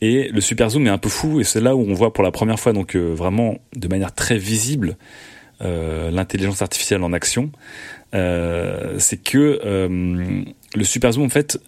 Et 0.00 0.28
le 0.28 0.40
super 0.40 0.70
zoom 0.70 0.86
est 0.86 0.90
un 0.90 0.98
peu 0.98 1.10
fou 1.10 1.40
et 1.40 1.44
c'est 1.44 1.60
là 1.60 1.76
où 1.76 1.80
on 1.80 1.94
voit 1.94 2.12
pour 2.12 2.24
la 2.24 2.30
première 2.30 2.58
fois 2.58 2.72
donc 2.72 2.96
euh, 2.96 3.12
vraiment 3.14 3.58
de 3.74 3.88
manière 3.88 4.14
très 4.14 4.38
visible 4.38 4.96
l'intelligence 5.62 6.62
artificielle 6.62 7.02
en 7.02 7.12
action. 7.12 7.52
c'est 8.12 9.22
que 9.22 9.60
le 10.74 10.84
super 10.84 11.12
zoom 11.12 11.24
en 11.24 11.28
fait 11.28 11.60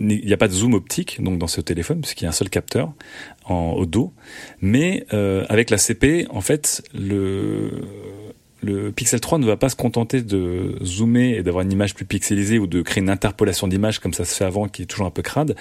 il 0.00 0.24
n'y 0.24 0.32
a 0.32 0.36
pas 0.36 0.48
de 0.48 0.52
zoom 0.52 0.74
optique 0.74 1.22
donc 1.22 1.38
dans 1.38 1.46
ce 1.46 1.60
téléphone 1.60 2.00
puisqu'il 2.00 2.24
y 2.24 2.26
a 2.26 2.30
un 2.30 2.32
seul 2.32 2.50
capteur 2.50 2.92
en, 3.44 3.72
au 3.72 3.86
dos 3.86 4.12
mais 4.60 5.06
euh, 5.12 5.44
avec 5.48 5.70
la 5.70 5.78
CP 5.78 6.26
en 6.30 6.40
fait 6.40 6.82
le 6.94 7.70
le 8.62 8.92
Pixel 8.92 9.20
3 9.20 9.38
ne 9.38 9.46
va 9.46 9.58
pas 9.58 9.68
se 9.68 9.76
contenter 9.76 10.22
de 10.22 10.78
zoomer 10.82 11.34
et 11.34 11.42
d'avoir 11.42 11.64
une 11.64 11.72
image 11.72 11.94
plus 11.94 12.06
pixelisée 12.06 12.58
ou 12.58 12.66
de 12.66 12.80
créer 12.80 13.02
une 13.02 13.10
interpolation 13.10 13.68
d'image 13.68 13.98
comme 13.98 14.14
ça 14.14 14.24
se 14.24 14.34
fait 14.34 14.44
avant 14.44 14.68
qui 14.68 14.82
est 14.82 14.86
toujours 14.86 15.06
un 15.06 15.10
peu 15.10 15.22
crade 15.22 15.54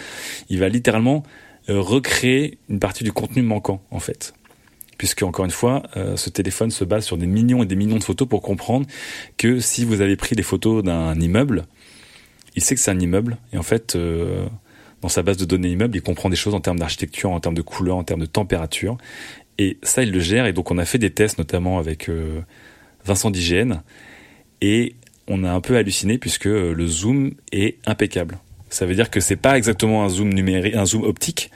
il 0.49 0.59
va 0.59 0.69
littéralement 0.69 1.17
euh, 1.17 1.52
recréer 1.67 2.57
une 2.69 2.79
partie 2.79 3.03
du 3.03 3.11
contenu 3.11 3.41
manquant 3.41 3.81
en 3.91 3.99
fait 3.99 4.33
puisque 4.97 5.23
encore 5.23 5.43
une 5.43 5.51
fois, 5.51 5.83
euh, 5.97 6.15
ce 6.15 6.29
téléphone 6.29 6.71
se 6.71 6.85
base 6.85 7.03
sur 7.03 7.17
des 7.17 7.25
millions 7.25 7.61
et 7.63 7.65
des 7.65 7.75
millions 7.75 7.97
de 7.97 8.03
photos 8.03 8.27
pour 8.27 8.41
comprendre 8.41 8.85
que 9.37 9.59
si 9.59 9.83
vous 9.83 9.99
avez 9.99 10.15
pris 10.15 10.35
des 10.35 10.43
photos 10.43 10.83
d'un 10.83 11.19
immeuble, 11.19 11.65
il 12.55 12.63
sait 12.63 12.75
que 12.75 12.79
c'est 12.79 12.91
un 12.91 12.99
immeuble 12.99 13.37
et 13.51 13.57
en 13.57 13.63
fait, 13.63 13.95
euh, 13.95 14.45
dans 15.01 15.09
sa 15.09 15.21
base 15.21 15.35
de 15.35 15.43
données 15.43 15.69
immeuble, 15.69 15.97
il 15.97 16.01
comprend 16.01 16.29
des 16.29 16.37
choses 16.37 16.55
en 16.55 16.61
termes 16.61 16.79
d'architecture, 16.79 17.31
en 17.31 17.41
termes 17.41 17.55
de 17.55 17.61
couleur, 17.61 17.97
en 17.97 18.05
termes 18.05 18.21
de 18.21 18.25
température. 18.25 18.97
Et 19.57 19.77
ça, 19.83 20.01
il 20.01 20.11
le 20.11 20.19
gère. 20.21 20.45
Et 20.45 20.53
donc, 20.53 20.71
on 20.71 20.77
a 20.77 20.85
fait 20.85 20.97
des 20.97 21.09
tests, 21.09 21.37
notamment 21.37 21.77
avec 21.77 22.07
euh, 22.07 22.39
Vincent 23.03 23.29
d'IGN, 23.29 23.81
et 24.61 24.95
on 25.27 25.43
a 25.43 25.51
un 25.51 25.59
peu 25.59 25.75
halluciné 25.75 26.17
puisque 26.17 26.47
euh, 26.47 26.73
le 26.73 26.87
zoom 26.87 27.33
est 27.51 27.79
impeccable. 27.85 28.39
Ça 28.73 28.87
veut 28.87 28.95
dire 28.95 29.11
que 29.11 29.19
c'est 29.19 29.35
pas 29.35 29.55
exactement 29.55 30.03
un 30.03 30.09
zoom 30.09 30.33
numérique, 30.33 30.73
un 30.73 30.87
zoom 30.87 31.03
optique, 31.03 31.51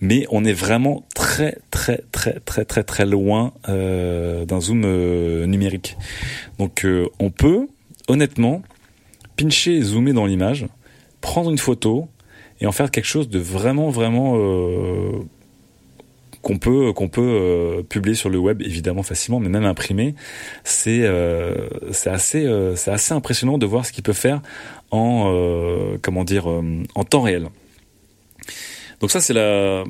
mais 0.00 0.24
on 0.30 0.44
est 0.44 0.52
vraiment 0.52 1.04
très 1.12 1.58
très 1.72 2.04
très 2.12 2.38
très 2.38 2.64
très 2.64 2.84
très 2.84 3.06
loin 3.06 3.52
euh, 3.68 4.44
d'un 4.44 4.60
zoom 4.60 4.82
euh, 4.84 5.46
numérique. 5.46 5.96
Donc 6.60 6.84
euh, 6.84 7.08
on 7.18 7.30
peut 7.30 7.66
honnêtement 8.06 8.62
pincher 9.36 9.78
et 9.78 9.82
zoomer 9.82 10.12
dans 10.12 10.26
l'image, 10.26 10.66
prendre 11.20 11.50
une 11.50 11.58
photo 11.58 12.08
et 12.60 12.68
en 12.68 12.72
faire 12.72 12.92
quelque 12.92 13.06
chose 13.06 13.28
de 13.28 13.40
vraiment 13.40 13.90
vraiment 13.90 14.36
qu'on 16.42 16.58
peut 16.58 16.92
qu'on 16.92 17.08
peut 17.08 17.84
publier 17.88 18.14
sur 18.14 18.30
le 18.30 18.38
web 18.38 18.62
évidemment 18.62 19.02
facilement 19.02 19.38
mais 19.40 19.48
même 19.48 19.64
imprimer 19.64 20.14
c'est 20.64 21.04
c'est 21.92 22.10
assez 22.10 22.48
c'est 22.74 22.90
assez 22.90 23.12
impressionnant 23.12 23.58
de 23.58 23.66
voir 23.66 23.86
ce 23.86 23.92
qu'il 23.92 24.02
peut 24.02 24.12
faire 24.12 24.40
en 24.90 25.32
euh, 25.32 25.98
comment 26.02 26.24
dire 26.24 26.46
en 26.46 27.04
temps 27.04 27.22
réel 27.22 27.48
donc 29.00 29.10
ça 29.10 29.20
c'est 29.20 29.34
la 29.34 29.84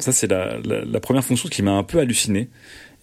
ça 0.00 0.12
c'est 0.12 0.26
la, 0.26 0.58
la, 0.64 1.00
première 1.00 1.24
fonction 1.24 1.48
qui 1.48 1.62
m'a 1.62 1.72
un 1.72 1.84
peu 1.84 1.98
halluciné 1.98 2.48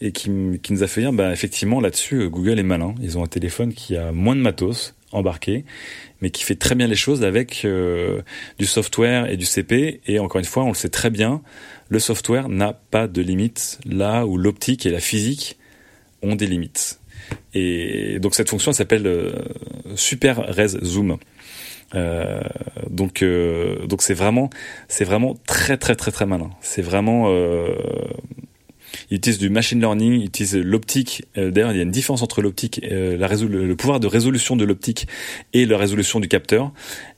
et 0.02 0.12
qui, 0.12 0.30
qui 0.62 0.74
nous 0.74 0.84
a 0.84 0.88
fait 0.88 1.02
dire 1.02 1.14
bah 1.14 1.32
effectivement 1.32 1.80
là-dessus 1.80 2.30
Google 2.30 2.60
est 2.60 2.64
malin 2.64 2.96
ils 3.02 3.18
ont 3.18 3.24
un 3.24 3.28
téléphone 3.28 3.74
qui 3.74 3.96
a 3.96 4.12
moins 4.12 4.36
de 4.36 4.42
matos 4.42 4.96
embarqué, 5.16 5.66
mais 6.22 6.30
qui 6.30 6.44
fait 6.44 6.56
très 6.56 6.76
bien 6.76 6.88
les 6.88 6.96
choses 6.96 7.24
avec 7.24 7.64
euh, 7.66 8.22
du 8.60 8.66
software 8.66 9.30
et 9.30 9.38
du 9.38 9.46
CP. 9.46 10.02
Et 10.08 10.20
encore 10.20 10.40
une 10.40 10.46
fois, 10.46 10.64
on 10.64 10.70
le 10.70 10.76
sait 10.76 10.90
très 10.90 11.10
bien, 11.10 11.42
le 11.90 12.00
software 12.00 12.50
n'a 12.50 12.74
pas 12.74 13.08
de 13.08 13.22
limite 13.22 13.80
là 13.86 14.26
où 14.26 14.38
l'optique 14.38 14.86
et 14.86 14.90
la 14.90 15.00
physique 15.00 15.58
ont 16.22 16.36
des 16.36 16.48
limites. 16.48 17.00
Et 17.56 18.20
donc 18.20 18.36
cette 18.36 18.50
fonction 18.50 18.74
s'appelle 18.74 19.08
euh, 19.08 19.32
Super 19.96 20.38
Res 20.38 20.78
Zoom. 20.84 21.18
Euh, 21.94 22.42
donc 22.90 23.22
euh, 23.22 23.86
donc 23.86 24.02
c'est 24.02 24.16
vraiment 24.16 24.50
c'est 24.88 25.06
vraiment 25.06 25.38
très 25.48 25.78
très 25.78 25.96
très 25.96 26.12
très 26.12 26.26
malin. 26.26 26.50
C'est 26.62 26.82
vraiment 26.82 27.34
il 29.12 29.18
utilise 29.18 29.40
du 29.40 29.50
machine 29.50 29.80
learning, 29.80 30.14
il 30.20 30.26
utilise 30.26 30.56
l'optique. 30.56 31.26
D'ailleurs, 31.36 31.72
il 31.72 31.78
y 31.78 31.80
a 31.80 31.84
une 31.84 31.92
différence 31.92 32.22
entre 32.22 32.42
l'optique, 32.42 32.80
le 32.82 33.74
pouvoir 33.74 34.00
de 34.00 34.08
résolution 34.08 34.56
de 34.56 34.64
l'optique 34.64 35.08
et 35.54 35.66
la 35.66 35.78
résolution 35.78 36.20
du 36.20 36.28
capteur. 36.30 36.72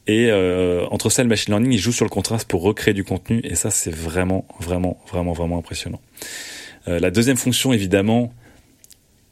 Et 0.08 0.32
entre 0.90 1.10
ça 1.10 1.22
et 1.22 1.26
le 1.26 1.30
machine 1.30 1.54
learning, 1.54 1.72
il 1.72 1.78
joue 1.78 1.92
sur 1.92 2.04
le 2.04 2.10
contraste 2.10 2.48
pour 2.48 2.64
recréer 2.64 2.96
du 2.96 3.04
contenu. 3.04 3.42
Et 3.44 3.54
ça, 3.56 3.70
c'est 3.70 3.94
vraiment, 3.94 4.46
vraiment, 4.60 5.00
vraiment, 5.08 5.34
vraiment 5.34 5.60
impressionnant. 5.60 6.02
La 6.88 7.12
deuxième 7.12 7.38
fonction, 7.38 7.74
évidemment, 7.74 8.34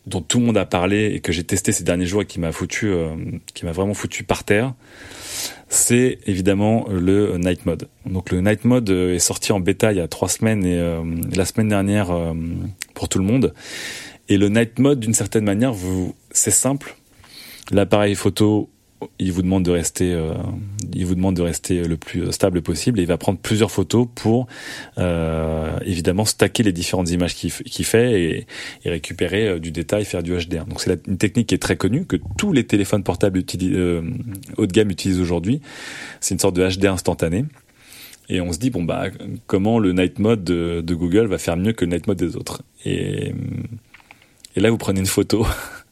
dont 0.07 0.21
tout 0.21 0.39
le 0.39 0.45
monde 0.45 0.57
a 0.57 0.65
parlé 0.65 1.13
et 1.13 1.19
que 1.19 1.31
j'ai 1.31 1.43
testé 1.43 1.71
ces 1.71 1.83
derniers 1.83 2.05
jours 2.05 2.21
et 2.21 2.25
qui 2.25 2.39
m'a 2.39 2.51
foutu, 2.51 2.87
euh, 2.87 3.15
qui 3.53 3.65
m'a 3.65 3.71
vraiment 3.71 3.93
foutu 3.93 4.23
par 4.23 4.43
terre, 4.43 4.73
c'est 5.67 6.19
évidemment 6.25 6.85
le 6.89 7.37
Night 7.37 7.65
Mode. 7.65 7.87
Donc 8.05 8.31
le 8.31 8.41
Night 8.41 8.65
Mode 8.65 8.89
est 8.89 9.19
sorti 9.19 9.51
en 9.51 9.59
bêta 9.59 9.91
il 9.91 9.97
y 9.97 10.01
a 10.01 10.07
trois 10.07 10.29
semaines 10.29 10.65
et 10.65 10.79
euh, 10.79 11.01
la 11.35 11.45
semaine 11.45 11.69
dernière 11.69 12.11
euh, 12.11 12.33
pour 12.93 13.09
tout 13.09 13.19
le 13.19 13.25
monde. 13.25 13.53
Et 14.29 14.37
le 14.37 14.49
Night 14.49 14.79
Mode, 14.79 14.99
d'une 14.99 15.13
certaine 15.13 15.43
manière, 15.43 15.73
vous, 15.73 16.15
c'est 16.31 16.51
simple. 16.51 16.95
L'appareil 17.71 18.15
photo 18.15 18.69
il 19.19 19.31
vous 19.31 19.41
demande 19.41 19.63
de 19.63 19.71
rester, 19.71 20.13
euh, 20.13 20.33
il 20.93 21.05
vous 21.05 21.15
demande 21.15 21.35
de 21.35 21.41
rester 21.41 21.83
le 21.83 21.97
plus 21.97 22.31
stable 22.31 22.61
possible 22.61 22.99
et 22.99 23.03
il 23.03 23.07
va 23.07 23.17
prendre 23.17 23.39
plusieurs 23.39 23.71
photos 23.71 24.07
pour 24.15 24.47
euh, 24.97 25.77
évidemment 25.85 26.25
stacker 26.25 26.63
les 26.63 26.71
différentes 26.71 27.09
images 27.11 27.35
qu'il 27.35 27.51
fait 27.51 28.45
et, 28.83 28.89
récupérer 28.89 29.47
euh, 29.47 29.59
du 29.59 29.71
détail, 29.71 30.05
faire 30.05 30.23
du 30.23 30.33
HDR. 30.33 30.65
Donc 30.65 30.81
c'est 30.81 31.07
une 31.07 31.17
technique 31.17 31.47
qui 31.47 31.55
est 31.55 31.59
très 31.59 31.77
connue 31.77 32.05
que 32.05 32.17
tous 32.37 32.51
les 32.51 32.65
téléphones 32.65 33.03
portables 33.03 33.39
haut 33.39 34.65
de 34.65 34.71
gamme 34.71 34.91
utilisent 34.91 35.21
aujourd'hui. 35.21 35.61
C'est 36.21 36.35
une 36.35 36.39
sorte 36.39 36.55
de 36.55 36.67
HDR 36.67 36.93
instantané. 36.93 37.45
Et 38.27 38.41
on 38.41 38.51
se 38.51 38.57
dit 38.57 38.71
bon 38.71 38.83
bah 38.83 39.05
comment 39.45 39.77
le 39.77 39.93
night 39.93 40.17
mode 40.19 40.43
de, 40.43 40.93
Google 40.93 41.27
va 41.27 41.37
faire 41.37 41.57
mieux 41.57 41.73
que 41.73 41.85
le 41.85 41.91
night 41.91 42.07
mode 42.07 42.17
des 42.17 42.35
autres? 42.35 42.63
Et 42.83 43.33
là 44.55 44.71
vous 44.71 44.77
prenez 44.77 44.99
une 44.99 45.05
photo 45.05 45.45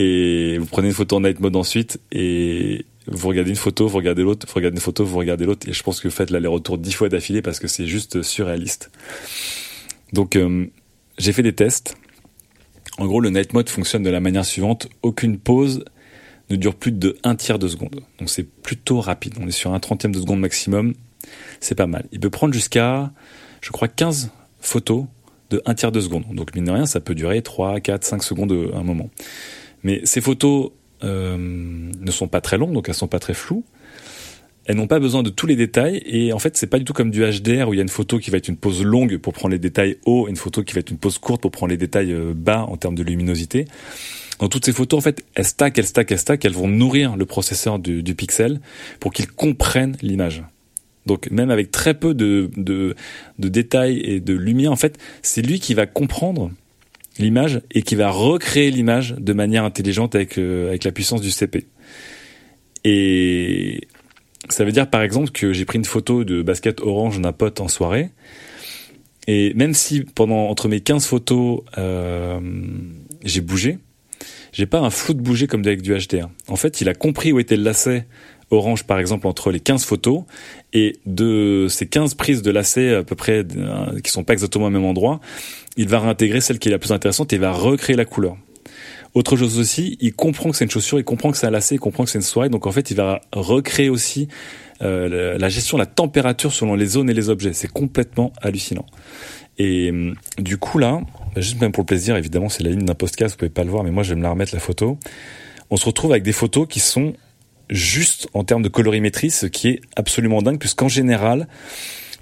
et 0.00 0.58
vous 0.58 0.66
prenez 0.66 0.86
une 0.86 0.94
photo 0.94 1.16
en 1.16 1.22
night 1.22 1.40
mode 1.40 1.56
ensuite 1.56 2.00
et 2.12 2.86
vous 3.08 3.26
regardez 3.26 3.50
une 3.50 3.56
photo, 3.56 3.88
vous 3.88 3.96
regardez 3.96 4.22
l'autre, 4.22 4.46
vous 4.46 4.54
regardez 4.54 4.76
une 4.76 4.80
photo, 4.80 5.04
vous 5.04 5.18
regardez 5.18 5.44
l'autre 5.44 5.68
et 5.68 5.72
je 5.72 5.82
pense 5.82 5.98
que 5.98 6.06
vous 6.06 6.14
faites 6.14 6.30
l'aller-retour 6.30 6.78
dix 6.78 6.92
fois 6.92 7.08
d'affilée 7.08 7.42
parce 7.42 7.58
que 7.58 7.66
c'est 7.66 7.86
juste 7.88 8.22
surréaliste. 8.22 8.92
Donc 10.12 10.36
euh, 10.36 10.66
j'ai 11.18 11.32
fait 11.32 11.42
des 11.42 11.52
tests. 11.52 11.96
En 12.98 13.06
gros, 13.06 13.20
le 13.20 13.30
night 13.30 13.54
mode 13.54 13.68
fonctionne 13.68 14.04
de 14.04 14.10
la 14.10 14.20
manière 14.20 14.44
suivante 14.44 14.88
aucune 15.02 15.36
pause 15.36 15.84
ne 16.48 16.54
dure 16.54 16.76
plus 16.76 16.92
de 16.92 17.16
un 17.24 17.34
tiers 17.34 17.58
de 17.58 17.66
seconde. 17.66 18.00
Donc 18.20 18.30
c'est 18.30 18.44
plutôt 18.44 19.00
rapide. 19.00 19.34
On 19.40 19.48
est 19.48 19.52
sur 19.52 19.74
un 19.74 19.80
trentième 19.80 20.14
de 20.14 20.20
seconde 20.20 20.38
maximum. 20.38 20.94
C'est 21.58 21.74
pas 21.74 21.88
mal. 21.88 22.06
Il 22.12 22.20
peut 22.20 22.30
prendre 22.30 22.54
jusqu'à, 22.54 23.10
je 23.60 23.72
crois, 23.72 23.88
15 23.88 24.30
photos 24.60 25.06
de 25.50 25.60
un 25.66 25.74
tiers 25.74 25.90
de 25.90 26.00
seconde. 26.00 26.24
Donc 26.32 26.54
mine 26.54 26.66
de 26.66 26.70
rien, 26.70 26.86
ça 26.86 27.00
peut 27.00 27.16
durer 27.16 27.42
3, 27.42 27.80
4, 27.80 28.04
5 28.04 28.22
secondes 28.22 28.70
à 28.72 28.78
un 28.78 28.84
moment. 28.84 29.10
Mais 29.82 30.00
ces 30.04 30.20
photos 30.20 30.70
euh, 31.04 31.36
ne 31.38 32.10
sont 32.10 32.28
pas 32.28 32.40
très 32.40 32.58
longues, 32.58 32.72
donc 32.72 32.88
elles 32.88 32.94
sont 32.94 33.08
pas 33.08 33.20
très 33.20 33.34
floues. 33.34 33.64
elles 34.66 34.76
n'ont 34.76 34.88
pas 34.88 34.98
besoin 34.98 35.22
de 35.22 35.30
tous 35.30 35.46
les 35.46 35.56
détails 35.56 36.02
et 36.04 36.32
en 36.32 36.38
fait 36.38 36.56
c'est 36.56 36.66
pas 36.66 36.78
du 36.78 36.84
tout 36.84 36.92
comme 36.92 37.10
du 37.10 37.22
HDR 37.22 37.68
où 37.68 37.74
il 37.74 37.76
y 37.76 37.80
a 37.80 37.82
une 37.82 37.88
photo 37.88 38.18
qui 38.18 38.30
va 38.30 38.38
être 38.38 38.48
une 38.48 38.56
pose 38.56 38.82
longue 38.82 39.16
pour 39.18 39.32
prendre 39.32 39.52
les 39.52 39.58
détails 39.58 39.96
hauts 40.04 40.26
et 40.26 40.30
une 40.30 40.36
photo 40.36 40.62
qui 40.64 40.74
va 40.74 40.80
être 40.80 40.90
une 40.90 40.98
pose 40.98 41.18
courte 41.18 41.40
pour 41.42 41.52
prendre 41.52 41.70
les 41.70 41.76
détails 41.76 42.12
euh, 42.12 42.34
bas 42.34 42.66
en 42.68 42.76
termes 42.76 42.96
de 42.96 43.02
luminosité. 43.02 43.66
Dans 44.40 44.48
toutes 44.48 44.64
ces 44.64 44.72
photos, 44.72 44.98
en 44.98 45.00
fait, 45.00 45.24
elles 45.34 45.44
stack, 45.44 45.78
elles 45.78 45.86
stack, 45.86 46.12
elles 46.12 46.18
stack, 46.18 46.44
elles 46.44 46.52
vont 46.52 46.68
nourrir 46.68 47.16
le 47.16 47.26
processeur 47.26 47.78
du, 47.78 48.02
pixel 48.14 48.60
pour 49.00 49.12
qu'il 49.12 49.26
comprenne 49.26 49.96
l'image. 50.00 50.44
Donc 51.06 51.30
même 51.30 51.50
avec 51.50 51.70
très 51.70 51.94
peu 51.94 52.14
de, 52.14 52.50
de 52.56 52.94
détails 53.48 53.98
et 54.00 54.20
de 54.20 54.34
lumière, 54.34 54.70
en 54.70 54.76
fait, 54.76 54.96
c'est 55.22 55.42
lui 55.42 55.58
qui 55.58 55.74
va 55.74 55.86
comprendre 55.86 56.52
l'image 57.18 57.60
et 57.70 57.82
qui 57.82 57.94
va 57.94 58.10
recréer 58.10 58.70
l'image 58.70 59.14
de 59.18 59.32
manière 59.32 59.64
intelligente 59.64 60.14
avec, 60.14 60.38
euh, 60.38 60.68
avec 60.68 60.84
la 60.84 60.92
puissance 60.92 61.20
du 61.20 61.30
CP. 61.30 61.66
Et 62.84 63.88
ça 64.48 64.64
veut 64.64 64.72
dire 64.72 64.88
par 64.88 65.02
exemple 65.02 65.30
que 65.30 65.52
j'ai 65.52 65.64
pris 65.64 65.78
une 65.78 65.84
photo 65.84 66.24
de 66.24 66.42
basket 66.42 66.80
orange 66.80 67.20
d'un 67.20 67.32
pote 67.32 67.60
en 67.60 67.68
soirée. 67.68 68.10
Et 69.26 69.52
même 69.54 69.74
si 69.74 70.02
pendant 70.02 70.48
entre 70.48 70.68
mes 70.68 70.80
15 70.80 71.06
photos 71.06 71.60
euh, 71.76 72.40
j'ai 73.24 73.40
bougé, 73.40 73.78
j'ai 74.52 74.66
pas 74.66 74.78
un 74.78 74.90
flou 74.90 75.14
de 75.14 75.20
bouger 75.20 75.46
comme 75.46 75.60
avec 75.60 75.82
du 75.82 75.94
HDR. 75.94 76.28
En 76.48 76.56
fait, 76.56 76.80
il 76.80 76.88
a 76.88 76.94
compris 76.94 77.32
où 77.32 77.38
était 77.38 77.56
le 77.56 77.62
lacet 77.62 78.06
orange 78.50 78.84
par 78.84 78.98
exemple 78.98 79.26
entre 79.26 79.50
les 79.50 79.60
15 79.60 79.84
photos 79.84 80.22
et 80.72 80.96
de 81.04 81.66
ces 81.68 81.86
15 81.86 82.14
prises 82.14 82.42
de 82.42 82.50
lacet 82.50 82.94
à 82.94 83.02
peu 83.02 83.14
près 83.14 83.44
euh, 83.56 84.00
qui 84.00 84.10
sont 84.10 84.24
pas 84.24 84.32
exactement 84.32 84.66
au 84.66 84.70
même 84.70 84.84
endroit, 84.84 85.20
il 85.76 85.88
va 85.88 86.00
réintégrer 86.00 86.40
celle 86.40 86.58
qui 86.58 86.68
est 86.68 86.72
la 86.72 86.78
plus 86.78 86.92
intéressante 86.92 87.32
et 87.32 87.36
il 87.36 87.40
va 87.40 87.52
recréer 87.52 87.96
la 87.96 88.04
couleur. 88.04 88.36
Autre 89.14 89.36
chose 89.36 89.58
aussi, 89.58 89.96
il 90.00 90.12
comprend 90.12 90.50
que 90.50 90.56
c'est 90.56 90.64
une 90.64 90.70
chaussure, 90.70 90.98
il 90.98 91.04
comprend 91.04 91.30
que 91.30 91.38
c'est 91.38 91.46
un 91.46 91.50
lacet, 91.50 91.76
il 91.76 91.78
comprend 91.78 92.04
que 92.04 92.10
c'est 92.10 92.18
une 92.18 92.22
soirée, 92.22 92.50
donc 92.50 92.66
en 92.66 92.72
fait 92.72 92.90
il 92.90 92.96
va 92.96 93.20
recréer 93.32 93.88
aussi 93.88 94.28
euh, 94.82 95.38
la 95.38 95.48
gestion 95.48 95.76
la 95.76 95.86
température 95.86 96.52
selon 96.52 96.74
les 96.74 96.86
zones 96.86 97.10
et 97.10 97.14
les 97.14 97.28
objets. 97.30 97.52
C'est 97.52 97.72
complètement 97.72 98.32
hallucinant. 98.42 98.86
Et 99.58 99.90
hum, 99.90 100.14
du 100.38 100.56
coup 100.58 100.78
là, 100.78 101.00
juste 101.36 101.60
même 101.60 101.72
pour 101.72 101.82
le 101.82 101.86
plaisir, 101.86 102.16
évidemment 102.16 102.48
c'est 102.48 102.62
la 102.62 102.70
ligne 102.70 102.84
d'un 102.84 102.94
podcast, 102.94 103.34
vous 103.34 103.38
pouvez 103.38 103.50
pas 103.50 103.64
le 103.64 103.70
voir, 103.70 103.82
mais 103.82 103.90
moi 103.90 104.02
je 104.02 104.10
vais 104.10 104.16
me 104.16 104.22
la 104.22 104.30
remettre 104.30 104.54
la 104.54 104.60
photo. 104.60 104.98
On 105.70 105.76
se 105.76 105.86
retrouve 105.86 106.12
avec 106.12 106.22
des 106.22 106.32
photos 106.32 106.66
qui 106.68 106.80
sont 106.80 107.14
juste 107.70 108.28
en 108.34 108.44
termes 108.44 108.62
de 108.62 108.68
colorimétrie, 108.68 109.30
ce 109.30 109.46
qui 109.46 109.68
est 109.68 109.80
absolument 109.96 110.42
dingue, 110.42 110.58
puisqu'en 110.58 110.88
général, 110.88 111.48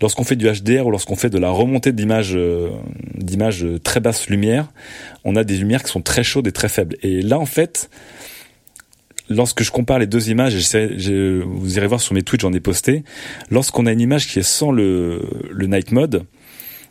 lorsqu'on 0.00 0.24
fait 0.24 0.36
du 0.36 0.46
HDR 0.46 0.86
ou 0.86 0.90
lorsqu'on 0.90 1.16
fait 1.16 1.30
de 1.30 1.38
la 1.38 1.50
remontée 1.50 1.92
d'images 1.92 2.34
euh, 2.36 2.70
d'images 3.14 3.66
très 3.82 4.00
basse 4.00 4.28
lumière, 4.28 4.68
on 5.24 5.36
a 5.36 5.44
des 5.44 5.56
lumières 5.56 5.82
qui 5.82 5.90
sont 5.90 6.02
très 6.02 6.24
chaudes 6.24 6.46
et 6.46 6.52
très 6.52 6.68
faibles. 6.68 6.96
Et 7.02 7.22
là, 7.22 7.38
en 7.38 7.46
fait, 7.46 7.90
lorsque 9.28 9.62
je 9.62 9.70
compare 9.70 9.98
les 9.98 10.06
deux 10.06 10.30
images, 10.30 10.54
vous 10.54 11.76
irez 11.76 11.86
voir 11.86 12.00
sur 12.00 12.14
mes 12.14 12.22
tweets, 12.22 12.42
j'en 12.42 12.52
ai 12.52 12.60
posté, 12.60 13.04
lorsqu'on 13.50 13.86
a 13.86 13.92
une 13.92 14.00
image 14.00 14.28
qui 14.28 14.38
est 14.38 14.42
sans 14.42 14.70
le, 14.70 15.22
night 15.54 15.92
mode, 15.92 16.24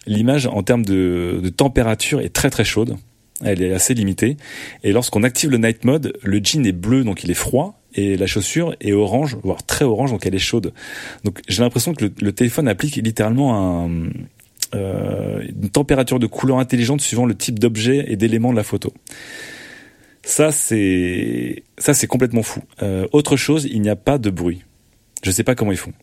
l'image 0.06 0.48
en 0.48 0.63
termes 0.63 0.86
de 0.86 1.50
température 1.56 2.22
est 2.22 2.34
très 2.34 2.50
très 2.50 2.65
chaude. 2.65 2.98
Elle 3.44 3.62
est 3.62 3.74
assez 3.74 3.94
limitée. 3.94 4.38
Et 4.84 4.94
lorsqu'on 4.94 5.24
active 5.24 5.50
le 5.50 5.58
night 5.58 5.84
mode, 5.84 6.18
le 6.24 6.39
jean 6.41 6.65
est 6.65 6.72
bleu, 6.72 7.04
donc 7.04 7.24
il 7.24 7.32
est 7.32 7.36
froid, 7.36 7.82
et 7.95 8.17
la 8.17 8.27
chaussure 8.27 8.75
est 8.81 8.91
orange, 8.91 9.38
voire 9.43 9.65
très 9.65 9.86
orange, 9.86 10.12
donc 10.12 10.25
elle 10.25 10.36
est 10.36 10.39
chaude. 10.39 10.73
Donc 11.23 11.41
j'ai 11.47 11.63
l'impression 11.63 11.93
que 11.93 12.12
le, 12.19 12.31
téléphone 12.34 12.67
applique 12.67 12.95
littéralement 12.97 13.89
euh, 14.75 15.41
une 15.47 15.69
température 15.69 16.19
de 16.19 16.27
couleur 16.27 16.60
intelligente 16.60 16.99
suivant 17.01 17.25
le 17.25 17.36
type 17.36 17.60
d'objet 17.60 18.05
et 18.08 18.17
d'éléments 18.17 18.51
de 18.51 18.58
la 18.58 18.63
photo. 18.63 18.93
Ça 20.23 20.51
c'est 20.51 21.63
ça 21.77 21.93
c'est 21.93 22.08
complètement 22.08 22.43
fou. 22.43 22.62
Euh, 22.81 23.08
autre 23.13 23.38
chose, 23.38 23.67
il 23.71 23.81
n'y 23.81 23.89
a 23.89 23.95
pas 23.95 24.17
de 24.17 24.29
bruit. 24.29 24.63
Je 25.23 25.31
sais 25.31 25.43
pas 25.43 25.55
comment 25.55 25.71
ils 25.71 25.77
font. 25.77 25.93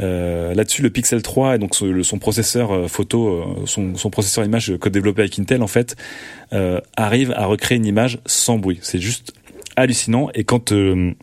Euh, 0.00 0.54
Là-dessus, 0.54 0.82
le 0.82 0.90
Pixel 0.90 1.22
3 1.22 1.56
et 1.56 1.58
donc 1.58 1.74
son, 1.74 2.18
processeur 2.18 2.88
photo, 2.90 3.64
son, 3.66 4.10
processeur 4.10 4.44
image 4.44 4.76
code 4.78 4.92
développé 4.92 5.22
avec 5.22 5.38
Intel 5.38 5.62
en 5.62 5.66
fait 5.66 5.96
arrive 6.96 7.32
à 7.32 7.46
recréer 7.46 7.78
une 7.78 7.86
image 7.86 8.18
sans 8.26 8.58
bruit. 8.58 8.78
C'est 8.82 9.00
juste 9.00 9.32
hallucinant. 9.78 10.28
Et 10.34 10.44
quand 10.44 10.72
euh, 10.72 11.14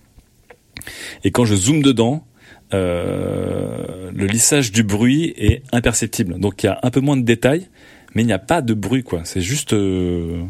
et 1.24 1.32
quand 1.32 1.46
je 1.46 1.56
zoome 1.56 1.82
dedans, 1.82 2.26
euh, 2.74 4.12
le 4.14 4.26
lissage 4.26 4.72
du 4.72 4.84
bruit 4.84 5.34
est 5.38 5.64
imperceptible. 5.72 6.40
Donc 6.40 6.64
il 6.64 6.68
y 6.68 6.70
a 6.70 6.80
un 6.84 6.90
peu 6.90 7.00
moins 7.00 7.18
de 7.18 7.24
détails, 7.24 7.68
mais 8.14 8.24
il 8.24 8.26
n'y 8.26 8.34
a 8.34 8.40
pas 8.40 8.62
de 8.62 8.74
bruit 8.74 9.04
quoi. 9.04 9.22
C'est 9.24 9.42
juste 9.42 9.74
euh, 9.74 10.44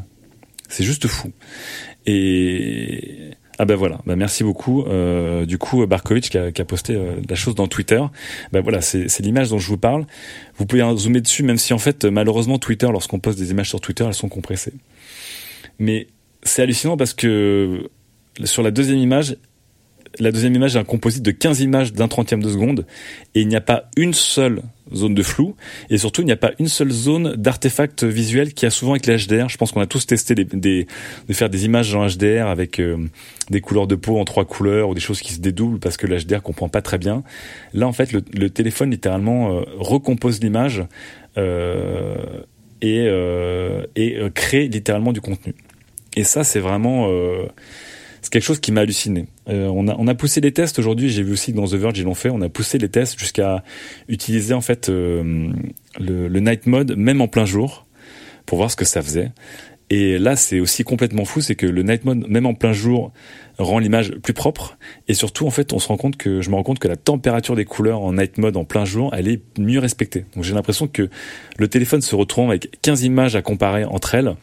c'est 0.70 0.84
juste 0.84 1.08
fou. 1.08 1.32
Et 2.06 3.32
ah 3.58 3.66
ben 3.66 3.76
voilà, 3.76 4.00
ben 4.06 4.16
merci 4.16 4.44
beaucoup. 4.44 4.84
Euh, 4.84 5.46
du 5.46 5.58
coup, 5.58 5.86
Barkovitch 5.88 6.30
qui 6.30 6.38
a, 6.38 6.66
posté 6.66 7.00
la 7.28 7.36
chose 7.36 7.56
dans 7.56 7.68
Twitter. 7.68 8.02
Ben 8.52 8.62
voilà, 8.62 8.82
c'est 8.82 9.20
l'image 9.20 9.50
dont 9.50 9.60
je 9.60 9.68
vous 9.68 9.78
parle. 9.78 10.06
Vous 10.58 10.66
pouvez 10.66 10.84
zoomer 10.98 11.22
dessus, 11.22 11.44
même 11.44 11.58
si 11.58 11.74
en 11.74 11.78
fait, 11.78 12.06
malheureusement, 12.06 12.60
Twitter, 12.60 12.88
lorsqu'on 12.92 13.20
poste 13.20 13.40
des 13.40 13.52
images 13.52 13.70
sur 13.70 13.80
Twitter, 13.80 14.04
elles 14.06 14.14
sont 14.14 14.30
compressées. 14.30 14.74
Mais 15.80 16.08
c'est 16.44 16.62
hallucinant 16.62 16.98
parce 16.98 17.14
que 17.14 17.90
sur 18.44 18.64
la 18.64 18.72
deuxième 18.72 18.98
image, 18.98 19.38
la 20.20 20.32
deuxième 20.32 20.56
image 20.56 20.76
est 20.76 20.80
un 20.80 20.84
composite 20.84 21.24
de 21.24 21.32
15 21.32 21.62
images 21.62 21.94
d'un 21.94 22.08
trentième 22.08 22.42
de 22.42 22.50
seconde 22.50 22.86
et 23.34 23.42
il 23.42 23.48
n'y 23.48 23.56
a 23.56 23.62
pas 23.62 23.90
une 23.98 24.14
seule 24.14 24.62
zone 24.94 25.14
de 25.14 25.24
flou 25.24 25.56
et 25.90 25.98
surtout 25.98 26.22
il 26.22 26.26
n'y 26.26 26.32
a 26.32 26.38
pas 26.38 26.52
une 26.60 26.68
seule 26.68 26.92
zone 26.92 27.36
d'artefact 27.36 28.04
visuel 28.04 28.54
qui 28.54 28.66
a 28.66 28.70
souvent 28.70 28.94
avec 28.94 29.08
les 29.08 29.18
HDR. 29.18 29.50
Je 29.50 29.58
pense 29.58 29.72
qu'on 29.72 29.82
a 29.82 29.88
tous 29.88 30.06
testé 30.06 30.36
des, 30.36 30.46
de 30.46 31.34
faire 31.34 31.50
des 31.50 31.66
images 31.66 31.94
en 31.96 32.08
HDR 32.08 32.48
avec 32.48 32.80
euh, 32.80 32.98
des 33.50 33.62
couleurs 33.62 33.88
de 33.88 33.96
peau 33.96 34.18
en 34.18 34.26
trois 34.26 34.46
couleurs 34.46 34.90
ou 34.90 34.94
des 34.94 35.02
choses 35.02 35.22
qui 35.22 35.34
se 35.34 35.40
dédoublent 35.40 35.80
parce 35.80 35.98
que 35.98 36.08
le 36.08 36.18
HDR 36.18 36.42
comprend 36.42 36.70
pas 36.70 36.82
très 36.82 36.98
bien. 36.98 37.24
Là 37.74 37.88
en 37.88 37.94
fait 37.94 38.14
le, 38.14 38.50
téléphone 38.50 38.92
littéralement 38.92 39.52
euh, 39.52 39.64
recompose 39.78 40.40
l'image 40.42 40.84
euh, 41.38 42.16
et, 42.82 43.08
et 43.96 44.20
crée 44.34 44.68
littéralement 44.68 45.12
du 45.12 45.22
contenu. 45.22 45.56
Et 46.16 46.24
ça 46.24 46.44
c'est 46.44 46.60
vraiment 46.60 47.10
c'est 48.26 48.32
quelque 48.32 48.44
chose 48.44 48.60
qui 48.60 48.72
m'a 48.72 48.82
halluciné. 48.82 49.28
Euh, 49.50 49.68
on, 49.68 49.88
a, 49.88 49.96
on 50.00 50.08
a 50.08 50.16
poussé 50.16 50.42
les 50.42 50.52
tests 50.52 50.80
aujourd'hui, 50.80 51.12
j'ai 51.12 51.22
vu 51.22 51.34
aussi 51.34 51.52
que 51.52 51.58
dans 51.58 51.68
The 51.68 51.76
Verge 51.76 52.00
ils 52.00 52.06
l'ont 52.06 52.16
fait, 52.16 52.32
on 52.32 52.42
a 52.42 52.50
poussé 52.50 52.80
les 52.80 52.90
tests 52.90 53.20
jusqu'à 53.20 53.64
utiliser 54.08 54.56
en 54.56 54.62
fait 54.62 54.90
euh, 54.90 55.52
le, 56.00 56.28
le, 56.28 56.40
night 56.40 56.66
mode 56.66 56.96
même 56.98 57.22
en 57.22 57.28
plein 57.28 57.46
jour 57.46 57.86
pour 58.48 58.58
voir 58.58 58.72
ce 58.72 58.76
que 58.76 58.84
ça 58.84 59.04
faisait. 59.04 59.32
Et 59.92 60.18
là 60.18 60.36
c'est 60.36 60.60
aussi 60.60 60.84
complètement 60.84 61.24
fou, 61.24 61.40
c'est 61.40 61.54
que 61.54 61.68
le 61.68 61.84
night 61.84 62.04
mode 62.04 62.28
même 62.28 62.48
en 62.48 62.56
plein 62.56 62.74
jour 62.74 63.14
rend 63.60 63.78
l'image 63.78 64.12
plus 64.24 64.34
propre 64.34 64.80
et 65.08 65.14
surtout 65.14 65.46
en 65.46 65.52
fait 65.52 65.72
on 65.72 65.78
se 65.78 65.88
rend 65.88 65.98
compte 65.98 66.18
que 66.18 66.42
je 66.42 66.50
me 66.50 66.56
rends 66.56 66.64
compte 66.64 66.80
que 66.80 66.88
la 66.88 66.96
température 66.96 67.56
des 67.56 67.66
couleurs 67.66 68.02
en 68.02 68.14
night 68.14 68.40
mode 68.40 68.58
en 68.58 68.66
plein 68.66 68.86
jour 68.86 69.14
elle 69.16 69.28
est 69.28 69.44
mieux 69.60 69.78
respectée. 69.78 70.26
Donc 70.34 70.44
j'ai 70.44 70.56
l'impression 70.56 70.88
que 70.88 71.12
le 71.60 71.68
téléphone 71.68 72.02
se 72.02 72.16
retrouve 72.16 72.50
avec 72.50 72.82
15 72.82 73.04
images 73.04 73.36
à 73.36 73.44
comparer 73.44 73.86
entre 73.86 74.16
elles 74.16 74.36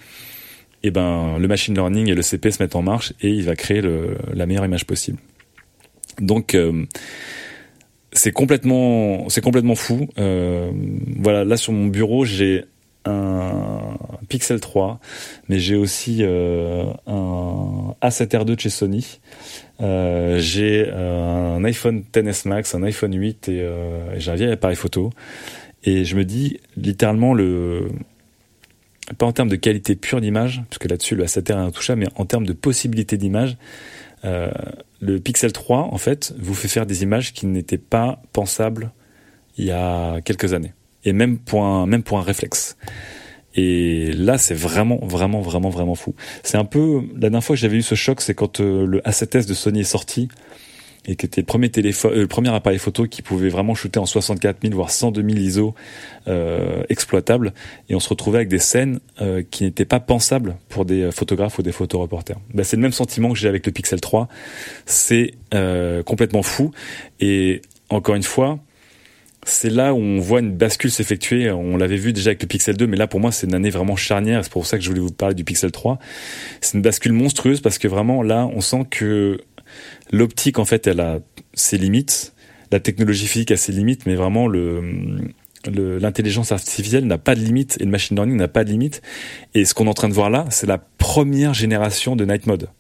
et 0.85 0.89
eh 0.89 0.91
ben 0.91 1.39
le 1.39 1.47
machine 1.47 1.75
learning 1.75 2.09
et 2.09 2.15
le 2.15 2.23
CP 2.23 2.51
se 2.51 2.61
mettent 2.61 2.75
en 2.75 2.83
marche 2.83 3.13
et 3.21 3.29
il 3.29 3.45
va 3.45 3.55
créer 3.55 3.81
le, 3.81 4.17
la 4.35 4.47
meilleure 4.47 4.65
image 4.65 4.85
possible. 4.85 5.19
Donc 6.21 6.57
euh, 6.57 6.85
c'est 8.13 8.33
complètement 8.33 9.29
c'est 9.29 9.43
complètement 9.43 9.77
fou. 9.77 10.09
Euh, 10.19 10.73
voilà, 11.19 11.45
là 11.45 11.57
sur 11.57 11.73
mon 11.73 11.87
bureau 11.87 12.25
j'ai 12.25 12.65
un 13.05 13.97
Pixel 14.29 14.61
3, 14.61 14.99
mais 15.49 15.61
j'ai 15.61 15.77
aussi 15.77 16.19
euh, 16.23 16.85
un 17.07 17.95
A7R2 18.03 18.45
de 18.45 18.61
chez 18.61 18.71
Sony. 18.71 19.21
J'ai 19.81 20.91
un 20.91 21.65
iPhone 21.65 22.03
XS 22.13 22.45
Max, 22.47 22.75
un 22.75 22.83
iPhone 22.83 23.17
8 23.17 23.49
et, 23.49 23.59
et 23.59 23.71
j'ai 24.19 24.31
un 24.31 24.35
vieil 24.35 24.51
appareil 24.51 24.77
photo. 24.77 25.11
Et 25.85 26.05
je 26.05 26.17
me 26.17 26.25
dis 26.25 26.61
littéralement 26.77 27.35
le 27.35 27.89
pas 29.19 29.27
en 29.27 29.33
termes 29.33 29.49
de 29.49 29.57
qualité 29.57 29.97
pure 29.97 30.21
d'image, 30.21 30.63
puisque 30.71 30.89
là-dessus 30.89 31.17
le 31.17 31.25
A7R 31.25 31.51
est 31.51 31.53
intouchable, 31.53 32.01
mais 32.01 32.09
en 32.17 32.25
termes 32.25 32.47
de 32.47 32.53
possibilité 32.53 33.17
d'image, 33.17 33.57
euh, 34.25 34.51
le 35.01 35.19
Pixel 35.19 35.53
3 35.53 35.89
en 35.93 35.99
fait 35.99 36.33
vous 36.39 36.55
fait 36.55 36.69
faire 36.69 36.87
des 36.87 37.03
images 37.03 37.33
qui 37.33 37.47
n'étaient 37.47 37.79
pas 37.79 38.23
pensables 38.33 38.93
il 39.59 39.65
y 39.65 39.73
a 39.73 40.21
quelques 40.21 40.55
années, 40.55 40.73
et 41.05 41.13
même 41.13 41.39
pour 41.39 41.65
un 41.65 41.87
même 41.87 42.03
pour 42.03 42.19
un 42.19 42.23
réflexe. 42.23 42.77
Et 43.55 44.13
là, 44.13 44.39
c'est 44.39 44.55
vraiment, 44.55 44.99
vraiment, 45.03 45.43
vraiment, 45.43 45.69
vraiment 45.69 45.95
fou. 45.95 46.15
C'est 46.43 46.57
un 46.57 46.65
peu 46.65 47.03
la 47.13 47.29
dernière 47.29 47.45
fois 47.45 47.55
que 47.55 47.61
j'avais 47.61 47.77
eu 47.77 47.83
ce 47.83 47.95
choc, 47.95 48.23
c'est 48.23 48.35
quand 48.35 48.61
euh, 48.61 48.87
le 48.87 49.01
A7S 49.01 49.47
de 49.47 49.53
Sony 49.53 49.81
est 49.81 49.85
sorti 49.85 50.29
et 51.05 51.17
qui 51.17 51.27
était 51.27 51.41
le 51.41 51.47
premier 51.47 51.69
téléphone, 51.69 52.13
euh, 52.13 52.21
le 52.21 52.27
premier 52.27 52.51
appareil 52.51 52.79
photo 52.79 53.07
qui 53.07 53.23
pouvait 53.23 53.49
vraiment 53.49 53.75
shooter 53.75 53.99
en 53.99 54.07
64 54.07 54.59
000 54.63 54.75
voire 54.75 54.91
102 54.91 55.23
000 55.23 55.35
ISO 55.35 55.75
euh, 56.29 56.83
exploitables, 56.89 57.53
et 57.89 57.95
on 57.95 58.01
se 58.01 58.09
retrouvait 58.09 58.39
avec 58.39 58.49
des 58.49 58.59
scènes 58.59 59.01
euh, 59.21 59.43
qui 59.51 59.65
n'étaient 59.65 59.85
pas 59.85 60.01
pensables 60.01 60.57
pour 60.69 60.85
des 60.85 61.11
photographes 61.11 61.59
ou 61.59 61.63
des 61.63 61.73
photoreporters. 61.73 62.39
Ben, 62.55 62.65
c'est 62.65 62.77
le 62.77 62.83
même 62.83 62.93
sentiment 62.93 63.33
que 63.33 63.39
j'ai 63.39 63.49
avec 63.49 63.67
le 63.67 63.73
Pixel 63.73 64.01
3, 64.01 64.29
c'est 64.87 65.33
euh, 65.55 66.03
complètement 66.03 66.43
fou, 66.43 66.71
et 67.21 67.63
encore 67.91 68.15
une 68.15 68.23
fois, 68.23 68.59
c'est 69.45 69.71
là 69.71 69.93
où 69.93 69.99
on 69.99 70.21
voit 70.21 70.39
une 70.39 70.53
bascule 70.53 70.91
s'effectuer. 70.91 71.51
On 71.51 71.77
l'avait 71.77 71.97
vu 71.97 72.13
déjà 72.13 72.31
avec 72.31 72.43
le 72.43 72.47
Pixel 72.47 72.77
2, 72.77 72.87
mais 72.87 72.97
là 72.97 73.09
pour 73.09 73.19
moi 73.19 73.33
c'est 73.33 73.47
une 73.47 73.55
année 73.55 73.71
vraiment 73.71 73.97
charnière. 73.97 74.45
C'est 74.45 74.53
pour 74.53 74.67
ça 74.67 74.79
que 74.79 74.85
je 74.85 74.89
voulais 74.89 75.01
vous 75.01 75.11
parler 75.11 75.35
du 75.35 75.43
Pixel 75.43 75.73
3. 75.73 75.99
C'est 76.61 76.77
une 76.77 76.83
bascule 76.83 77.13
monstrueuse 77.13 77.61
parce 77.61 77.79
que 77.79 77.89
vraiment 77.89 78.23
là 78.23 78.49
on 78.55 78.61
sent 78.61 78.87
que 78.89 79.41
l'optique 80.11 80.59
en 80.59 80.65
fait 80.65 80.87
elle 80.87 81.01
a 81.01 81.21
ses 81.55 81.79
limites 81.79 82.33
la 82.73 82.81
technologie 82.81 83.27
physique 83.27 83.51
a 83.53 83.57
ses 83.57 83.71
limites, 83.71 84.07
mais 84.07 84.15
vraiment 84.15 84.49
l'intelligence 85.67 86.51
artificielle 86.51 87.07
n'a 87.07 87.19
pas 87.19 87.35
de 87.35 87.41
limite 87.41 87.77
et 87.81 87.85
le 87.85 87.91
machine 87.91 88.17
learning 88.17 88.37
n'a 88.37 88.49
pas 88.49 88.65
de 88.65 88.71
limite. 88.71 89.03
Et 89.55 89.67
ce 89.67 89.75
qu'on 89.75 89.85
est 89.85 89.91
en 89.91 89.95
train 89.95 90.09
de 90.09 90.15
voir 90.15 90.31
là, 90.31 90.47
c'est 90.51 90.67
la 90.67 90.79
première 90.79 91.53
génération 91.53 92.17
de 92.17 92.25
Night 92.25 92.47
Mode. 92.47 92.71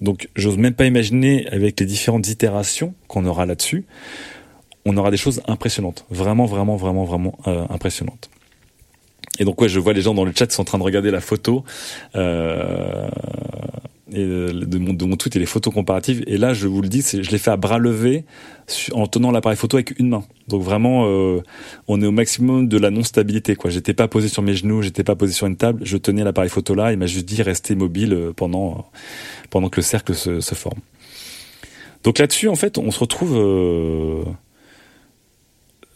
Donc, 0.00 0.28
j'ose 0.36 0.56
même 0.58 0.74
pas 0.74 0.86
imaginer 0.86 1.48
avec 1.48 1.80
les 1.80 1.86
différentes 1.86 2.28
itérations 2.28 2.94
qu'on 3.08 3.26
aura 3.26 3.46
là-dessus, 3.46 3.84
on 4.84 4.96
aura 4.96 5.10
des 5.10 5.16
choses 5.16 5.42
impressionnantes, 5.48 6.06
vraiment, 6.10 6.46
vraiment, 6.46 6.76
vraiment, 6.76 7.04
vraiment 7.04 7.36
euh, 7.48 7.66
impressionnantes. 7.70 8.30
Et 9.38 9.44
donc 9.44 9.60
ouais, 9.60 9.68
je 9.68 9.80
vois 9.80 9.92
les 9.92 10.02
gens 10.02 10.14
dans 10.14 10.24
le 10.24 10.32
chat 10.34 10.46
qui 10.46 10.54
sont 10.54 10.62
en 10.62 10.64
train 10.64 10.78
de 10.78 10.84
regarder 10.84 11.10
la 11.10 11.20
photo. 11.20 11.64
Euh, 12.14 13.08
et 14.12 14.24
de 14.24 14.78
mon, 14.78 14.92
de 14.92 15.04
mon 15.04 15.16
tweet 15.16 15.34
et 15.36 15.38
les 15.38 15.46
photos 15.46 15.74
comparatives. 15.74 16.22
Et 16.26 16.38
là, 16.38 16.54
je 16.54 16.68
vous 16.68 16.80
le 16.80 16.88
dis, 16.88 17.02
je 17.02 17.30
l'ai 17.30 17.38
fait 17.38 17.50
à 17.50 17.56
bras 17.56 17.78
levés 17.78 18.24
en 18.92 19.06
tenant 19.06 19.32
l'appareil 19.32 19.56
photo 19.56 19.76
avec 19.76 19.98
une 19.98 20.10
main. 20.10 20.24
Donc 20.48 20.62
vraiment, 20.62 21.06
euh, 21.06 21.42
on 21.88 22.00
est 22.00 22.06
au 22.06 22.12
maximum 22.12 22.68
de 22.68 22.78
la 22.78 22.90
non-stabilité. 22.90 23.56
Quoi, 23.56 23.70
j'étais 23.70 23.94
pas 23.94 24.06
posé 24.06 24.28
sur 24.28 24.42
mes 24.42 24.54
genoux, 24.54 24.82
j'étais 24.82 25.04
pas 25.04 25.16
posé 25.16 25.32
sur 25.32 25.46
une 25.46 25.56
table, 25.56 25.80
je 25.84 25.96
tenais 25.96 26.22
l'appareil 26.22 26.50
photo 26.50 26.74
là. 26.74 26.92
Il 26.92 26.98
m'a 26.98 27.06
juste 27.06 27.26
dit 27.26 27.42
rester 27.42 27.74
mobile 27.74 28.12
euh, 28.12 28.32
pendant 28.32 28.88
pendant 29.50 29.68
que 29.68 29.76
le 29.76 29.82
cercle 29.82 30.14
se, 30.14 30.40
se 30.40 30.54
forme. 30.54 30.80
Donc 32.06 32.18
là-dessus, 32.18 32.48
en 32.48 32.54
fait, 32.54 32.78
on 32.78 32.92
se 32.92 33.00
retrouve. 33.00 33.34
Euh, 33.36 34.22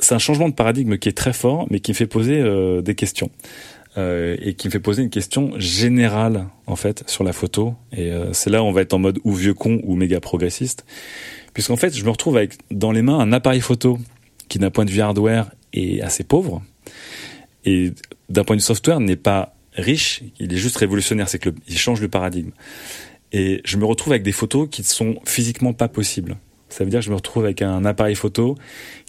c'est 0.01 0.14
un 0.14 0.18
changement 0.18 0.49
de 0.49 0.55
paradigme 0.55 0.99
qui 0.99 1.09
est 1.09 1.16
très 1.16 1.33
fort, 1.33 1.66
mais 1.70 1.79
qui 1.79 1.92
me 1.92 1.96
fait 1.96 2.09
poser 2.09 2.40
euh, 2.40 2.83
des 2.83 2.96
questions. 2.96 3.31
Euh, 3.98 4.37
et 4.40 4.55
qui 4.55 4.68
me 4.68 4.70
fait 4.70 4.79
poser 4.79 5.03
une 5.03 5.11
question 5.11 5.50
générale 5.57 6.46
en 6.68 6.76
fait 6.76 7.03
sur 7.09 7.24
la 7.24 7.33
photo. 7.33 7.74
Et 7.92 8.12
euh, 8.12 8.33
c'est 8.33 8.48
là 8.48 8.62
où 8.62 8.66
on 8.66 8.70
va 8.70 8.83
être 8.83 8.94
en 8.94 9.00
mode 9.00 9.18
ou 9.24 9.33
vieux 9.33 9.53
con 9.53 9.81
ou 9.83 9.96
méga 9.96 10.20
progressiste, 10.20 10.87
puisqu'en 11.55 11.74
fait 11.74 11.96
je 11.96 12.05
me 12.05 12.11
retrouve 12.11 12.37
avec 12.37 12.55
dans 12.70 12.92
les 12.92 13.03
mains 13.03 13.18
un 13.18 13.33
appareil 13.33 13.61
photo 13.61 13.98
qui 14.48 14.61
d'un 14.61 14.70
point 14.70 14.85
de 14.85 14.92
vue 14.92 15.00
hardware 15.00 15.50
est 15.72 16.00
assez 16.03 16.22
pauvre 16.22 16.62
et 17.64 17.92
d'un 18.29 18.44
point 18.44 18.55
de 18.55 18.61
vue 18.61 18.66
software 18.66 19.00
n'est 19.00 19.16
pas 19.16 19.57
riche, 19.72 20.22
il 20.38 20.53
est 20.53 20.59
juste 20.59 20.76
révolutionnaire, 20.76 21.29
c'est 21.29 21.40
que 21.40 21.50
il 21.66 21.76
change 21.76 22.00
le 22.00 22.09
paradigme. 22.09 22.50
Et 23.33 23.61
je 23.64 23.76
me 23.76 23.85
retrouve 23.85 24.12
avec 24.12 24.22
des 24.22 24.33
photos 24.33 24.68
qui 24.70 24.85
sont 24.85 25.16
physiquement 25.24 25.72
pas 25.72 25.88
possibles. 25.88 26.37
Ça 26.68 26.85
veut 26.85 26.90
dire 26.90 27.00
que 27.00 27.07
je 27.07 27.11
me 27.11 27.16
retrouve 27.16 27.44
avec 27.44 27.61
un 27.61 27.85
appareil 27.85 28.14
photo 28.14 28.57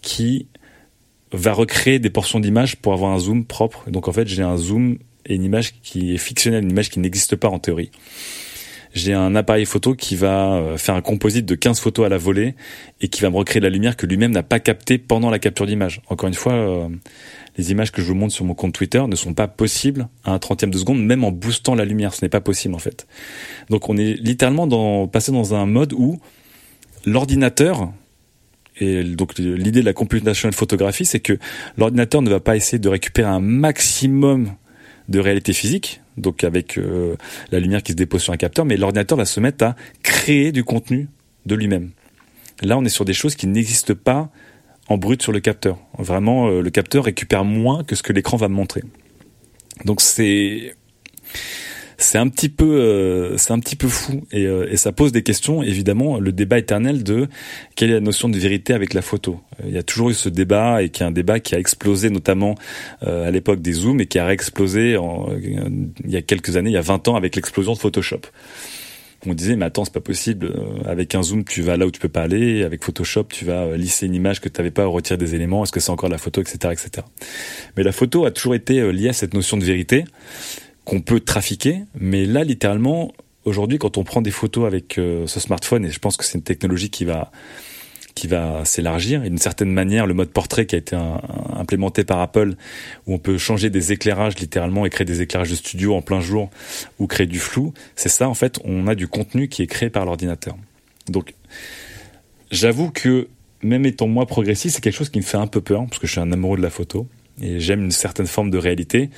qui 0.02 0.48
va 1.32 1.54
recréer 1.54 2.00
des 2.00 2.10
portions 2.10 2.40
d'image 2.40 2.78
pour 2.78 2.94
avoir 2.94 3.12
un 3.12 3.20
zoom 3.20 3.46
propre. 3.46 3.90
Donc 3.90 4.08
en 4.08 4.12
fait, 4.12 4.28
j'ai 4.28 4.44
un 4.44 4.58
zoom 4.58 4.98
et 5.26 5.36
une 5.36 5.44
image 5.44 5.74
qui 5.82 6.14
est 6.14 6.18
fictionnelle, 6.18 6.64
une 6.64 6.72
image 6.72 6.90
qui 6.90 7.00
n'existe 7.00 7.36
pas 7.36 7.48
en 7.48 7.60
théorie. 7.60 7.92
J'ai 8.94 9.14
un 9.14 9.36
appareil 9.36 9.66
photo 9.66 9.96
qui 9.96 10.18
va 10.18 10.56
euh, 10.56 10.78
faire 10.78 10.96
un 10.96 11.02
composite 11.02 11.46
de 11.46 11.56
15 11.56 11.80
photos 11.80 12.06
à 12.06 12.10
la 12.10 12.18
volée 12.18 12.56
et 13.00 13.08
qui 13.08 13.22
va 13.22 13.30
me 13.30 13.38
recréer 13.38 13.62
la 13.62 13.70
lumière 13.70 13.96
que 13.96 14.06
lui-même 14.06 14.32
n'a 14.32 14.44
pas 14.44 14.60
captée 14.60 14.98
pendant 14.98 15.30
la 15.30 15.40
capture 15.40 15.66
d'image. 15.66 16.02
Encore 16.10 16.28
une 16.28 16.34
fois, 16.34 16.54
euh, 16.54 16.90
les 17.58 17.72
images 17.72 17.92
que 17.92 18.02
je 18.02 18.08
vous 18.08 18.16
montre 18.16 18.34
sur 18.34 18.44
mon 18.44 18.54
compte 18.54 18.74
Twitter 18.74 19.02
ne 19.08 19.16
sont 19.16 19.34
pas 19.34 19.48
possibles 19.48 20.10
à 20.26 20.34
un 20.34 20.40
trentième 20.40 20.72
de 20.72 20.78
seconde, 20.78 21.02
même 21.06 21.24
en 21.24 21.32
boostant 21.32 21.74
la 21.74 21.86
lumière. 21.86 22.14
Ce 22.14 22.26
n'est 22.26 22.30
pas 22.30 22.42
possible 22.42 22.76
en 22.76 22.80
fait. 22.80 23.08
Donc 23.70 23.88
on 23.88 23.96
est 23.96 24.14
littéralement 24.14 24.68
dans, 24.68 25.08
passé 25.08 25.32
dans 25.32 25.54
un 25.54 25.66
mode 25.66 25.94
où 25.94 26.20
l'ordinateur 27.06 27.94
et 28.80 29.04
donc 29.04 29.38
l'idée 29.38 29.82
de 29.82 29.86
la 29.86 29.94
computational 29.94 30.54
photographie, 30.54 31.06
c'est 31.06 31.20
que 31.20 31.38
l'ordinateur 31.78 32.22
ne 32.22 32.30
va 32.30 32.40
pas 32.40 32.56
essayer 32.56 32.80
de 32.80 32.90
récupérer 32.90 33.30
un 33.30 33.40
maximum 33.40 34.52
de 35.10 35.20
réalité 35.20 35.54
physique, 35.54 36.02
donc 36.18 36.44
avec 36.44 36.78
euh, 36.78 37.16
la 37.52 37.60
lumière 37.60 37.84
qui 37.84 37.92
se 37.92 37.98
dépose 37.98 38.22
sur 38.22 38.34
un 38.34 38.38
capteur, 38.38 38.66
mais 38.66 38.78
l'ordinateur 38.78 39.18
va 39.18 39.26
se 39.26 39.40
mettre 39.40 39.66
à 39.66 39.76
créer 40.04 40.52
du 40.52 40.64
contenu 40.64 41.10
de 41.46 41.56
lui-même. 41.56 41.92
Là, 42.62 42.78
on 42.78 42.86
est 42.86 42.90
sur 42.90 43.06
des 43.06 43.14
choses 43.14 43.36
qui 43.36 43.48
n'existent 43.48 43.96
pas 43.96 44.30
en 44.88 44.98
brut 44.98 45.22
sur 45.22 45.32
le 45.32 45.40
capteur. 45.40 45.78
Vraiment, 45.98 46.48
euh, 46.48 46.62
le 46.62 46.70
capteur 46.70 47.06
récupère 47.06 47.44
moins 47.44 47.84
que 47.84 47.96
ce 47.96 48.04
que 48.04 48.14
l'écran 48.14 48.38
va 48.38 48.48
me 48.48 48.54
montrer. 48.54 48.84
Donc 49.86 50.02
c'est 50.02 50.76
c'est 52.02 52.18
un 52.18 52.28
petit 52.28 52.50
peu 52.50 52.66
euh, 52.66 53.38
c'est 53.38 53.54
un 53.54 53.60
petit 53.60 53.76
peu 53.76 53.88
fou 53.88 54.24
et, 54.32 54.46
euh, 54.46 54.68
et, 54.72 54.78
ça 54.78 54.92
pose 54.92 55.12
des 55.12 55.24
questions. 55.24 55.62
Évidemment 55.62 56.20
le 56.20 56.32
débat 56.32 56.58
éternel 56.58 57.04
de 57.04 57.28
quelle 57.76 57.92
est 57.92 57.96
la 57.96 58.00
notion 58.00 58.28
de 58.28 58.38
vérité 58.38 58.74
avec 58.74 58.94
la 58.94 59.02
photo. 59.02 59.40
Euh, 59.60 59.66
il 59.68 59.74
y 59.74 59.78
a 59.78 59.84
toujours 59.84 60.10
eu 60.10 60.14
ce 60.14 60.30
débat 60.30 60.82
et 60.82 60.90
qui 60.90 61.04
est 61.04 61.06
un 61.06 61.12
débat 61.12 61.40
qui 61.40 61.56
a 61.56 61.60
explosé 61.60 62.10
notamment 62.10 62.56
à 63.02 63.32
l'époque 63.32 63.62
des 63.62 63.74
zooms 63.74 64.02
et 64.02 64.06
qui 64.08 64.20
a 64.20 64.26
réexplosé 64.26 64.98
en, 64.98 65.30
il 65.38 66.10
y 66.10 66.18
a 66.18 66.22
quelques 66.22 66.58
années 66.58 66.70
il 66.72 66.74
y 66.74 66.78
a 66.78 66.82
20 66.82 67.08
ans 67.08 67.16
avec 67.16 67.36
l'explosion 67.36 67.74
de 67.74 67.78
Photoshop. 67.78 68.22
On 69.28 69.34
disait 69.34 69.56
mais 69.56 69.66
attends 69.66 69.86
c'est 69.86 69.94
pas 69.94 70.02
possible 70.02 70.52
avec 70.86 71.14
un 71.14 71.22
zoom 71.22 71.44
tu 71.44 71.62
vas 71.62 71.78
là 71.78 71.86
où 71.86 71.92
tu 71.92 72.00
peux 72.00 72.10
pas 72.10 72.24
aller 72.24 72.64
avec 72.64 72.84
Photoshop 72.84 73.26
tu 73.30 73.46
vas 73.46 73.78
lisser 73.78 74.08
une 74.08 74.16
image 74.16 74.42
que 74.42 74.50
tu 74.50 74.60
n'avais 74.60 74.72
pas 74.72 74.86
retirer 74.86 75.18
des 75.18 75.36
éléments 75.36 75.64
est-ce 75.64 75.72
que 75.72 75.80
c'est 75.80 75.92
encore 75.92 76.10
la 76.10 76.18
photo 76.18 76.42
etc 76.42 76.74
etc 76.74 77.06
mais 77.78 77.84
la 77.84 77.92
photo 77.92 78.26
a 78.26 78.32
toujours 78.32 78.56
été 78.56 78.92
liée 78.92 79.10
à 79.10 79.14
cette 79.14 79.36
notion 79.36 79.58
de 79.58 79.64
vérité 79.64 80.06
qu'on 80.86 81.02
peut 81.02 81.20
trafiquer. 81.20 81.84
Mais 82.00 82.26
là, 82.26 82.44
littéralement, 82.44 83.14
aujourd'hui, 83.46 83.78
quand 83.78 83.98
on 83.98 84.04
prend 84.04 84.22
des 84.22 84.32
photos 84.32 84.66
avec 84.66 84.98
euh, 84.98 85.28
ce 85.28 85.40
smartphone, 85.40 85.86
et 85.86 85.92
je 85.92 86.00
pense 86.00 86.18
que 86.18 86.26
c'est 86.26 86.38
une 86.38 86.44
technologie 86.44 86.90
qui 86.90 87.06
va 87.06 87.32
qui 88.14 88.28
va 88.28 88.66
s'élargir. 88.66 89.22
D'une 89.22 89.38
certaine 89.38 89.72
manière, 89.72 90.06
le 90.06 90.14
mode 90.14 90.32
portrait 90.32 90.66
qui 90.66 90.76
a 90.76 90.78
été 90.78 90.98
implémenté 91.56 92.04
par 92.04 92.20
Apple, 92.20 92.56
où 93.08 93.14
on 93.14 93.18
peut 93.18 93.38
changer 93.38 93.70
des 93.70 93.94
éclairages 93.94 94.38
littéralement 94.38 94.86
et 94.86 94.90
créer 94.90 95.06
des 95.06 95.22
éclairages 95.22 95.50
de 95.50 95.56
studio 95.56 95.96
en 95.96 96.02
plein 96.02 96.20
jour 96.20 96.50
ou 97.00 97.08
créer 97.08 97.28
du 97.28 97.40
flou, 97.40 97.74
c'est 97.96 98.10
ça 98.10 98.28
en 98.28 98.34
fait, 98.34 98.60
on 98.64 98.88
a 98.88 98.96
du 98.96 99.08
contenu 99.08 99.48
qui 99.48 99.62
est 99.62 99.68
créé 99.68 99.90
par 99.90 100.06
l'ordinateur. 100.06 100.58
Donc, 101.08 101.34
j'avoue 102.52 102.92
que 102.92 103.28
même 103.64 103.86
étant 103.86 104.08
moi 104.08 104.26
progressiste, 104.26 104.76
c'est 104.76 104.82
quelque 104.82 104.98
chose 104.98 105.10
qui 105.10 105.20
me 105.20 105.24
fait 105.24 105.38
un 105.38 105.48
peu 105.48 105.62
peur, 105.62 105.86
parce 105.88 106.00
que 106.00 106.08
je 106.08 106.12
suis 106.12 106.22
un 106.22 106.32
amoureux 106.32 106.58
de 106.58 106.64
la 106.64 106.70
photo 106.70 107.08
et 107.40 107.60
j'aime 107.60 107.84
une 107.84 107.92
certaine 107.92 108.28
forme 108.28 108.50
de 108.50 108.58
réalité. 108.58 109.10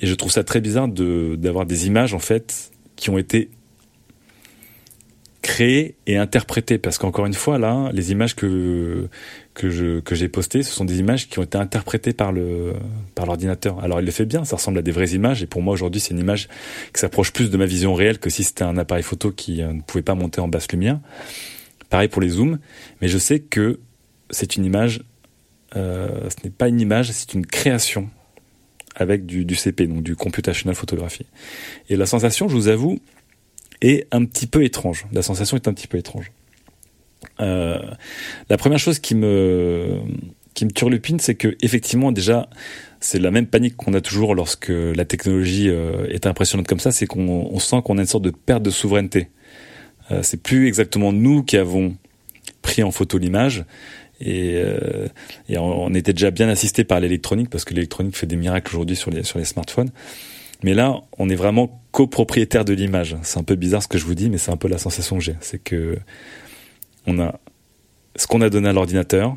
Et 0.00 0.06
je 0.06 0.14
trouve 0.14 0.32
ça 0.32 0.44
très 0.44 0.60
bizarre 0.60 0.88
d'avoir 0.88 1.66
des 1.66 1.86
images 1.86 2.14
en 2.14 2.18
fait 2.18 2.72
qui 2.96 3.10
ont 3.10 3.18
été 3.18 3.50
créées 5.42 5.96
et 6.06 6.16
interprétées 6.16 6.78
parce 6.78 6.98
qu'encore 6.98 7.26
une 7.26 7.34
fois 7.34 7.58
là, 7.58 7.90
les 7.92 8.12
images 8.12 8.34
que 8.36 9.08
que 9.54 9.68
j'ai 9.68 10.28
postées, 10.28 10.62
ce 10.62 10.72
sont 10.72 10.84
des 10.84 11.00
images 11.00 11.28
qui 11.28 11.38
ont 11.38 11.42
été 11.42 11.58
interprétées 11.58 12.12
par 12.12 12.32
le 12.32 12.74
par 13.14 13.26
l'ordinateur. 13.26 13.80
Alors 13.80 14.00
il 14.00 14.06
le 14.06 14.12
fait 14.12 14.24
bien, 14.24 14.44
ça 14.44 14.56
ressemble 14.56 14.78
à 14.78 14.82
des 14.82 14.92
vraies 14.92 15.10
images 15.10 15.42
et 15.42 15.46
pour 15.46 15.60
moi 15.60 15.74
aujourd'hui 15.74 16.00
c'est 16.00 16.12
une 16.12 16.20
image 16.20 16.48
qui 16.94 17.00
s'approche 17.00 17.32
plus 17.32 17.50
de 17.50 17.56
ma 17.56 17.66
vision 17.66 17.92
réelle 17.92 18.18
que 18.18 18.30
si 18.30 18.44
c'était 18.44 18.64
un 18.64 18.78
appareil 18.78 19.02
photo 19.02 19.30
qui 19.32 19.62
euh, 19.62 19.72
ne 19.72 19.82
pouvait 19.82 20.02
pas 20.02 20.14
monter 20.14 20.40
en 20.40 20.48
basse 20.48 20.70
lumière. 20.70 21.00
Pareil 21.90 22.08
pour 22.08 22.22
les 22.22 22.30
zooms, 22.30 22.58
mais 23.02 23.08
je 23.08 23.18
sais 23.18 23.40
que 23.40 23.80
c'est 24.30 24.56
une 24.56 24.64
image 24.64 25.02
euh, 25.76 26.28
ce 26.30 26.44
n'est 26.44 26.50
pas 26.50 26.68
une 26.68 26.80
image, 26.80 27.10
c'est 27.12 27.34
une 27.34 27.46
création 27.46 28.10
avec 28.94 29.24
du, 29.24 29.54
CP, 29.54 29.86
donc 29.86 30.02
du 30.02 30.16
computational 30.16 30.74
photographie. 30.74 31.26
Et 31.88 31.96
la 31.96 32.06
sensation, 32.06 32.48
je 32.48 32.54
vous 32.54 32.68
avoue, 32.68 33.00
est 33.80 34.06
un 34.10 34.24
petit 34.24 34.46
peu 34.46 34.64
étrange. 34.64 35.06
La 35.12 35.22
sensation 35.22 35.56
est 35.56 35.66
un 35.66 35.72
petit 35.72 35.88
peu 35.88 35.98
étrange. 35.98 36.30
Euh, 37.40 37.78
la 38.50 38.56
première 38.56 38.78
chose 38.78 38.98
qui 38.98 39.14
me 39.14 40.00
qui 40.54 40.66
me 40.66 40.70
turlupine, 40.70 41.18
c'est 41.18 41.34
que 41.34 41.56
effectivement 41.62 42.12
déjà 42.12 42.50
c'est 43.00 43.18
la 43.18 43.30
même 43.30 43.46
panique 43.46 43.76
qu'on 43.76 43.94
a 43.94 44.00
toujours 44.00 44.34
lorsque 44.34 44.68
la 44.68 45.04
technologie 45.04 45.70
euh, 45.70 46.06
est 46.08 46.26
impressionnante 46.26 46.66
comme 46.66 46.80
ça, 46.80 46.92
c'est 46.92 47.06
qu'on 47.06 47.58
sent 47.58 47.80
qu'on 47.84 47.98
a 47.98 48.02
une 48.02 48.06
sorte 48.06 48.24
de 48.24 48.30
perte 48.30 48.62
de 48.62 48.70
souveraineté. 48.70 49.28
Euh, 50.10 50.22
c'est 50.22 50.42
plus 50.42 50.68
exactement 50.68 51.12
nous 51.12 51.42
qui 51.42 51.56
avons 51.56 51.96
pris 52.60 52.82
en 52.82 52.90
photo 52.90 53.18
l'image, 53.18 53.64
et, 54.20 54.54
euh, 54.56 55.08
on, 55.56 55.94
était 55.94 56.12
déjà 56.12 56.30
bien 56.30 56.48
assisté 56.48 56.84
par 56.84 57.00
l'électronique 57.00 57.50
parce 57.50 57.64
que 57.64 57.74
l'électronique 57.74 58.16
fait 58.16 58.26
des 58.26 58.36
miracles 58.36 58.74
aujourd'hui 58.74 58.96
sur 58.96 59.10
les 59.10 59.22
sur 59.24 59.38
les 59.38 59.44
smartphones. 59.44 59.90
Mais 60.62 60.74
là, 60.74 61.00
on 61.18 61.28
est 61.28 61.34
vraiment 61.34 61.82
copropriétaire 61.90 62.64
de 62.64 62.72
l'image. 62.72 63.16
C'est 63.22 63.38
un 63.38 63.42
peu 63.42 63.56
bizarre 63.56 63.82
ce 63.82 63.88
que 63.88 63.98
je 63.98 64.04
vous 64.04 64.14
dis, 64.14 64.30
mais 64.30 64.38
c'est 64.38 64.52
un 64.52 64.56
peu 64.56 64.68
la 64.68 64.78
sensation 64.78 65.18
que 65.18 65.24
j'ai. 65.24 65.34
C'est 65.40 65.62
que 65.62 65.98
on 67.06 67.18
a 67.18 67.40
ce 68.16 68.26
qu'on 68.26 68.40
a 68.42 68.50
donné 68.50 68.68
à 68.68 68.72
l'ordinateur, 68.72 69.36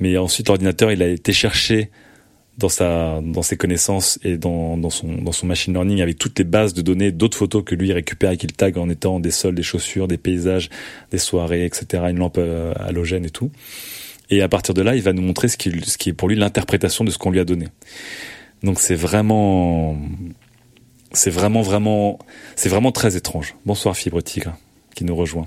mais 0.00 0.16
ensuite 0.16 0.48
l'ordinateur, 0.48 0.90
il 0.90 1.02
a 1.02 1.08
été 1.08 1.32
cherché 1.32 1.90
dans 2.56 2.68
sa 2.68 3.20
dans 3.20 3.42
ses 3.42 3.56
connaissances 3.56 4.18
et 4.22 4.36
dans, 4.38 4.76
dans 4.76 4.90
son 4.90 5.16
dans 5.16 5.32
son 5.32 5.46
machine 5.46 5.72
learning 5.74 6.00
avec 6.00 6.18
toutes 6.18 6.38
les 6.38 6.44
bases 6.44 6.72
de 6.72 6.82
données 6.82 7.10
d'autres 7.10 7.36
photos 7.36 7.64
que 7.64 7.74
lui 7.74 7.92
récupère 7.92 8.30
et 8.30 8.36
qu'il 8.36 8.52
tag 8.52 8.78
en 8.78 8.88
étant 8.88 9.18
des 9.20 9.32
sols, 9.32 9.54
des 9.54 9.62
chaussures, 9.62 10.08
des 10.08 10.18
paysages, 10.18 10.70
des 11.10 11.18
soirées, 11.18 11.64
etc. 11.64 12.04
Une 12.10 12.18
lampe 12.18 12.38
euh, 12.38 12.72
halogène 12.76 13.24
et 13.24 13.30
tout. 13.30 13.50
Et 14.30 14.42
à 14.42 14.48
partir 14.48 14.74
de 14.74 14.82
là, 14.82 14.94
il 14.96 15.02
va 15.02 15.12
nous 15.12 15.22
montrer 15.22 15.48
ce 15.48 15.56
qui, 15.56 15.70
ce 15.84 15.98
qui 15.98 16.10
est 16.10 16.12
pour 16.12 16.28
lui 16.28 16.36
l'interprétation 16.36 17.04
de 17.04 17.10
ce 17.10 17.18
qu'on 17.18 17.30
lui 17.30 17.40
a 17.40 17.44
donné. 17.44 17.66
Donc 18.62 18.80
c'est 18.80 18.94
vraiment, 18.94 19.98
c'est 21.12 21.30
vraiment, 21.30 21.62
vraiment, 21.62 22.18
c'est 22.56 22.68
vraiment 22.68 22.92
très 22.92 23.16
étrange. 23.16 23.54
Bonsoir 23.66 23.96
Fibre 23.96 24.22
Tigre, 24.22 24.56
qui 24.94 25.04
nous 25.04 25.14
rejoint. 25.14 25.46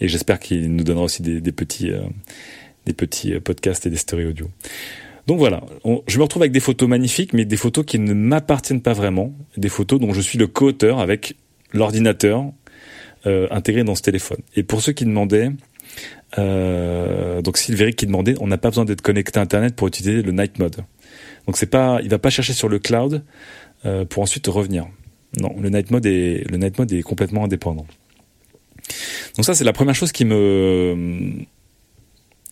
Et 0.00 0.08
j'espère 0.08 0.38
qu'il 0.38 0.74
nous 0.74 0.84
donnera 0.84 1.04
aussi 1.04 1.22
des, 1.22 1.52
petits, 1.52 1.90
euh, 1.90 2.00
des 2.86 2.92
petits 2.92 3.34
euh, 3.34 3.40
podcasts 3.40 3.86
et 3.86 3.90
des 3.90 3.96
stories 3.96 4.26
audio. 4.26 4.48
Donc 5.26 5.38
voilà, 5.38 5.62
je 6.06 6.16
me 6.16 6.22
retrouve 6.22 6.42
avec 6.42 6.52
des 6.52 6.60
photos 6.60 6.88
magnifiques, 6.88 7.34
mais 7.34 7.44
des 7.44 7.58
photos 7.58 7.84
qui 7.84 7.98
ne 7.98 8.14
m'appartiennent 8.14 8.80
pas 8.80 8.94
vraiment, 8.94 9.34
des 9.58 9.68
photos 9.68 10.00
dont 10.00 10.14
je 10.14 10.22
suis 10.22 10.38
le 10.38 10.46
co-auteur 10.46 11.00
avec 11.00 11.36
l'ordinateur 11.74 12.46
euh, 13.26 13.46
intégré 13.50 13.84
dans 13.84 13.94
ce 13.94 14.00
téléphone. 14.00 14.38
Et 14.56 14.62
pour 14.62 14.80
ceux 14.80 14.92
qui 14.92 15.04
demandaient, 15.04 15.50
Euh, 16.36 17.40
donc 17.40 17.56
Silveric 17.56 17.96
qui 17.96 18.06
demandait, 18.06 18.34
on 18.40 18.46
n'a 18.46 18.58
pas 18.58 18.68
besoin 18.68 18.84
d'être 18.84 19.00
connecté 19.00 19.38
à 19.38 19.42
Internet 19.42 19.74
pour 19.74 19.88
utiliser 19.88 20.22
le 20.22 20.32
night 20.32 20.58
mode. 20.58 20.76
Donc 21.46 21.56
c'est 21.56 21.66
pas, 21.66 22.00
il 22.02 22.10
va 22.10 22.18
pas 22.18 22.30
chercher 22.30 22.52
sur 22.52 22.68
le 22.68 22.78
cloud 22.78 23.24
euh, 23.86 24.04
pour 24.04 24.22
ensuite 24.22 24.46
revenir. 24.48 24.86
Non, 25.40 25.54
le 25.58 25.70
night 25.70 25.90
mode 25.90 26.06
est 26.06 26.44
le 26.50 26.56
night 26.58 26.78
mode 26.78 26.92
est 26.92 27.02
complètement 27.02 27.44
indépendant. 27.44 27.86
Donc 29.36 29.44
ça 29.44 29.54
c'est 29.54 29.64
la 29.64 29.72
première 29.72 29.94
chose 29.94 30.12
qui 30.12 30.24
me 30.24 31.44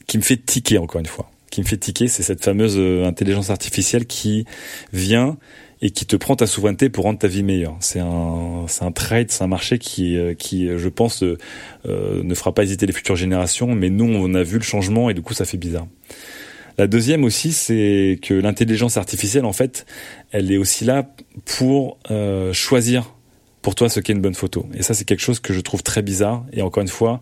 qui 0.06 0.18
me 0.18 0.22
fait 0.22 0.36
tiquer 0.36 0.78
encore 0.78 1.00
une 1.00 1.06
fois. 1.06 1.30
Qui 1.50 1.61
me 1.61 1.66
fait 1.66 1.76
tiquer, 1.76 2.09
c'est 2.09 2.22
cette 2.22 2.44
fameuse 2.44 2.76
euh, 2.76 3.06
intelligence 3.06 3.50
artificielle 3.50 4.06
qui 4.06 4.44
vient 4.92 5.37
et 5.82 5.90
qui 5.90 6.06
te 6.06 6.16
prend 6.16 6.37
ta 6.37 6.46
souveraineté 6.46 6.88
pour 6.88 7.04
rendre 7.04 7.18
ta 7.18 7.28
vie 7.28 7.42
meilleure. 7.42 7.76
C'est 7.80 8.00
un, 8.00 8.66
un 8.80 8.92
trade, 8.92 9.30
c'est 9.30 9.44
un 9.44 9.46
marché 9.46 9.78
qui, 9.78 10.16
euh, 10.16 10.35
qui, 10.35 10.68
je 10.76 10.88
pense, 10.88 11.22
euh, 11.22 11.37
ne 11.85 12.35
fera 12.35 12.54
pas 12.54 12.62
hésiter 12.62 12.87
les 12.87 12.92
futures 12.92 13.16
générations. 13.16 13.74
Mais 13.74 13.90
nous, 13.90 14.06
on 14.06 14.35
a 14.35 14.42
vu 14.42 14.56
le 14.56 14.64
changement 14.64 15.11
et 15.11 15.14
du 15.14 15.22
coup, 15.22 15.35
ça 15.35 15.44
fait 15.44 15.59
bizarre. 15.59 15.87
La 16.78 16.87
deuxième 16.87 17.24
aussi, 17.24 17.52
c'est 17.52 18.18
que 18.20 18.35
l'intelligence 18.35 18.96
artificielle, 18.96 19.44
en 19.44 19.52
fait, 19.52 19.87
elle 20.30 20.50
est 20.50 20.59
aussi 20.59 20.85
là 20.85 21.11
pour 21.44 21.98
euh, 22.11 22.52
choisir 22.52 23.14
pour 23.62 23.74
toi 23.74 23.88
ce 23.88 24.00
qu'est 24.00 24.12
une 24.12 24.20
bonne 24.20 24.35
photo. 24.35 24.66
Et 24.74 24.82
ça, 24.82 24.94
c'est 24.94 25.04
quelque 25.04 25.22
chose 25.22 25.40
que 25.40 25.52
je 25.52 25.61
trouve 25.61 25.82
très 25.82 26.02
bizarre. 26.02 26.44
Et 26.52 26.62
encore 26.62 26.82
une 26.82 26.88
fois, 26.88 27.20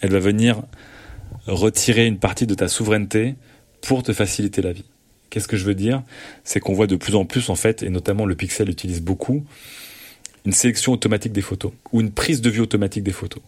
elle 0.00 0.10
va 0.10 0.20
venir 0.20 0.62
retirer 1.46 2.06
une 2.06 2.18
partie 2.18 2.46
de 2.46 2.54
ta 2.54 2.68
souveraineté 2.68 3.34
pour 3.86 4.02
te 4.02 4.12
faciliter 4.12 4.62
la 4.62 4.72
vie. 4.72 4.84
Qu'est-ce 5.30 5.48
que 5.48 5.56
je 5.56 5.64
veux 5.64 5.74
dire? 5.74 6.02
C'est 6.44 6.60
qu'on 6.60 6.74
voit 6.74 6.86
de 6.86 6.96
plus 6.96 7.14
en 7.14 7.24
plus, 7.24 7.48
en 7.50 7.54
fait, 7.54 7.82
et 7.82 7.90
notamment 7.90 8.24
le 8.24 8.34
Pixel 8.34 8.68
utilise 8.70 9.02
beaucoup, 9.02 9.44
une 10.44 10.52
sélection 10.52 10.92
automatique 10.92 11.32
des 11.32 11.42
photos 11.42 11.72
ou 11.92 12.00
une 12.00 12.10
prise 12.10 12.40
de 12.40 12.50
vue 12.50 12.60
automatique 12.60 13.02
des 13.02 13.12
photos. 13.12 13.42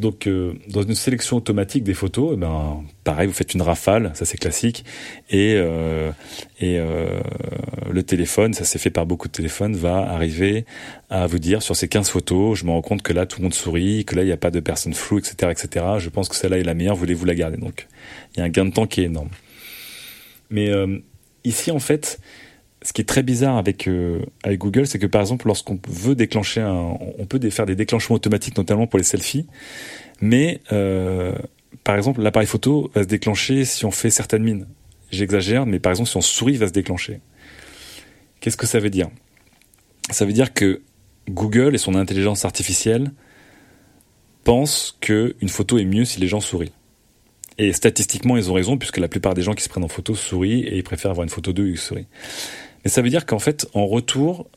Donc, 0.00 0.26
euh, 0.26 0.54
dans 0.68 0.82
une 0.82 0.96
sélection 0.96 1.36
automatique 1.36 1.84
des 1.84 1.94
photos, 1.94 2.32
eh 2.34 2.36
ben, 2.36 2.82
pareil, 3.04 3.28
vous 3.28 3.32
faites 3.32 3.54
une 3.54 3.62
rafale, 3.62 4.10
ça 4.14 4.24
c'est 4.24 4.38
classique, 4.38 4.84
et, 5.30 5.54
euh, 5.54 6.10
et 6.58 6.78
euh, 6.80 7.20
le 7.92 8.02
téléphone, 8.02 8.54
ça 8.54 8.64
s'est 8.64 8.80
fait 8.80 8.90
par 8.90 9.06
beaucoup 9.06 9.28
de 9.28 9.32
téléphones, 9.32 9.76
va 9.76 9.98
arriver 9.98 10.64
à 11.10 11.28
vous 11.28 11.38
dire 11.38 11.62
sur 11.62 11.76
ces 11.76 11.86
15 11.86 12.08
photos, 12.08 12.58
je 12.58 12.64
me 12.64 12.72
rends 12.72 12.82
compte 12.82 13.02
que 13.02 13.12
là 13.12 13.24
tout 13.24 13.38
le 13.38 13.44
monde 13.44 13.54
sourit, 13.54 14.04
que 14.04 14.16
là 14.16 14.22
il 14.22 14.26
n'y 14.26 14.32
a 14.32 14.36
pas 14.36 14.50
de 14.50 14.58
personnes 14.58 14.94
floues, 14.94 15.18
etc., 15.18 15.52
etc. 15.52 15.84
Je 15.98 16.08
pense 16.08 16.28
que 16.28 16.34
celle-là 16.34 16.58
est 16.58 16.64
la 16.64 16.74
meilleure, 16.74 16.96
voulez-vous 16.96 17.24
la 17.24 17.36
garder? 17.36 17.56
Donc, 17.56 17.86
il 18.34 18.40
y 18.40 18.42
a 18.42 18.46
un 18.46 18.48
gain 18.48 18.64
de 18.64 18.72
temps 18.72 18.88
qui 18.88 19.02
est 19.02 19.04
énorme. 19.04 19.28
Mais 20.50 20.70
euh, 20.70 20.98
ici, 21.44 21.70
en 21.70 21.78
fait, 21.78 22.20
ce 22.82 22.92
qui 22.92 23.00
est 23.00 23.06
très 23.06 23.22
bizarre 23.22 23.56
avec 23.56 23.88
euh, 23.88 24.20
avec 24.42 24.58
Google, 24.58 24.86
c'est 24.86 24.98
que 24.98 25.06
par 25.06 25.20
exemple, 25.20 25.46
lorsqu'on 25.46 25.80
veut 25.88 26.14
déclencher 26.14 26.60
un, 26.60 26.96
on 27.18 27.26
peut 27.26 27.40
faire 27.50 27.66
des 27.66 27.76
déclenchements 27.76 28.16
automatiques, 28.16 28.56
notamment 28.56 28.86
pour 28.86 28.98
les 28.98 29.04
selfies, 29.04 29.46
mais 30.20 30.60
euh, 30.72 31.34
par 31.82 31.96
exemple, 31.96 32.22
l'appareil 32.22 32.46
photo 32.46 32.90
va 32.94 33.02
se 33.02 33.08
déclencher 33.08 33.64
si 33.64 33.84
on 33.84 33.90
fait 33.90 34.10
certaines 34.10 34.42
mines. 34.42 34.66
J'exagère, 35.10 35.66
mais 35.66 35.78
par 35.78 35.92
exemple, 35.92 36.10
si 36.10 36.16
on 36.16 36.20
sourit, 36.20 36.54
il 36.54 36.58
va 36.58 36.68
se 36.68 36.72
déclencher. 36.72 37.20
Qu'est-ce 38.40 38.56
que 38.56 38.66
ça 38.66 38.80
veut 38.80 38.90
dire? 38.90 39.08
Ça 40.10 40.26
veut 40.26 40.32
dire 40.32 40.52
que 40.52 40.82
Google 41.30 41.74
et 41.74 41.78
son 41.78 41.94
intelligence 41.94 42.44
artificielle 42.44 43.12
pensent 44.44 44.98
qu'une 45.00 45.48
photo 45.48 45.78
est 45.78 45.84
mieux 45.84 46.04
si 46.04 46.20
les 46.20 46.28
gens 46.28 46.40
sourient. 46.40 46.72
Et 47.58 47.72
statistiquement, 47.72 48.36
ils 48.36 48.50
ont 48.50 48.54
raison, 48.54 48.76
puisque 48.76 48.98
la 48.98 49.08
plupart 49.08 49.34
des 49.34 49.42
gens 49.42 49.54
qui 49.54 49.62
se 49.62 49.68
prennent 49.68 49.84
en 49.84 49.88
photo 49.88 50.14
sourient 50.14 50.62
et 50.62 50.76
ils 50.76 50.82
préfèrent 50.82 51.12
avoir 51.12 51.24
une 51.24 51.30
photo 51.30 51.52
d'eux 51.52 51.68
ils 51.68 51.78
sourient. 51.78 52.08
Mais 52.84 52.90
ça 52.90 53.00
veut 53.00 53.10
dire 53.10 53.26
qu'en 53.26 53.38
fait, 53.38 53.68
en 53.74 53.86
retour, 53.86 54.48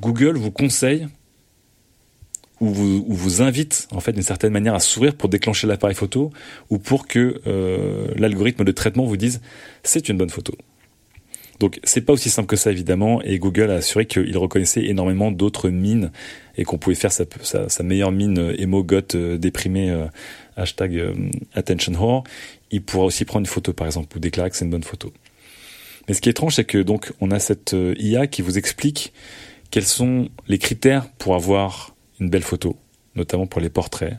Google 0.00 0.36
vous 0.36 0.50
conseille 0.50 1.08
ou 2.60 2.68
vous, 2.68 3.42
invite, 3.42 3.88
en 3.90 3.98
fait, 3.98 4.12
d'une 4.12 4.22
certaine 4.22 4.52
manière, 4.52 4.74
à 4.74 4.78
sourire 4.78 5.16
pour 5.16 5.28
déclencher 5.28 5.66
l'appareil 5.66 5.96
photo 5.96 6.30
ou 6.70 6.78
pour 6.78 7.08
que 7.08 7.40
euh, 7.48 8.06
l'algorithme 8.16 8.62
de 8.62 8.70
traitement 8.70 9.04
vous 9.04 9.16
dise 9.16 9.40
c'est 9.82 10.08
une 10.08 10.16
bonne 10.16 10.30
photo. 10.30 10.54
Donc 11.58 11.80
c'est 11.84 12.00
pas 12.00 12.12
aussi 12.12 12.30
simple 12.30 12.48
que 12.48 12.56
ça 12.56 12.70
évidemment 12.72 13.22
et 13.22 13.38
Google 13.38 13.70
a 13.70 13.74
assuré 13.74 14.06
qu'il 14.06 14.36
reconnaissait 14.36 14.84
énormément 14.84 15.30
d'autres 15.30 15.68
mines 15.68 16.10
et 16.56 16.64
qu'on 16.64 16.76
pouvait 16.76 16.96
faire 16.96 17.12
sa, 17.12 17.24
sa, 17.42 17.82
meilleure 17.84 18.10
mine 18.10 18.52
emo 18.58 18.82
got 18.82 19.14
euh, 19.14 19.38
déprimée 19.38 19.90
euh, 19.90 20.06
hashtag 20.56 20.96
euh, 20.96 21.14
attention 21.54 21.92
whore. 21.94 22.24
Il 22.70 22.82
pourra 22.82 23.04
aussi 23.04 23.24
prendre 23.24 23.40
une 23.40 23.46
photo 23.46 23.72
par 23.72 23.86
exemple 23.86 24.16
ou 24.16 24.20
déclarer 24.20 24.50
que 24.50 24.56
c'est 24.56 24.64
une 24.64 24.70
bonne 24.70 24.84
photo. 24.84 25.12
Mais 26.08 26.14
ce 26.14 26.20
qui 26.20 26.28
est 26.28 26.32
étrange 26.32 26.54
c'est 26.54 26.64
que 26.64 26.78
donc 26.78 27.12
on 27.20 27.30
a 27.30 27.38
cette 27.38 27.76
IA 27.98 28.26
qui 28.26 28.42
vous 28.42 28.58
explique 28.58 29.12
quels 29.72 29.86
sont 29.86 30.28
les 30.48 30.58
critères 30.58 31.08
pour 31.18 31.34
avoir 31.34 31.96
une 32.20 32.28
belle 32.28 32.42
photo, 32.42 32.76
notamment 33.16 33.46
pour 33.46 33.60
les 33.60 33.70
portraits. 33.70 34.18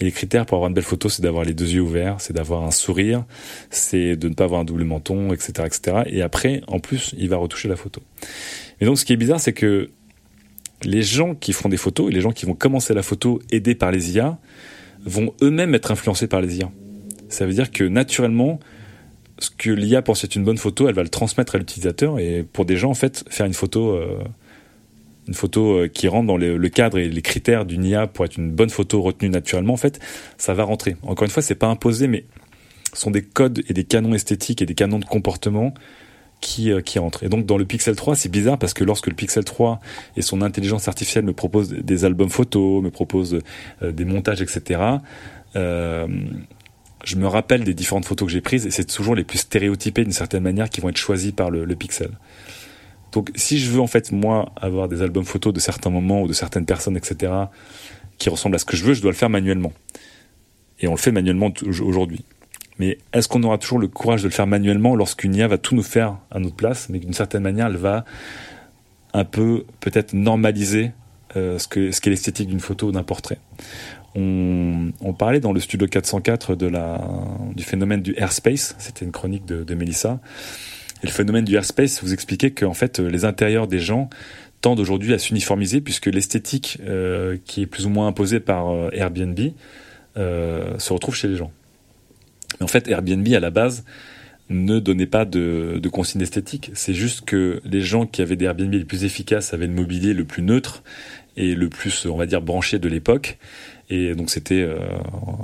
Et 0.00 0.04
les 0.04 0.12
critères 0.12 0.44
pour 0.44 0.56
avoir 0.56 0.68
une 0.68 0.74
belle 0.74 0.84
photo, 0.84 1.08
c'est 1.08 1.22
d'avoir 1.22 1.44
les 1.44 1.54
deux 1.54 1.72
yeux 1.72 1.80
ouverts, 1.80 2.16
c'est 2.18 2.32
d'avoir 2.32 2.64
un 2.64 2.72
sourire, 2.72 3.24
c'est 3.70 4.16
de 4.16 4.28
ne 4.28 4.34
pas 4.34 4.44
avoir 4.44 4.60
un 4.60 4.64
double 4.64 4.84
menton, 4.84 5.32
etc., 5.32 5.52
etc. 5.66 6.02
Et 6.06 6.20
après, 6.20 6.62
en 6.66 6.80
plus, 6.80 7.14
il 7.16 7.28
va 7.28 7.36
retoucher 7.36 7.68
la 7.68 7.76
photo. 7.76 8.02
Mais 8.80 8.86
donc, 8.86 8.98
ce 8.98 9.04
qui 9.04 9.12
est 9.12 9.16
bizarre, 9.16 9.40
c'est 9.40 9.52
que 9.52 9.90
les 10.82 11.02
gens 11.02 11.34
qui 11.34 11.52
font 11.52 11.68
des 11.68 11.76
photos 11.76 12.10
et 12.10 12.14
les 12.14 12.20
gens 12.20 12.32
qui 12.32 12.44
vont 12.44 12.54
commencer 12.54 12.92
la 12.92 13.02
photo 13.02 13.40
aidés 13.50 13.76
par 13.76 13.92
les 13.92 14.16
IA 14.16 14.38
vont 15.08 15.34
eux-mêmes 15.42 15.74
être 15.74 15.90
influencés 15.90 16.26
par 16.26 16.40
les 16.40 16.58
IA. 16.58 16.70
Ça 17.28 17.46
veut 17.46 17.52
dire 17.52 17.70
que 17.70 17.84
naturellement, 17.84 18.58
ce 19.38 19.50
que 19.50 19.70
l'IA 19.70 20.02
pense 20.02 20.24
être 20.24 20.34
une 20.34 20.44
bonne 20.44 20.58
photo, 20.58 20.88
elle 20.88 20.94
va 20.94 21.02
le 21.02 21.08
transmettre 21.08 21.54
à 21.54 21.58
l'utilisateur. 21.58 22.18
Et 22.18 22.44
pour 22.44 22.64
des 22.64 22.76
gens, 22.76 22.90
en 22.90 22.94
fait, 22.94 23.24
faire 23.28 23.46
une 23.46 23.54
photo 23.54 23.90
euh, 23.90 24.18
une 25.28 25.34
photo 25.34 25.76
euh, 25.76 25.88
qui 25.88 26.08
rentre 26.08 26.26
dans 26.26 26.36
le, 26.36 26.68
cadre 26.68 26.98
et 26.98 27.08
les 27.08 27.22
critères 27.22 27.66
d'une 27.66 27.84
IA 27.84 28.06
pour 28.06 28.24
être 28.24 28.36
une 28.38 28.50
bonne 28.50 28.70
photo 28.70 29.02
retenue 29.02 29.28
naturellement, 29.28 29.74
en 29.74 29.78
fait, 29.78 30.00
ça 30.38 30.54
va 30.54 30.64
rentrer. 30.64 30.96
Encore 31.02 31.24
une 31.24 31.30
fois, 31.30 31.42
c'est 31.42 31.54
pas 31.54 31.68
imposé, 31.68 32.08
mais 32.08 32.24
ce 32.94 33.02
sont 33.02 33.10
des 33.10 33.22
codes 33.22 33.62
et 33.68 33.74
des 33.74 33.84
canons 33.84 34.14
esthétiques 34.14 34.62
et 34.62 34.66
des 34.66 34.74
canons 34.74 34.98
de 34.98 35.04
comportement 35.04 35.74
qui, 36.40 36.70
euh, 36.70 36.80
qui 36.80 36.98
rentrent. 36.98 37.24
Et 37.24 37.28
donc 37.28 37.46
dans 37.46 37.58
le 37.58 37.64
Pixel 37.64 37.96
3, 37.96 38.14
c'est 38.16 38.28
bizarre 38.28 38.58
parce 38.58 38.74
que 38.74 38.84
lorsque 38.84 39.06
le 39.06 39.14
Pixel 39.14 39.44
3 39.44 39.80
et 40.16 40.22
son 40.22 40.42
intelligence 40.42 40.88
artificielle 40.88 41.24
me 41.24 41.32
proposent 41.32 41.70
des 41.70 42.04
albums 42.04 42.30
photos, 42.30 42.82
me 42.82 42.90
proposent 42.90 43.40
euh, 43.82 43.92
des 43.92 44.04
montages, 44.04 44.42
etc., 44.42 44.80
je 47.04 47.16
me 47.16 47.26
rappelle 47.26 47.64
des 47.64 47.74
différentes 47.74 48.04
photos 48.04 48.26
que 48.26 48.32
j'ai 48.32 48.40
prises 48.40 48.66
et 48.66 48.70
c'est 48.70 48.84
toujours 48.84 49.14
les 49.14 49.24
plus 49.24 49.38
stéréotypées 49.38 50.02
d'une 50.02 50.12
certaine 50.12 50.42
manière 50.42 50.68
qui 50.68 50.80
vont 50.80 50.88
être 50.88 50.96
choisies 50.96 51.32
par 51.32 51.50
le, 51.50 51.64
le 51.64 51.74
Pixel. 51.76 52.10
Donc 53.12 53.30
si 53.34 53.58
je 53.58 53.70
veux 53.70 53.80
en 53.80 53.86
fait 53.86 54.12
moi 54.12 54.52
avoir 54.56 54.88
des 54.88 55.02
albums 55.02 55.24
photos 55.24 55.52
de 55.52 55.60
certains 55.60 55.90
moments 55.90 56.22
ou 56.22 56.28
de 56.28 56.32
certaines 56.32 56.66
personnes, 56.66 56.96
etc., 56.96 57.32
qui 58.18 58.28
ressemblent 58.28 58.56
à 58.56 58.58
ce 58.58 58.64
que 58.64 58.76
je 58.76 58.84
veux, 58.84 58.94
je 58.94 59.00
dois 59.00 59.12
le 59.12 59.16
faire 59.16 59.30
manuellement. 59.30 59.72
Et 60.80 60.88
on 60.88 60.92
le 60.92 60.98
fait 60.98 61.12
manuellement 61.12 61.52
aujourd'hui. 61.80 62.24
Mais 62.78 62.98
est-ce 63.12 63.28
qu'on 63.28 63.42
aura 63.42 63.58
toujours 63.58 63.78
le 63.78 63.88
courage 63.88 64.22
de 64.22 64.28
le 64.28 64.32
faire 64.32 64.46
manuellement 64.46 64.94
lorsqu'une 64.94 65.34
IA 65.34 65.48
va 65.48 65.58
tout 65.58 65.74
nous 65.74 65.82
faire 65.82 66.18
à 66.30 66.38
notre 66.38 66.54
place, 66.54 66.88
mais 66.88 66.98
d'une 66.98 67.12
certaine 67.12 67.42
manière, 67.42 67.66
elle 67.66 67.76
va 67.76 68.04
un 69.14 69.24
peu 69.24 69.64
peut-être 69.80 70.12
normaliser 70.12 70.92
euh, 71.36 71.58
ce 71.58 71.68
qu'est 71.68 71.92
ce 71.92 72.08
l'esthétique 72.08 72.48
d'une 72.48 72.60
photo 72.60 72.88
ou 72.88 72.92
d'un 72.92 73.02
portrait? 73.02 73.38
On, 74.14 74.90
on, 75.00 75.12
parlait 75.12 75.40
dans 75.40 75.52
le 75.52 75.60
studio 75.60 75.86
404 75.86 76.54
de 76.54 76.66
la, 76.66 77.00
du 77.54 77.62
phénomène 77.62 78.00
du 78.00 78.14
airspace, 78.16 78.74
c'était 78.78 79.04
une 79.04 79.12
chronique 79.12 79.44
de, 79.44 79.64
de 79.64 79.74
Mélissa, 79.74 80.18
et 81.02 81.06
le 81.06 81.12
phénomène 81.12 81.44
du 81.44 81.54
airspace, 81.54 82.02
vous 82.02 82.12
expliquez 82.12 82.50
qu'en 82.50 82.74
fait, 82.74 82.98
les 82.98 83.24
intérieurs 83.24 83.68
des 83.68 83.78
gens 83.78 84.08
tendent 84.60 84.80
aujourd'hui 84.80 85.14
à 85.14 85.18
s'uniformiser 85.18 85.80
puisque 85.80 86.06
l'esthétique 86.06 86.78
euh, 86.86 87.36
qui 87.44 87.62
est 87.62 87.66
plus 87.66 87.86
ou 87.86 87.90
moins 87.90 88.08
imposée 88.08 88.40
par 88.40 88.70
euh, 88.70 88.90
Airbnb 88.92 89.38
euh, 90.16 90.78
se 90.78 90.92
retrouve 90.92 91.14
chez 91.14 91.28
les 91.28 91.36
gens. 91.36 91.52
Mais 92.58 92.64
en 92.64 92.68
fait, 92.68 92.88
Airbnb, 92.88 93.26
à 93.34 93.40
la 93.40 93.50
base, 93.50 93.84
ne 94.50 94.78
donnait 94.78 95.06
pas 95.06 95.24
de, 95.24 95.78
de 95.82 95.88
consignes 95.88 96.22
esthétiques. 96.22 96.70
C'est 96.74 96.94
juste 96.94 97.24
que 97.24 97.60
les 97.64 97.82
gens 97.82 98.06
qui 98.06 98.22
avaient 98.22 98.36
des 98.36 98.46
Airbnb 98.46 98.72
les 98.72 98.84
plus 98.84 99.04
efficaces 99.04 99.52
avaient 99.52 99.66
le 99.66 99.74
mobilier 99.74 100.14
le 100.14 100.24
plus 100.24 100.42
neutre 100.42 100.82
et 101.36 101.54
le 101.54 101.68
plus, 101.68 102.06
on 102.06 102.16
va 102.16 102.26
dire, 102.26 102.40
branché 102.40 102.78
de 102.78 102.88
l'époque. 102.88 103.38
Et 103.90 104.14
donc 104.14 104.30
c'était 104.30 104.62
euh, 104.62 104.78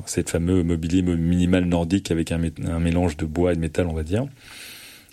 cette 0.06 0.30
fameux 0.30 0.62
mobilier 0.62 1.02
minimal 1.02 1.64
nordique 1.64 2.10
avec 2.10 2.32
un, 2.32 2.40
un 2.66 2.80
mélange 2.80 3.16
de 3.16 3.26
bois 3.26 3.52
et 3.52 3.56
de 3.56 3.60
métal, 3.60 3.86
on 3.86 3.94
va 3.94 4.02
dire. 4.02 4.26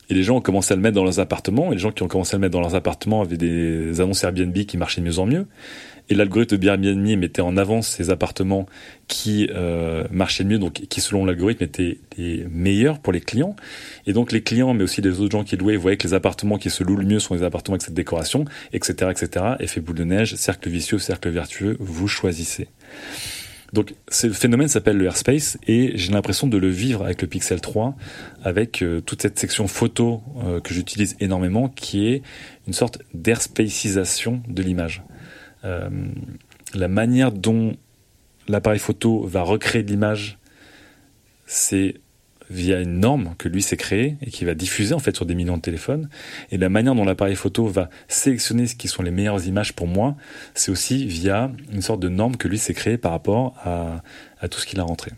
Et 0.09 0.13
les 0.13 0.23
gens 0.23 0.37
ont 0.37 0.41
commencé 0.41 0.73
à 0.73 0.75
le 0.75 0.81
mettre 0.81 0.95
dans 0.95 1.05
leurs 1.05 1.19
appartements. 1.19 1.71
Et 1.71 1.75
les 1.75 1.81
gens 1.81 1.91
qui 1.91 2.03
ont 2.03 2.09
commencé 2.09 2.35
à 2.35 2.37
le 2.37 2.41
mettre 2.41 2.51
dans 2.51 2.59
leurs 2.59 2.75
appartements 2.75 3.21
avaient 3.21 3.37
des 3.37 4.01
annonces 4.01 4.23
Airbnb 4.23 4.53
qui 4.53 4.77
marchaient 4.77 4.99
de 4.99 5.05
mieux 5.05 5.19
en 5.19 5.25
mieux. 5.25 5.47
Et 6.11 6.13
l'algorithme 6.13 6.57
de 6.57 6.67
Airbnb 6.67 7.07
mettait 7.17 7.41
en 7.41 7.55
avant 7.55 7.81
ces 7.81 8.09
appartements 8.09 8.65
qui 9.07 9.49
euh, 9.55 10.03
marchaient 10.11 10.43
mieux, 10.43 10.59
donc 10.59 10.73
qui 10.73 10.99
selon 10.99 11.23
l'algorithme 11.23 11.63
étaient 11.63 11.99
les 12.17 12.45
meilleurs 12.51 12.99
pour 12.99 13.13
les 13.13 13.21
clients. 13.21 13.55
Et 14.07 14.11
donc 14.11 14.33
les 14.33 14.43
clients, 14.43 14.73
mais 14.73 14.83
aussi 14.83 14.99
les 14.99 15.21
autres 15.21 15.31
gens 15.31 15.45
qui 15.45 15.55
louaient, 15.55 15.77
voyaient 15.77 15.95
que 15.95 16.05
les 16.05 16.13
appartements 16.13 16.57
qui 16.57 16.69
se 16.69 16.83
louent 16.83 16.97
le 16.97 17.05
mieux 17.05 17.19
sont 17.19 17.33
les 17.33 17.43
appartements 17.43 17.75
avec 17.75 17.83
cette 17.83 17.93
décoration, 17.93 18.43
etc., 18.73 19.09
etc. 19.09 19.45
Effet 19.61 19.79
boule 19.79 19.95
de 19.95 20.03
neige, 20.03 20.35
cercle 20.35 20.67
vicieux, 20.67 20.99
cercle 20.99 21.29
vertueux, 21.29 21.77
vous 21.79 22.09
choisissez. 22.09 22.67
Donc 23.71 23.93
ce 24.09 24.29
phénomène 24.31 24.67
s'appelle 24.67 24.97
le 24.97 25.05
airspace 25.05 25.57
et 25.65 25.93
j'ai 25.95 26.11
l'impression 26.11 26.47
de 26.47 26.57
le 26.57 26.67
vivre 26.67 27.05
avec 27.05 27.21
le 27.21 27.29
Pixel 27.29 27.61
3, 27.61 27.95
avec 28.43 28.81
euh, 28.81 28.99
toute 28.99 29.21
cette 29.21 29.39
section 29.39 29.65
photo 29.67 30.21
euh, 30.43 30.59
que 30.59 30.73
j'utilise 30.73 31.15
énormément, 31.21 31.69
qui 31.69 32.07
est 32.07 32.21
une 32.67 32.73
sorte 32.73 32.99
d'airspacisation 33.13 34.43
de 34.49 34.61
l'image. 34.61 35.03
Euh, 35.63 35.89
la 36.73 36.87
manière 36.87 37.31
dont 37.31 37.75
l'appareil 38.47 38.79
photo 38.79 39.25
va 39.25 39.43
recréer 39.43 39.83
l'image 39.83 40.39
c'est 41.45 41.95
via 42.49 42.79
une 42.79 42.99
norme 42.99 43.35
que 43.37 43.47
lui 43.49 43.61
s'est 43.61 43.77
créée 43.77 44.17
et 44.21 44.29
qui 44.29 44.45
va 44.45 44.53
diffuser 44.53 44.93
en 44.93 44.99
fait 44.99 45.15
sur 45.15 45.25
des 45.25 45.35
millions 45.35 45.57
de 45.57 45.61
téléphones. 45.61 46.09
Et 46.51 46.57
la 46.57 46.69
manière 46.69 46.95
dont 46.95 47.05
l'appareil 47.05 47.35
photo 47.35 47.67
va 47.67 47.89
sélectionner 48.07 48.67
ce 48.67 48.75
qui 48.75 48.87
sont 48.87 49.03
les 49.03 49.11
meilleures 49.11 49.45
images 49.47 49.73
pour 49.73 49.87
moi, 49.87 50.15
c'est 50.53 50.71
aussi 50.71 51.05
via 51.05 51.51
une 51.71 51.81
sorte 51.81 51.99
de 51.99 52.09
norme 52.09 52.35
que 52.37 52.47
lui 52.47 52.57
s'est 52.57 52.73
créée 52.73 52.97
par 52.97 53.11
rapport 53.11 53.55
à, 53.63 54.03
à 54.39 54.47
tout 54.47 54.59
ce 54.59 54.65
qu'il 54.65 54.79
a 54.79 54.83
rentré. 54.83 55.11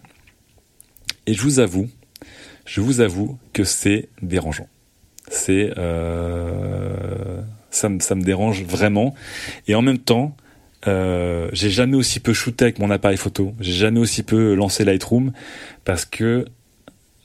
Et 1.26 1.34
je 1.34 1.42
vous 1.42 1.60
avoue, 1.60 1.90
je 2.66 2.82
vous 2.82 3.00
avoue 3.00 3.38
que 3.54 3.64
c'est 3.64 4.10
dérangeant. 4.22 4.68
C'est 5.30 5.72
euh, 5.78 7.42
ça, 7.76 7.90
me, 7.90 8.24
dérange 8.24 8.64
vraiment. 8.64 9.14
Et 9.68 9.76
en 9.76 9.82
même 9.82 9.98
temps, 9.98 10.36
euh, 10.88 11.50
j'ai 11.54 11.70
jamais 11.70 11.96
aussi 11.96 12.20
peu 12.20 12.34
shooté 12.34 12.66
avec 12.66 12.80
mon 12.80 12.90
appareil 12.90 13.18
photo. 13.18 13.54
J'ai 13.60 13.74
jamais 13.74 14.00
aussi 14.00 14.24
peu 14.24 14.54
lancé 14.54 14.86
Lightroom 14.86 15.32
parce 15.86 16.06
que 16.06 16.46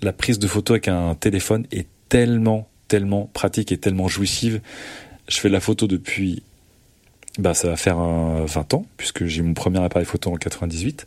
la 0.03 0.13
prise 0.13 0.39
de 0.39 0.47
photo 0.47 0.75
avec 0.75 0.89
un 0.89 1.15
téléphone 1.15 1.67
est 1.73 1.89
tellement, 2.09 2.69
tellement 2.89 3.31
pratique 3.33 3.73
et 3.73 3.79
tellement 3.79 4.09
jouissive. 4.09 4.61
Je 5.29 5.39
fais 5.39 5.49
de 5.49 5.53
la 5.53 5.61
photo 5.61 5.87
depuis, 5.87 6.43
bah, 7.39 7.55
ça 7.55 7.69
va 7.69 7.77
faire 7.77 7.99
20 7.99 8.75
ans, 8.75 8.87
puisque 8.97 9.27
j'ai 9.27 9.43
mon 9.43 9.55
premier 9.55 9.83
appareil 9.83 10.07
photo 10.07 10.33
en 10.33 10.37
98. 10.37 11.07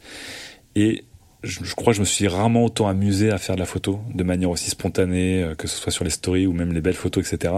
Et 0.75 1.03
je, 1.43 1.73
crois 1.75 1.93
que 1.93 1.97
je 1.97 2.01
me 2.01 2.05
suis 2.05 2.27
rarement 2.27 2.65
autant 2.65 2.87
amusé 2.87 3.31
à 3.31 3.37
faire 3.37 3.55
de 3.55 3.59
la 3.59 3.65
photo 3.65 3.99
de 4.13 4.23
manière 4.23 4.49
aussi 4.49 4.69
spontanée, 4.69 5.43
euh, 5.43 5.55
que 5.55 5.67
ce 5.67 5.77
soit 5.77 5.91
sur 5.91 6.03
les 6.03 6.11
stories 6.11 6.47
ou 6.47 6.53
même 6.53 6.73
les 6.73 6.81
belles 6.81 6.93
photos, 6.93 7.31
etc. 7.31 7.53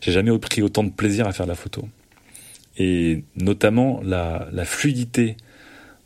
J'ai 0.00 0.12
jamais 0.12 0.36
pris 0.38 0.62
autant 0.62 0.84
de 0.84 0.90
plaisir 0.90 1.26
à 1.26 1.32
faire 1.32 1.46
de 1.46 1.50
la 1.50 1.56
photo. 1.56 1.88
Et 2.76 3.24
notamment 3.36 4.00
la, 4.02 4.48
la 4.52 4.64
fluidité 4.64 5.36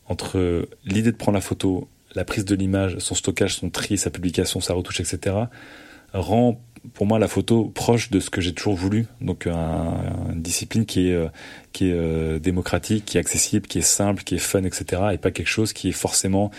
entre 0.06 0.68
l'idée 0.84 1.12
de 1.12 1.16
prendre 1.16 1.36
la 1.36 1.42
photo 1.42 1.88
la 2.14 2.24
prise 2.24 2.44
de 2.44 2.54
l'image, 2.54 2.98
son 2.98 3.14
stockage, 3.14 3.56
son 3.56 3.70
tri, 3.70 3.98
sa 3.98 4.10
publication, 4.10 4.60
sa 4.60 4.72
retouche, 4.74 5.00
etc., 5.00 5.36
rend 6.12 6.60
pour 6.92 7.06
moi 7.06 7.18
la 7.18 7.28
photo 7.28 7.64
proche 7.64 8.10
de 8.10 8.20
ce 8.20 8.30
que 8.30 8.40
j'ai 8.40 8.52
toujours 8.52 8.74
voulu. 8.74 9.06
Donc 9.20 9.46
une 9.46 10.42
discipline 10.42 10.84
qui 10.84 11.08
est, 11.08 11.14
euh, 11.14 11.28
qui 11.72 11.88
est 11.88 11.94
euh, 11.94 12.38
démocratique, 12.38 13.04
qui 13.06 13.16
est 13.16 13.20
accessible, 13.20 13.66
qui 13.66 13.78
est 13.78 13.82
simple, 13.82 14.22
qui 14.22 14.34
est 14.34 14.38
fun, 14.38 14.64
etc. 14.64 15.02
Et 15.12 15.18
pas 15.18 15.30
quelque 15.30 15.48
chose 15.48 15.72
qui 15.72 15.88
est 15.88 15.92
forcément 15.92 16.50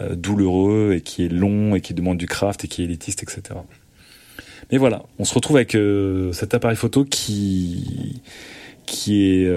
euh, 0.00 0.14
douloureux 0.14 0.94
et 0.96 1.00
qui 1.02 1.24
est 1.24 1.28
long 1.28 1.74
et 1.74 1.80
qui 1.80 1.94
demande 1.94 2.18
du 2.18 2.26
craft 2.26 2.64
et 2.64 2.68
qui 2.68 2.82
est 2.82 2.86
élitiste, 2.86 3.22
etc. 3.22 3.60
Mais 4.72 4.78
voilà, 4.78 5.02
on 5.18 5.24
se 5.24 5.34
retrouve 5.34 5.56
avec 5.56 5.76
cet 6.32 6.54
appareil 6.54 6.76
photo 6.76 7.04
qui 7.04 8.22
qui 8.86 9.22
est 9.22 9.52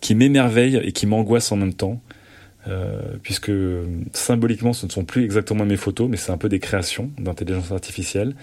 qui 0.00 0.14
m'émerveille 0.14 0.80
et 0.84 0.92
qui 0.92 1.06
m'angoisse 1.06 1.50
en 1.50 1.56
même 1.56 1.74
temps. 1.74 2.00
Euh, 2.68 3.16
puisque 3.24 3.50
symboliquement 4.12 4.72
ce 4.72 4.86
ne 4.86 4.90
sont 4.92 5.04
plus 5.04 5.24
exactement 5.24 5.64
mes 5.64 5.76
photos, 5.76 6.08
mais 6.08 6.16
c'est 6.16 6.30
un 6.30 6.36
peu 6.36 6.48
des 6.48 6.60
créations 6.60 7.10
d'intelligence 7.18 7.72
artificielle. 7.72 8.36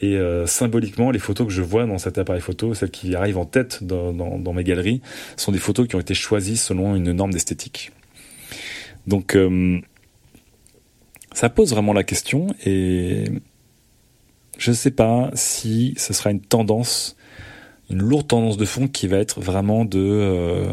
Et 0.00 0.16
euh, 0.16 0.46
symboliquement, 0.46 1.10
les 1.10 1.18
photos 1.18 1.46
que 1.46 1.52
je 1.52 1.60
vois 1.60 1.84
dans 1.86 1.98
cet 1.98 2.16
appareil 2.16 2.40
photo, 2.40 2.72
celles 2.72 2.90
qui 2.90 3.14
arrivent 3.14 3.38
en 3.38 3.44
tête 3.44 3.84
dans, 3.84 4.52
mes 4.52 4.64
galeries, 4.64 5.02
sont 5.36 5.52
des 5.52 5.58
photos 5.58 5.86
qui 5.88 5.96
ont 5.96 6.00
été 6.00 6.14
choisies 6.14 6.56
selon 6.56 6.96
une 6.96 7.12
norme 7.12 7.32
d'esthétique. 7.32 7.92
Donc 9.06 9.36
euh, 9.36 9.78
ça 11.32 11.50
pose 11.50 11.70
vraiment 11.70 11.92
la 11.92 12.04
question 12.04 12.48
et 12.64 13.24
je 14.58 14.70
ne 14.70 14.76
sais 14.76 14.90
pas 14.90 15.30
si 15.34 15.94
ce 15.96 16.12
sera 16.12 16.30
une 16.30 16.40
tendance, 16.40 17.16
une 17.90 17.98
lourde 17.98 18.28
tendance 18.28 18.56
de 18.56 18.64
fond 18.64 18.88
qui 18.88 19.06
va 19.08 19.18
être 19.18 19.40
vraiment 19.40 19.84
de 19.84 20.68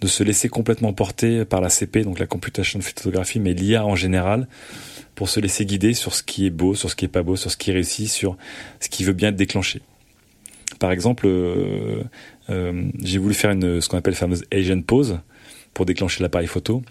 de 0.00 0.06
se 0.06 0.22
laisser 0.22 0.48
complètement 0.48 0.92
porter 0.92 1.44
par 1.44 1.60
la 1.60 1.68
CP, 1.68 2.04
donc 2.04 2.18
la 2.18 2.26
computation 2.26 2.80
photographie, 2.80 3.40
mais 3.40 3.52
l'IA 3.52 3.84
en 3.84 3.94
général, 3.94 4.48
pour 5.14 5.28
se 5.28 5.40
laisser 5.40 5.66
guider 5.66 5.92
sur 5.92 6.14
ce 6.14 6.22
qui 6.22 6.46
est 6.46 6.50
beau, 6.50 6.74
sur 6.74 6.90
ce 6.90 6.96
qui 6.96 7.04
est 7.04 7.08
pas 7.08 7.22
beau, 7.22 7.36
sur 7.36 7.50
ce 7.50 7.56
qui 7.56 7.72
réussit, 7.72 8.08
sur 8.08 8.36
ce 8.80 8.88
qui 8.88 9.04
veut 9.04 9.12
bien 9.12 9.32
déclencher. 9.32 9.82
Par 10.78 10.92
exemple, 10.92 11.26
euh, 11.26 12.02
euh, 12.48 12.84
j'ai 13.02 13.18
voulu 13.18 13.34
faire 13.34 13.50
une, 13.50 13.80
ce 13.80 13.88
qu'on 13.88 13.98
appelle 13.98 14.14
la 14.14 14.18
fameuse 14.18 14.44
Asian 14.50 14.80
pose 14.80 15.20
pour 15.74 15.84
déclencher 15.84 16.22
l'appareil 16.22 16.46
photo. 16.46 16.82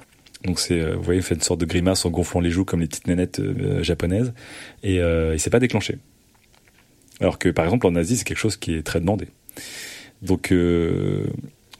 Donc 0.45 0.59
c'est, 0.59 0.79
euh, 0.79 0.95
vous 0.95 1.01
voyez, 1.03 1.21
fait 1.21 1.35
une 1.35 1.41
sorte 1.41 1.59
de 1.59 1.65
grimace 1.65 2.05
en 2.05 2.11
gonflant 2.11 2.39
les 2.39 2.51
joues 2.51 2.65
comme 2.65 2.81
les 2.81 2.87
petites 2.87 3.07
nénettes 3.07 3.41
japonaises, 3.81 4.33
et 4.83 4.97
il 4.97 5.39
s'est 5.39 5.49
pas 5.49 5.59
déclenché. 5.59 5.97
Alors 7.19 7.39
que 7.39 7.49
par 7.49 7.65
exemple 7.65 7.87
en 7.87 7.95
Asie, 7.95 8.17
c'est 8.17 8.23
quelque 8.25 8.37
chose 8.37 8.57
qui 8.57 8.75
est 8.75 8.83
très 8.83 8.99
demandé. 8.99 9.27
Donc 10.21 10.51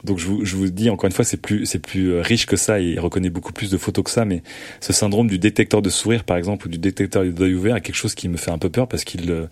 donc 0.04 0.18
je 0.18 0.56
vous, 0.56 0.70
dis 0.70 0.88
encore 0.88 1.06
une 1.06 1.12
fois, 1.12 1.24
c'est 1.24 1.36
plus 1.36 1.66
plus 1.78 2.12
euh, 2.12 2.22
riche 2.22 2.46
que 2.46 2.56
ça 2.56 2.80
et 2.80 2.84
il 2.84 3.00
reconnaît 3.00 3.28
beaucoup 3.28 3.52
plus 3.52 3.70
de 3.70 3.76
photos 3.76 4.04
que 4.04 4.10
ça. 4.10 4.24
Mais 4.24 4.42
ce 4.80 4.92
syndrome 4.92 5.26
du 5.26 5.38
détecteur 5.38 5.82
de 5.82 5.90
sourire, 5.90 6.24
par 6.24 6.36
exemple, 6.36 6.66
ou 6.66 6.70
du 6.70 6.78
détecteur 6.78 7.24
d'œil 7.24 7.54
ouvert, 7.54 7.76
est 7.76 7.80
quelque 7.80 7.96
chose 7.96 8.14
qui 8.14 8.28
me 8.28 8.36
fait 8.36 8.50
un 8.50 8.58
peu 8.58 8.70
peur 8.70 8.88
parce 8.88 9.04
qu'il 9.04 9.30
euh, 9.30 9.46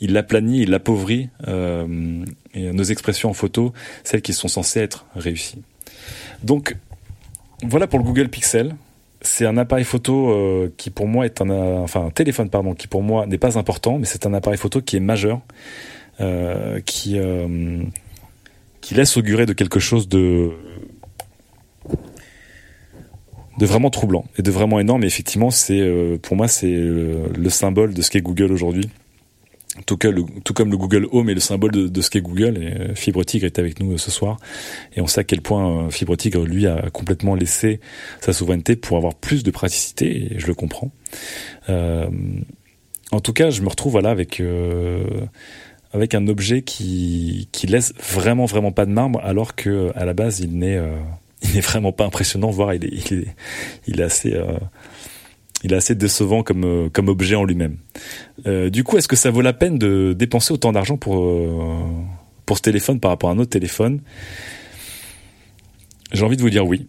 il 0.00 0.12
l'aplanit, 0.12 0.62
il 0.62 0.70
l'appauvrit 0.70 1.30
euh, 1.48 2.22
nos 2.54 2.82
expressions 2.82 3.30
en 3.30 3.34
photo, 3.34 3.72
celles 4.02 4.22
qui 4.22 4.34
sont 4.34 4.48
censées 4.48 4.80
être 4.80 5.06
réussies. 5.16 5.62
Donc 6.42 6.76
voilà 7.62 7.86
pour 7.86 7.98
le 7.98 8.04
Google 8.04 8.28
Pixel. 8.28 8.74
C'est 9.22 9.46
un 9.46 9.56
appareil 9.56 9.86
photo 9.86 10.30
euh, 10.30 10.70
qui 10.76 10.90
pour 10.90 11.08
moi 11.08 11.24
est 11.24 11.40
un 11.40 11.48
enfin 11.48 12.04
un 12.04 12.10
téléphone 12.10 12.50
pardon 12.50 12.74
qui 12.74 12.88
pour 12.88 13.02
moi 13.02 13.24
n'est 13.24 13.38
pas 13.38 13.56
important, 13.58 13.98
mais 13.98 14.04
c'est 14.04 14.26
un 14.26 14.34
appareil 14.34 14.58
photo 14.58 14.82
qui 14.82 14.98
est 14.98 15.00
majeur, 15.00 15.40
qui 16.84 17.18
qui 18.80 18.94
laisse 18.94 19.16
augurer 19.16 19.46
de 19.46 19.54
quelque 19.54 19.80
chose 19.80 20.08
de 20.08 20.50
de 23.58 23.66
vraiment 23.66 23.90
troublant 23.90 24.24
et 24.36 24.42
de 24.42 24.50
vraiment 24.50 24.80
énorme. 24.80 25.04
Et 25.04 25.06
effectivement, 25.06 25.50
c'est 25.50 25.80
euh, 25.80 26.18
pour 26.18 26.36
moi 26.36 26.48
c'est 26.48 26.72
euh, 26.72 27.28
le, 27.34 27.50
symbole 27.50 27.94
de 27.94 28.02
ce 28.02 28.10
qu'est 28.10 28.20
Google 28.20 28.52
aujourd'hui. 28.52 28.88
Tout, 29.86 29.96
tout, 29.96 30.54
comme 30.54 30.70
le 30.70 30.76
Google 30.76 31.08
Home 31.10 31.30
est 31.30 31.34
le 31.34 31.40
symbole 31.40 31.72
de, 31.72 32.00
ce 32.00 32.08
qu'est 32.08 32.20
Google. 32.20 32.62
Et 32.62 32.72
euh, 32.72 32.94
Fibre 32.94 33.24
Tigre 33.24 33.46
est 33.46 33.58
avec 33.58 33.80
nous 33.80 33.98
ce 33.98 34.10
soir. 34.10 34.36
Et 34.94 35.00
on 35.00 35.08
sait 35.08 35.20
à 35.20 35.24
quel 35.24 35.40
point 35.40 35.90
Fibre 35.90 36.14
Tigre, 36.16 36.44
lui, 36.44 36.68
a 36.68 36.90
complètement 36.90 37.34
laissé 37.34 37.80
sa 38.20 38.32
souveraineté 38.32 38.76
pour 38.76 38.96
avoir 38.96 39.14
plus 39.14 39.42
de 39.42 39.50
praticité. 39.50 40.34
Et 40.34 40.38
je 40.38 40.46
le 40.46 40.54
comprends. 40.54 40.92
en 41.68 43.20
tout 43.20 43.32
cas, 43.32 43.50
je 43.50 43.62
me 43.62 43.68
retrouve 43.68 43.92
voilà 43.92 44.10
avec 44.10 44.40
avec 45.94 46.14
un 46.14 46.26
objet 46.26 46.62
qui, 46.62 47.48
qui 47.52 47.68
laisse 47.68 47.94
vraiment 48.02 48.46
vraiment 48.46 48.72
pas 48.72 48.84
de 48.84 48.90
marbre 48.90 49.20
alors 49.22 49.54
que 49.54 49.92
à 49.94 50.04
la 50.04 50.12
base 50.12 50.40
il 50.40 50.58
n'est 50.58 50.76
euh, 50.76 50.98
il 51.42 51.54
n'est 51.54 51.60
vraiment 51.60 51.92
pas 51.92 52.04
impressionnant 52.04 52.50
voire 52.50 52.74
il 52.74 52.84
est 52.84 53.34
il 53.86 54.00
est, 54.00 54.02
assez 54.02 54.34
euh, 54.34 54.58
il 55.62 55.72
est 55.72 55.76
assez 55.76 55.94
décevant 55.94 56.42
comme 56.42 56.64
euh, 56.64 56.88
comme 56.92 57.08
objet 57.08 57.36
en 57.36 57.44
lui-même. 57.44 57.76
du 58.44 58.82
coup, 58.82 58.98
est-ce 58.98 59.08
que 59.08 59.16
ça 59.16 59.30
vaut 59.30 59.40
la 59.40 59.52
peine 59.52 59.78
de 59.78 60.14
dépenser 60.18 60.52
autant 60.52 60.72
d'argent 60.72 60.96
pour 60.96 61.24
pour 62.44 62.56
ce 62.56 62.62
téléphone 62.62 62.98
par 62.98 63.12
rapport 63.12 63.30
à 63.30 63.32
un 63.32 63.38
autre 63.38 63.50
téléphone? 63.50 64.00
J'ai 66.12 66.24
envie 66.24 66.36
de 66.36 66.42
vous 66.42 66.50
dire 66.50 66.66
oui. 66.66 66.86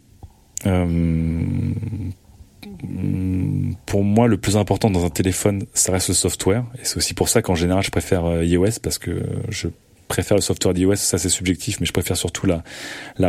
Mm, 2.84 3.74
pour 3.86 4.04
moi, 4.04 4.28
le 4.28 4.38
plus 4.38 4.58
important 4.58 4.90
dans 4.90 5.06
un 5.06 5.10
téléphone, 5.10 5.66
ça 5.74 5.92
reste 5.92 6.10
le 6.10 6.14
software. 6.14 6.66
Et 6.76 6.84
c'est 6.84 6.98
aussi 6.98 7.14
pour 7.14 7.30
ça 7.30 7.42
qu'en 7.42 7.56
général, 7.56 7.84
je 7.84 7.92
préfère 7.92 8.26
euh, 8.26 8.44
iOS 8.44 8.80
parce 8.82 8.98
que 8.98 9.24
je 9.50 9.68
préfère 10.08 10.36
le 10.36 10.42
software 10.42 10.74
d'iOS. 10.74 10.96
Ça, 10.96 11.18
c'est 11.18 11.30
subjectif, 11.30 11.80
mais 11.80 11.86
je 11.86 11.94
préfère 11.94 12.18
surtout 12.18 12.48
la, 12.48 12.64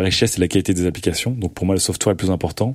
richesse 0.00 0.36
et 0.36 0.40
la 0.40 0.48
qualité 0.48 0.74
des 0.74 0.86
applications. 0.86 1.30
Donc 1.30 1.54
pour 1.54 1.66
moi, 1.66 1.74
le 1.74 1.80
software 1.80 2.12
est 2.12 2.14
le 2.14 2.18
plus 2.18 2.30
important. 2.30 2.74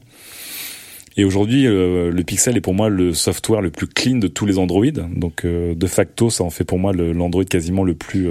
Et 1.18 1.26
aujourd'hui, 1.26 1.68
euh, 1.68 2.10
le 2.10 2.24
Pixel 2.24 2.56
est 2.56 2.62
pour 2.62 2.74
moi 2.74 2.88
le 2.88 3.14
software 3.14 3.62
le 3.62 3.70
plus 3.70 3.88
clean 3.88 4.18
de 4.18 4.28
tous 4.28 4.46
les 4.46 4.58
Android. 4.58 4.86
Donc 4.86 5.46
euh, 5.46 5.76
de 5.76 5.88
facto, 5.88 6.30
ça 6.30 6.44
en 6.44 6.50
fait 6.50 6.64
pour 6.64 6.80
moi 6.80 6.94
l'Android 6.94 7.44
quasiment 7.44 7.84
le 7.84 7.96
plus 7.96 8.30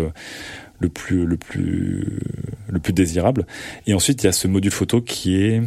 le 0.78 0.88
plus 0.88 1.26
le 1.26 1.36
plus 1.36 2.18
le 2.68 2.78
plus 2.78 2.94
désirable. 2.94 3.46
Et 3.86 3.92
ensuite, 3.92 4.22
il 4.22 4.26
y 4.26 4.28
a 4.30 4.32
ce 4.32 4.48
module 4.48 4.70
photo 4.70 5.02
qui 5.02 5.42
est 5.42 5.60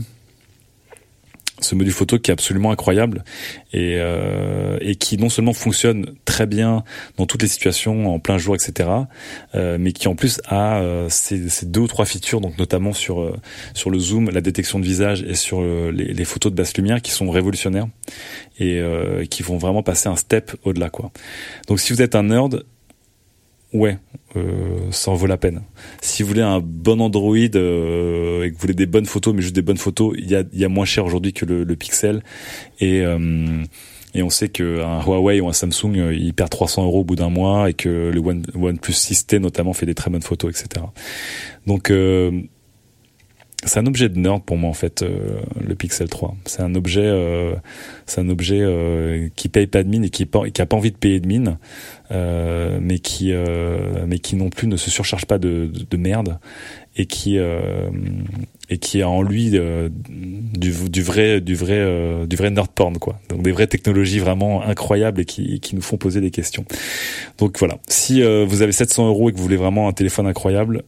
ce 1.64 1.76
module 1.76 1.94
photo 1.94 2.20
qui 2.20 2.32
est 2.32 2.34
absolument 2.34 2.72
incroyable 2.72 3.24
et, 3.72 3.96
euh, 3.98 4.78
et 4.82 4.96
qui 4.96 5.18
non 5.18 5.30
seulement 5.30 5.54
fonctionne 5.54 6.06
très 6.26 6.46
bien 6.46 6.84
dans 7.18 7.26
toutes 7.26 7.42
les 7.42 7.48
situations 7.48 8.14
en 8.14 8.20
plein 8.20 8.38
jour 8.38 8.56
etc 8.56 8.90
euh, 9.56 9.78
mais 9.80 9.92
qui 9.92 10.08
en 10.08 10.16
plus 10.16 10.42
a 10.46 10.82
euh, 10.82 11.08
ces, 11.10 11.66
deux 11.66 11.82
ou 11.82 11.88
trois 11.88 12.06
features 12.06 12.42
donc 12.42 12.58
notamment 12.58 12.94
sur 12.94 13.34
sur 13.74 13.90
le 13.90 14.00
zoom 14.00 14.30
la 14.30 14.42
détection 14.42 14.80
de 14.80 14.86
visage 14.86 15.24
et 15.24 15.36
sur 15.36 15.62
les, 15.62 16.14
les, 16.14 16.26
photos 16.26 16.52
de 16.52 16.58
basse 16.58 16.76
lumière 16.78 17.02
qui 17.02 17.12
sont 17.12 17.30
révolutionnaires 17.30 17.88
et 18.60 18.82
qui 19.30 19.44
vont 19.44 19.58
vraiment 19.58 19.84
passer 19.84 20.10
un 20.10 20.16
step 20.16 20.56
au-delà 20.64 20.90
quoi. 20.90 21.12
Donc 21.68 21.80
si 21.80 21.94
vous 21.94 22.02
êtes 22.02 22.16
un 22.16 22.24
nerd 22.24 22.64
ouais, 23.74 23.98
euh, 24.36 24.92
ça 24.92 25.12
en 25.12 25.16
vaut 25.16 25.28
la 25.28 25.38
peine. 25.38 25.64
Si 26.02 26.24
vous 26.24 26.30
voulez 26.30 26.42
un 26.42 26.60
bon 26.60 27.02
Android 27.02 27.36
euh, 27.36 28.44
et 28.44 28.50
que 28.50 28.56
vous 28.56 28.62
voulez 28.62 28.74
des 28.74 28.86
bonnes 28.86 29.06
photos, 29.06 29.34
mais 29.34 29.42
juste 29.42 29.56
des 29.56 29.62
bonnes 29.62 29.78
photos, 29.78 30.16
il 30.18 30.30
y 30.30 30.36
a, 30.36 30.44
y 30.54 30.64
a 30.64 30.70
moins 30.70 30.86
cher 30.86 31.06
aujourd'hui 31.06 31.34
que 31.34 31.46
le, 31.46 31.64
le, 31.64 31.76
Pixel. 31.76 32.24
Et, 32.80 33.02
euh, 33.02 33.64
et 34.14 34.24
on 34.24 34.30
sait 34.30 34.50
qu'un 34.50 35.02
Huawei 35.02 35.42
ou 35.42 35.50
un 35.50 35.54
Samsung, 35.54 35.98
euh, 35.98 36.14
il 36.14 36.34
perd 36.34 36.50
300 36.50 36.86
euros 36.86 37.02
au 37.02 37.04
bout 37.04 37.16
d'un 37.16 37.30
mois 37.30 37.70
et 37.70 37.74
que 37.74 38.12
le 38.14 38.20
One, 38.20 38.44
OnePlus 38.56 38.94
6T 38.94 39.40
notamment 39.40 39.74
fait 39.74 39.86
des 39.86 39.96
très 39.96 40.12
bonnes 40.12 40.22
photos, 40.22 40.52
etc. 40.52 40.86
Donc 41.66 41.92
c'est 43.66 43.80
un 43.80 43.86
objet 43.86 44.10
de 44.10 44.20
nerd 44.20 44.44
pour 44.44 44.58
moi 44.58 44.70
en 44.70 44.74
fait 44.74 45.02
euh, 45.02 45.42
le 45.60 45.76
Pixel 45.76 46.10
3 46.10 46.36
c'est 46.46 46.62
un 46.62 46.76
objet 46.76 47.06
euh, 47.06 47.56
c'est 48.06 48.22
un 48.22 48.30
objet 48.30 48.60
euh, 48.62 49.30
qui 49.36 49.50
paye 49.50 49.68
pas 49.68 49.84
de 49.84 49.90
mine 49.90 50.04
et 50.04 50.10
qui, 50.10 50.28
qui 50.28 50.62
a 50.62 50.66
pas 50.66 50.76
envie 50.76 50.92
de 50.92 50.98
payer 50.98 51.20
de 51.20 51.28
mine 51.28 51.58
mais 52.12 53.00
qui 53.00 53.34
mais 54.06 54.20
qui 54.20 54.36
non 54.36 54.52
plus 54.52 54.68
ne 54.68 54.78
se 54.78 54.92
surcharge 54.92 55.26
pas 55.26 55.40
de, 55.40 55.72
de, 55.90 55.98
merde 55.98 56.38
et 56.96 57.08
qui 57.08 57.38
et 57.38 58.78
qui 58.78 59.02
a 59.02 59.10
en 59.10 59.24
lui 59.24 59.50
du, 59.50 60.72
du 60.90 61.02
vrai 61.02 61.42
du 61.42 61.56
vrai 61.56 62.28
du 62.28 62.36
vrai 62.36 62.52
nerd 62.52 62.68
porn 62.68 63.00
quoi. 63.00 63.20
Donc 63.30 63.42
des 63.42 63.52
vraies 63.52 63.66
technologies 63.66 64.20
vraiment 64.20 64.62
incroyables 64.62 65.22
et 65.22 65.26
qui, 65.26 65.60
qui 65.60 65.76
nous 65.76 65.82
font 65.82 65.98
poser 65.98 66.22
des 66.22 66.30
questions. 66.30 66.66
Donc 67.40 67.58
voilà. 67.58 67.80
Si 67.88 68.22
vous 68.22 68.62
avez 68.62 68.74
700 68.74 69.08
euros 69.08 69.30
et 69.30 69.32
que 69.32 69.38
vous 69.38 69.44
voulez 69.44 69.58
vraiment 69.58 69.88
un 69.88 69.94
téléphone 69.94 70.28
incroyable 70.28 70.84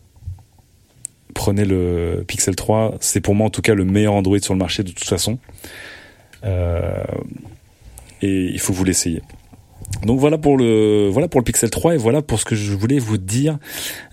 prenez 1.36 1.66
le 1.66 2.24
Pixel 2.28 2.56
3. 2.56 2.96
C'est 3.00 3.22
pour 3.22 3.36
moi 3.36 3.46
en 3.46 3.52
tout 3.52 3.62
cas 3.62 3.76
le 3.76 3.86
meilleur 3.86 4.14
Android 4.14 4.40
sur 4.40 4.56
le 4.56 4.60
marché 4.60 4.82
de 4.82 4.90
toute 4.90 5.08
façon. 5.08 5.38
Euh, 6.44 7.04
et 8.24 8.46
il 8.46 8.60
faut 8.60 8.74
vous 8.74 8.84
l'essayer. 8.84 9.22
Donc 10.04 10.20
voilà 10.20 10.40
pour 10.40 10.58
le 10.58 11.10
voilà 11.12 11.28
pour 11.28 11.40
le 11.40 11.44
Pixel 11.44 11.70
3 11.70 11.96
et 11.96 11.98
voilà 11.98 12.24
pour 12.24 12.40
ce 12.40 12.46
que 12.46 12.56
je 12.56 12.74
voulais 12.74 12.98
vous 12.98 13.18
dire, 13.18 13.60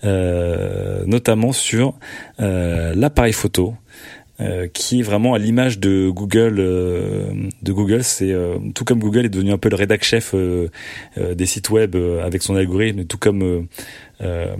euh, 0.03 1.03
notamment 1.07 1.51
sur 1.51 1.95
euh, 2.39 2.93
l'appareil 2.95 3.33
photo. 3.33 3.73
Qui 4.73 4.99
est 4.99 5.03
vraiment 5.03 5.33
à 5.33 5.39
l'image 5.39 5.79
de 5.79 6.09
Google. 6.09 6.55
de 6.55 7.71
Google, 7.71 8.03
c'est 8.03 8.33
tout 8.75 8.83
comme 8.85 8.99
Google 8.99 9.25
est 9.25 9.29
devenu 9.29 9.51
un 9.51 9.57
peu 9.57 9.69
le 9.69 9.75
rédac 9.75 10.03
chef 10.03 10.35
des 11.17 11.45
sites 11.45 11.69
web 11.69 11.95
avec 11.95 12.43
son 12.43 12.55
algorithme, 12.55 13.05
tout 13.05 13.17
comme 13.17 13.67
euh, 14.21 14.55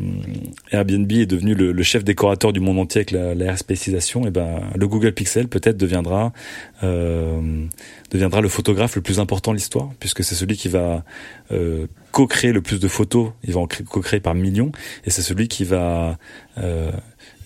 Airbnb 0.72 1.12
est 1.12 1.26
devenu 1.26 1.54
le, 1.54 1.84
chef 1.84 2.04
décorateur 2.04 2.54
du 2.54 2.60
monde 2.60 2.80
entier 2.80 3.00
avec 3.00 3.12
la, 3.12 3.36
la 3.36 3.54
et 3.54 4.32
ben 4.32 4.62
le 4.76 4.88
Google 4.88 5.14
Pixel 5.14 5.48
peut-être 5.48 5.78
deviendra 5.78 6.34
euh, 6.82 7.66
deviendra 8.12 8.42
le 8.42 8.50
photographe 8.50 8.96
le 8.96 9.02
plus 9.02 9.20
important 9.20 9.52
de 9.52 9.58
l'histoire 9.58 9.90
puisque 10.00 10.24
c'est 10.24 10.36
celui 10.36 10.58
qui 10.58 10.70
va 10.70 11.04
euh, 11.52 11.88
co-créer 12.12 12.52
le 12.52 12.62
plus 12.62 12.80
de 12.80 12.88
photos, 12.88 13.32
il 13.44 13.54
va 13.54 13.62
en 13.62 13.68
co-créer 13.68 14.20
par 14.20 14.34
millions 14.34 14.72
et 15.06 15.10
c'est 15.10 15.22
celui 15.22 15.48
qui 15.48 15.64
va 15.66 16.18
euh, 16.58 16.92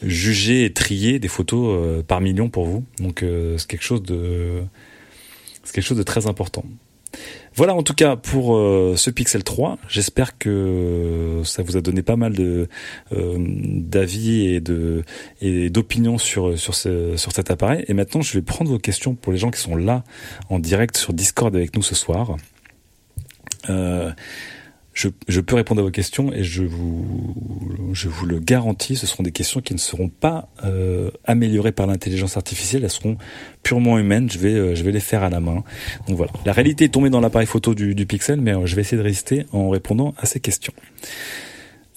juger 0.02 0.66
et 0.66 0.74
trier 0.74 1.20
des 1.20 1.28
photos 1.28 1.78
euh, 1.78 2.04
par 2.04 2.22
millions 2.22 2.50
pour 2.50 2.66
vous. 2.66 2.84
Donc 3.00 3.24
euh, 3.24 3.58
c'est 3.58 3.68
quelque 3.68 3.84
chose 3.84 4.04
de 4.04 4.64
c'est 5.64 5.74
quelque 5.74 5.86
chose 5.86 5.98
de 5.98 6.04
très 6.04 6.28
important. 6.28 6.64
Voilà 7.56 7.74
en 7.74 7.82
tout 7.82 7.96
cas 7.96 8.16
pour 8.16 8.56
euh, 8.56 8.94
ce 8.96 9.10
Pixel 9.10 9.44
3. 9.44 9.80
J'espère 9.88 10.38
que 10.38 11.42
ça 11.44 11.64
vous 11.64 11.78
a 11.78 11.82
donné 11.82 12.04
pas 12.04 12.16
mal 12.16 12.34
de 12.34 12.68
d'avis 13.12 14.48
et 14.48 14.60
de 14.60 15.04
et 15.42 15.70
d'opinions 15.70 16.18
sur 16.18 16.58
sur 16.60 16.76
ce, 16.76 17.18
sur 17.18 17.32
cet 17.32 17.50
appareil. 17.50 17.86
Et 17.88 17.94
maintenant, 17.94 18.22
je 18.22 18.34
vais 18.34 18.42
prendre 18.42 18.70
vos 18.70 18.80
questions 18.80 19.16
pour 19.16 19.32
les 19.32 19.40
gens 19.40 19.52
qui 19.52 19.60
sont 19.60 19.76
là 19.76 20.04
en 20.50 20.60
direct 20.60 20.98
sur 20.98 21.14
Discord 21.14 21.56
avec 21.56 21.76
nous 21.76 21.84
ce 21.84 21.96
soir 21.96 22.38
je, 24.98 25.10
je, 25.28 25.42
peux 25.42 25.56
répondre 25.56 25.82
à 25.82 25.84
vos 25.84 25.92
questions 25.92 26.34
et 26.34 26.44
je 26.44 26.64
vous, 26.64 27.36
je 27.94 28.10
vous 28.10 28.26
le 28.26 28.40
garantis, 28.40 28.96
ce 28.96 29.06
seront 29.06 29.22
des 29.22 29.32
questions 29.32 29.62
qui 29.62 29.76
ne 29.76 29.80
seront 29.80 30.10
pas 30.10 30.50
euh, 30.64 31.12
améliorées 31.24 31.72
par 31.72 31.86
l'intelligence 31.86 32.36
artificielle, 32.36 32.84
elles 32.84 32.90
seront 32.90 33.16
purement 33.62 34.00
humaines, 34.00 34.28
je 34.32 34.40
vais, 34.40 34.54
euh, 34.54 34.74
je 34.74 34.84
vais 34.84 34.92
les 34.92 35.00
faire 35.00 35.22
à 35.22 35.30
la 35.30 35.40
main. 35.40 35.64
Donc 36.08 36.18
voilà, 36.18 36.32
la 36.46 36.52
réalité 36.52 36.86
est 36.86 36.90
tombée 36.90 37.12
dans 37.12 37.20
l'appareil 37.20 37.46
photo 37.46 37.76
du, 37.76 37.94
du 37.94 38.08
Pixel, 38.08 38.42
mais 38.42 38.56
euh, 38.56 38.66
je 38.66 38.76
vais 38.76 38.82
essayer 38.82 38.98
de 38.98 39.04
résister 39.04 39.46
en 39.52 39.70
répondant 39.70 40.16
à 40.18 40.26
ces 40.26 40.40
questions. 40.40 40.74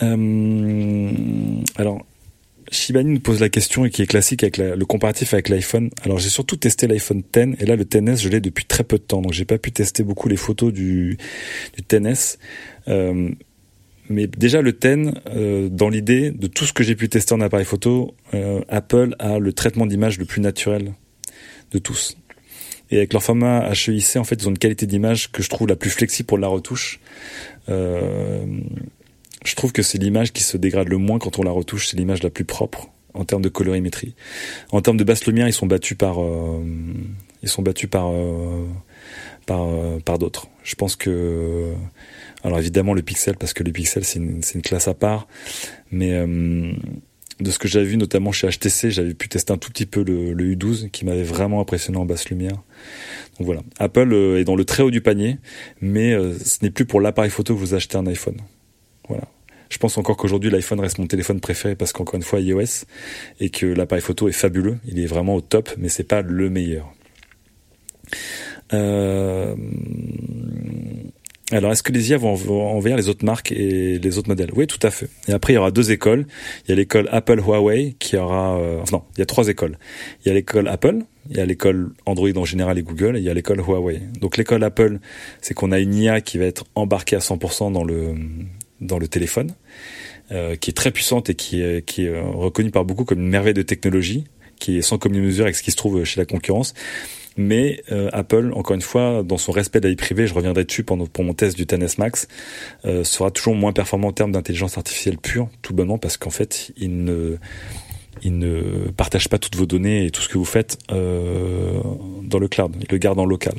Euh, 0.02 1.10
alors, 1.76 2.04
Shibani 2.70 3.14
nous 3.14 3.20
pose 3.20 3.40
la 3.40 3.48
question 3.48 3.84
et 3.84 3.90
qui 3.90 4.02
est 4.02 4.06
classique 4.06 4.44
avec 4.44 4.56
la, 4.56 4.76
le 4.76 4.84
comparatif 4.84 5.34
avec 5.34 5.48
l'iPhone. 5.48 5.90
Alors 6.04 6.18
j'ai 6.18 6.28
surtout 6.28 6.56
testé 6.56 6.86
l'iPhone 6.86 7.22
10 7.32 7.56
et 7.58 7.66
là 7.66 7.76
le 7.76 7.84
10S 7.84 8.22
je 8.22 8.28
l'ai 8.28 8.40
depuis 8.40 8.64
très 8.64 8.84
peu 8.84 8.96
de 8.96 9.02
temps 9.02 9.20
donc 9.20 9.32
j'ai 9.32 9.44
pas 9.44 9.58
pu 9.58 9.72
tester 9.72 10.04
beaucoup 10.04 10.28
les 10.28 10.36
photos 10.36 10.72
du, 10.72 11.18
du 11.76 11.82
10S 11.82 12.38
mais 14.10 14.26
déjà 14.26 14.60
le 14.60 14.70
X, 14.70 15.14
euh, 15.28 15.68
dans 15.70 15.88
l'idée 15.88 16.32
de 16.32 16.48
tout 16.48 16.66
ce 16.66 16.72
que 16.72 16.82
j'ai 16.82 16.96
pu 16.96 17.08
tester 17.08 17.32
en 17.32 17.40
appareil 17.40 17.64
photo, 17.64 18.14
euh, 18.34 18.60
Apple 18.68 19.14
a 19.20 19.38
le 19.38 19.52
traitement 19.52 19.86
d'image 19.86 20.18
le 20.18 20.24
plus 20.24 20.40
naturel 20.40 20.92
de 21.70 21.78
tous. 21.78 22.16
Et 22.90 22.96
avec 22.96 23.12
leur 23.12 23.22
format 23.22 23.70
HEIC, 23.70 24.16
en 24.16 24.24
fait, 24.24 24.42
ils 24.42 24.48
ont 24.48 24.50
une 24.50 24.58
qualité 24.58 24.86
d'image 24.86 25.30
que 25.30 25.44
je 25.44 25.48
trouve 25.48 25.68
la 25.68 25.76
plus 25.76 25.90
flexible 25.90 26.26
pour 26.26 26.38
la 26.38 26.48
retouche. 26.48 26.98
Euh, 27.68 28.44
je 29.44 29.54
trouve 29.54 29.70
que 29.70 29.82
c'est 29.82 29.98
l'image 29.98 30.32
qui 30.32 30.42
se 30.42 30.56
dégrade 30.56 30.88
le 30.88 30.98
moins 30.98 31.20
quand 31.20 31.38
on 31.38 31.44
la 31.44 31.52
retouche, 31.52 31.86
c'est 31.86 31.96
l'image 31.96 32.24
la 32.24 32.30
plus 32.30 32.44
propre 32.44 32.90
en 33.14 33.24
termes 33.24 33.42
de 33.42 33.48
colorimétrie. 33.48 34.14
En 34.72 34.80
termes 34.82 34.96
de 34.96 35.04
basse 35.04 35.24
lumière, 35.26 35.48
ils 35.48 35.52
sont 35.52 35.66
battus 35.66 35.96
par, 35.96 36.22
euh, 36.22 36.62
ils 37.42 37.48
sont 37.48 37.62
battus 37.62 37.88
par, 37.88 38.10
euh, 38.10 38.66
euh, 39.50 40.00
par 40.00 40.18
d'autres. 40.18 40.48
Je 40.62 40.74
pense 40.74 40.96
que, 40.96 41.72
alors 42.44 42.58
évidemment 42.58 42.94
le 42.94 43.02
pixel, 43.02 43.36
parce 43.36 43.52
que 43.52 43.62
le 43.62 43.72
pixel 43.72 44.04
c'est 44.04 44.18
une, 44.18 44.62
classe 44.62 44.88
à 44.88 44.94
part, 44.94 45.26
mais 45.90 46.12
de 47.40 47.50
ce 47.50 47.58
que 47.58 47.68
j'avais 47.68 47.86
vu 47.86 47.96
notamment 47.96 48.32
chez 48.32 48.48
HTC, 48.48 48.90
j'avais 48.90 49.14
pu 49.14 49.28
tester 49.28 49.52
un 49.52 49.58
tout 49.58 49.70
petit 49.70 49.86
peu 49.86 50.02
le, 50.02 50.32
le 50.32 50.54
U12 50.54 50.90
qui 50.90 51.04
m'avait 51.04 51.22
vraiment 51.22 51.60
impressionné 51.60 51.98
en 51.98 52.04
basse 52.04 52.28
lumière. 52.28 52.62
Donc 53.38 53.46
voilà, 53.46 53.62
Apple 53.78 54.12
est 54.38 54.44
dans 54.44 54.56
le 54.56 54.64
très 54.64 54.82
haut 54.82 54.90
du 54.90 55.00
panier, 55.00 55.38
mais 55.80 56.12
ce 56.12 56.58
n'est 56.62 56.70
plus 56.70 56.84
pour 56.84 57.00
l'appareil 57.00 57.30
photo 57.30 57.54
que 57.54 57.60
vous 57.60 57.74
achetez 57.74 57.96
un 57.96 58.06
iPhone. 58.06 58.36
Voilà. 59.08 59.24
Je 59.70 59.78
pense 59.78 59.96
encore 59.96 60.16
qu'aujourd'hui 60.16 60.50
l'iPhone 60.50 60.80
reste 60.80 60.98
mon 60.98 61.06
téléphone 61.06 61.40
préféré 61.40 61.76
parce 61.76 61.92
qu'encore 61.92 62.16
une 62.16 62.22
fois 62.22 62.40
iOS 62.40 62.84
et 63.38 63.50
que 63.50 63.66
l'appareil 63.66 64.02
photo 64.02 64.28
est 64.28 64.32
fabuleux, 64.32 64.78
il 64.84 64.98
est 64.98 65.06
vraiment 65.06 65.36
au 65.36 65.40
top, 65.40 65.70
mais 65.78 65.88
c'est 65.88 66.04
pas 66.04 66.22
le 66.22 66.50
meilleur. 66.50 66.92
Euh... 68.72 69.54
Alors, 71.52 71.72
est-ce 71.72 71.82
que 71.82 71.90
les 71.90 72.10
IA 72.10 72.16
vont 72.16 72.34
envers 72.76 72.96
les 72.96 73.08
autres 73.08 73.24
marques 73.24 73.50
et 73.50 73.98
les 73.98 74.18
autres 74.18 74.28
modèles? 74.28 74.50
Oui, 74.54 74.66
tout 74.66 74.78
à 74.82 74.90
fait. 74.90 75.08
Et 75.26 75.32
après, 75.32 75.52
il 75.52 75.56
y 75.56 75.58
aura 75.58 75.70
deux 75.72 75.90
écoles. 75.90 76.26
Il 76.64 76.70
y 76.70 76.72
a 76.72 76.76
l'école 76.76 77.08
Apple 77.10 77.40
Huawei 77.40 77.96
qui 77.98 78.16
aura... 78.16 78.58
Euh... 78.58 78.82
non, 78.92 79.02
il 79.16 79.18
y 79.18 79.22
a 79.22 79.26
trois 79.26 79.48
écoles. 79.48 79.78
Il 80.24 80.28
y 80.28 80.30
a 80.30 80.34
l'école 80.34 80.68
Apple, 80.68 81.00
il 81.28 81.36
y 81.36 81.40
a 81.40 81.46
l'école 81.46 81.92
Android 82.06 82.30
en 82.36 82.44
général 82.44 82.78
et 82.78 82.82
Google, 82.82 83.16
et 83.16 83.20
il 83.20 83.24
y 83.24 83.30
a 83.30 83.34
l'école 83.34 83.58
Huawei. 83.58 84.00
Donc 84.20 84.36
l'école 84.36 84.62
Apple, 84.62 85.00
c'est 85.40 85.54
qu'on 85.54 85.72
a 85.72 85.80
une 85.80 85.94
IA 85.94 86.20
qui 86.20 86.38
va 86.38 86.44
être 86.44 86.64
embarquée 86.76 87.16
à 87.16 87.20
100% 87.20 87.72
dans 87.72 87.84
le 87.84 88.14
dans 88.80 88.98
le 88.98 89.08
téléphone, 89.08 89.52
euh, 90.32 90.56
qui 90.56 90.70
est 90.70 90.74
très 90.74 90.90
puissante 90.90 91.28
et 91.28 91.34
qui 91.34 91.60
est, 91.60 91.84
qui 91.84 92.06
est 92.06 92.18
reconnue 92.18 92.70
par 92.70 92.86
beaucoup 92.86 93.04
comme 93.04 93.20
une 93.20 93.28
merveille 93.28 93.52
de 93.52 93.60
technologie, 93.60 94.24
qui 94.58 94.78
est 94.78 94.82
sans 94.82 94.96
commune 94.96 95.22
mesure 95.22 95.44
avec 95.44 95.56
ce 95.56 95.62
qui 95.62 95.70
se 95.70 95.76
trouve 95.76 96.02
chez 96.04 96.18
la 96.18 96.24
concurrence. 96.24 96.74
Mais 97.36 97.82
euh, 97.92 98.08
Apple, 98.12 98.52
encore 98.54 98.74
une 98.74 98.82
fois, 98.82 99.22
dans 99.22 99.38
son 99.38 99.52
respect 99.52 99.80
de 99.80 99.84
la 99.84 99.90
vie 99.90 99.96
privée, 99.96 100.26
je 100.26 100.34
reviendrai 100.34 100.64
dessus 100.64 100.82
pendant, 100.82 101.06
pour 101.06 101.24
mon 101.24 101.34
test 101.34 101.56
du 101.56 101.66
Tennis 101.66 101.98
Max, 101.98 102.28
euh, 102.84 103.04
sera 103.04 103.30
toujours 103.30 103.54
moins 103.54 103.72
performant 103.72 104.08
en 104.08 104.12
termes 104.12 104.32
d'intelligence 104.32 104.76
artificielle 104.76 105.18
pure, 105.18 105.48
tout 105.62 105.72
bonnement 105.72 105.98
parce 105.98 106.16
qu'en 106.16 106.30
fait, 106.30 106.72
il 106.76 107.04
ne, 107.04 107.38
il 108.22 108.38
ne 108.38 108.90
partage 108.96 109.28
pas 109.28 109.38
toutes 109.38 109.56
vos 109.56 109.66
données 109.66 110.06
et 110.06 110.10
tout 110.10 110.20
ce 110.20 110.28
que 110.28 110.36
vous 110.36 110.44
faites 110.44 110.78
euh, 110.90 111.80
dans 112.22 112.38
le 112.38 112.48
cloud. 112.48 112.74
Il 112.80 112.86
le 112.90 112.98
garde 112.98 113.18
en 113.18 113.24
local. 113.24 113.54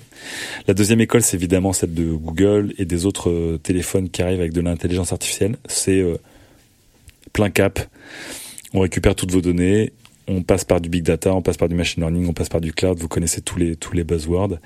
La 0.68 0.74
deuxième 0.74 1.02
école, 1.02 1.22
c'est 1.22 1.38
évidemment 1.38 1.74
celle 1.74 1.94
de 1.94 2.12
Google 2.12 2.74
et 2.78 2.86
des 2.86 3.06
autres 3.06 3.30
euh, 3.30 3.58
téléphones 3.58 4.10
qui 4.10 4.22
arrivent 4.22 4.40
avec 4.42 4.54
de 4.54 4.62
l'intelligence 4.62 5.14
artificielle. 5.14 5.58
C'est 5.68 6.00
euh, 6.00 6.18
plein 7.34 7.50
cap. 7.50 7.80
On 8.74 8.82
récupère 8.82 9.16
toutes 9.16 9.32
vos 9.32 9.42
données. 9.42 9.94
On 10.34 10.44
passe 10.44 10.64
par 10.64 10.80
du 10.80 10.88
big 10.88 11.04
data, 11.04 11.34
on 11.34 11.42
passe 11.42 11.58
par 11.58 11.68
du 11.68 11.76
machine 11.76 12.02
learning, 12.02 12.26
on 12.30 12.34
passe 12.34 12.48
par 12.48 12.62
du 12.62 12.72
cloud. 12.72 12.98
Vous 12.98 13.10
connaissez 13.10 13.42
tous 13.42 13.60
les 13.60 13.76
tous 13.76 13.94
les 13.94 14.06
buzzwords 14.06 14.60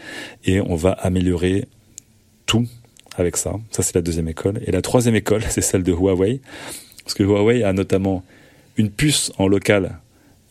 et 0.44 0.62
on 0.62 0.76
va 0.76 0.92
améliorer 0.92 1.66
tout 2.46 2.68
avec 3.18 3.36
ça. 3.36 3.54
Ça 3.72 3.82
c'est 3.82 3.96
la 3.96 4.04
deuxième 4.04 4.28
école. 4.28 4.60
Et 4.68 4.72
la 4.72 4.84
troisième 4.84 5.16
école, 5.16 5.42
c'est 5.50 5.62
celle 5.62 5.82
de 5.82 5.92
Huawei, 5.92 6.40
parce 7.04 7.16
que 7.16 7.24
Huawei 7.24 7.64
a 7.64 7.74
notamment 7.74 8.24
une 8.78 8.92
puce 8.92 9.32
en 9.40 9.48
local 9.48 10.00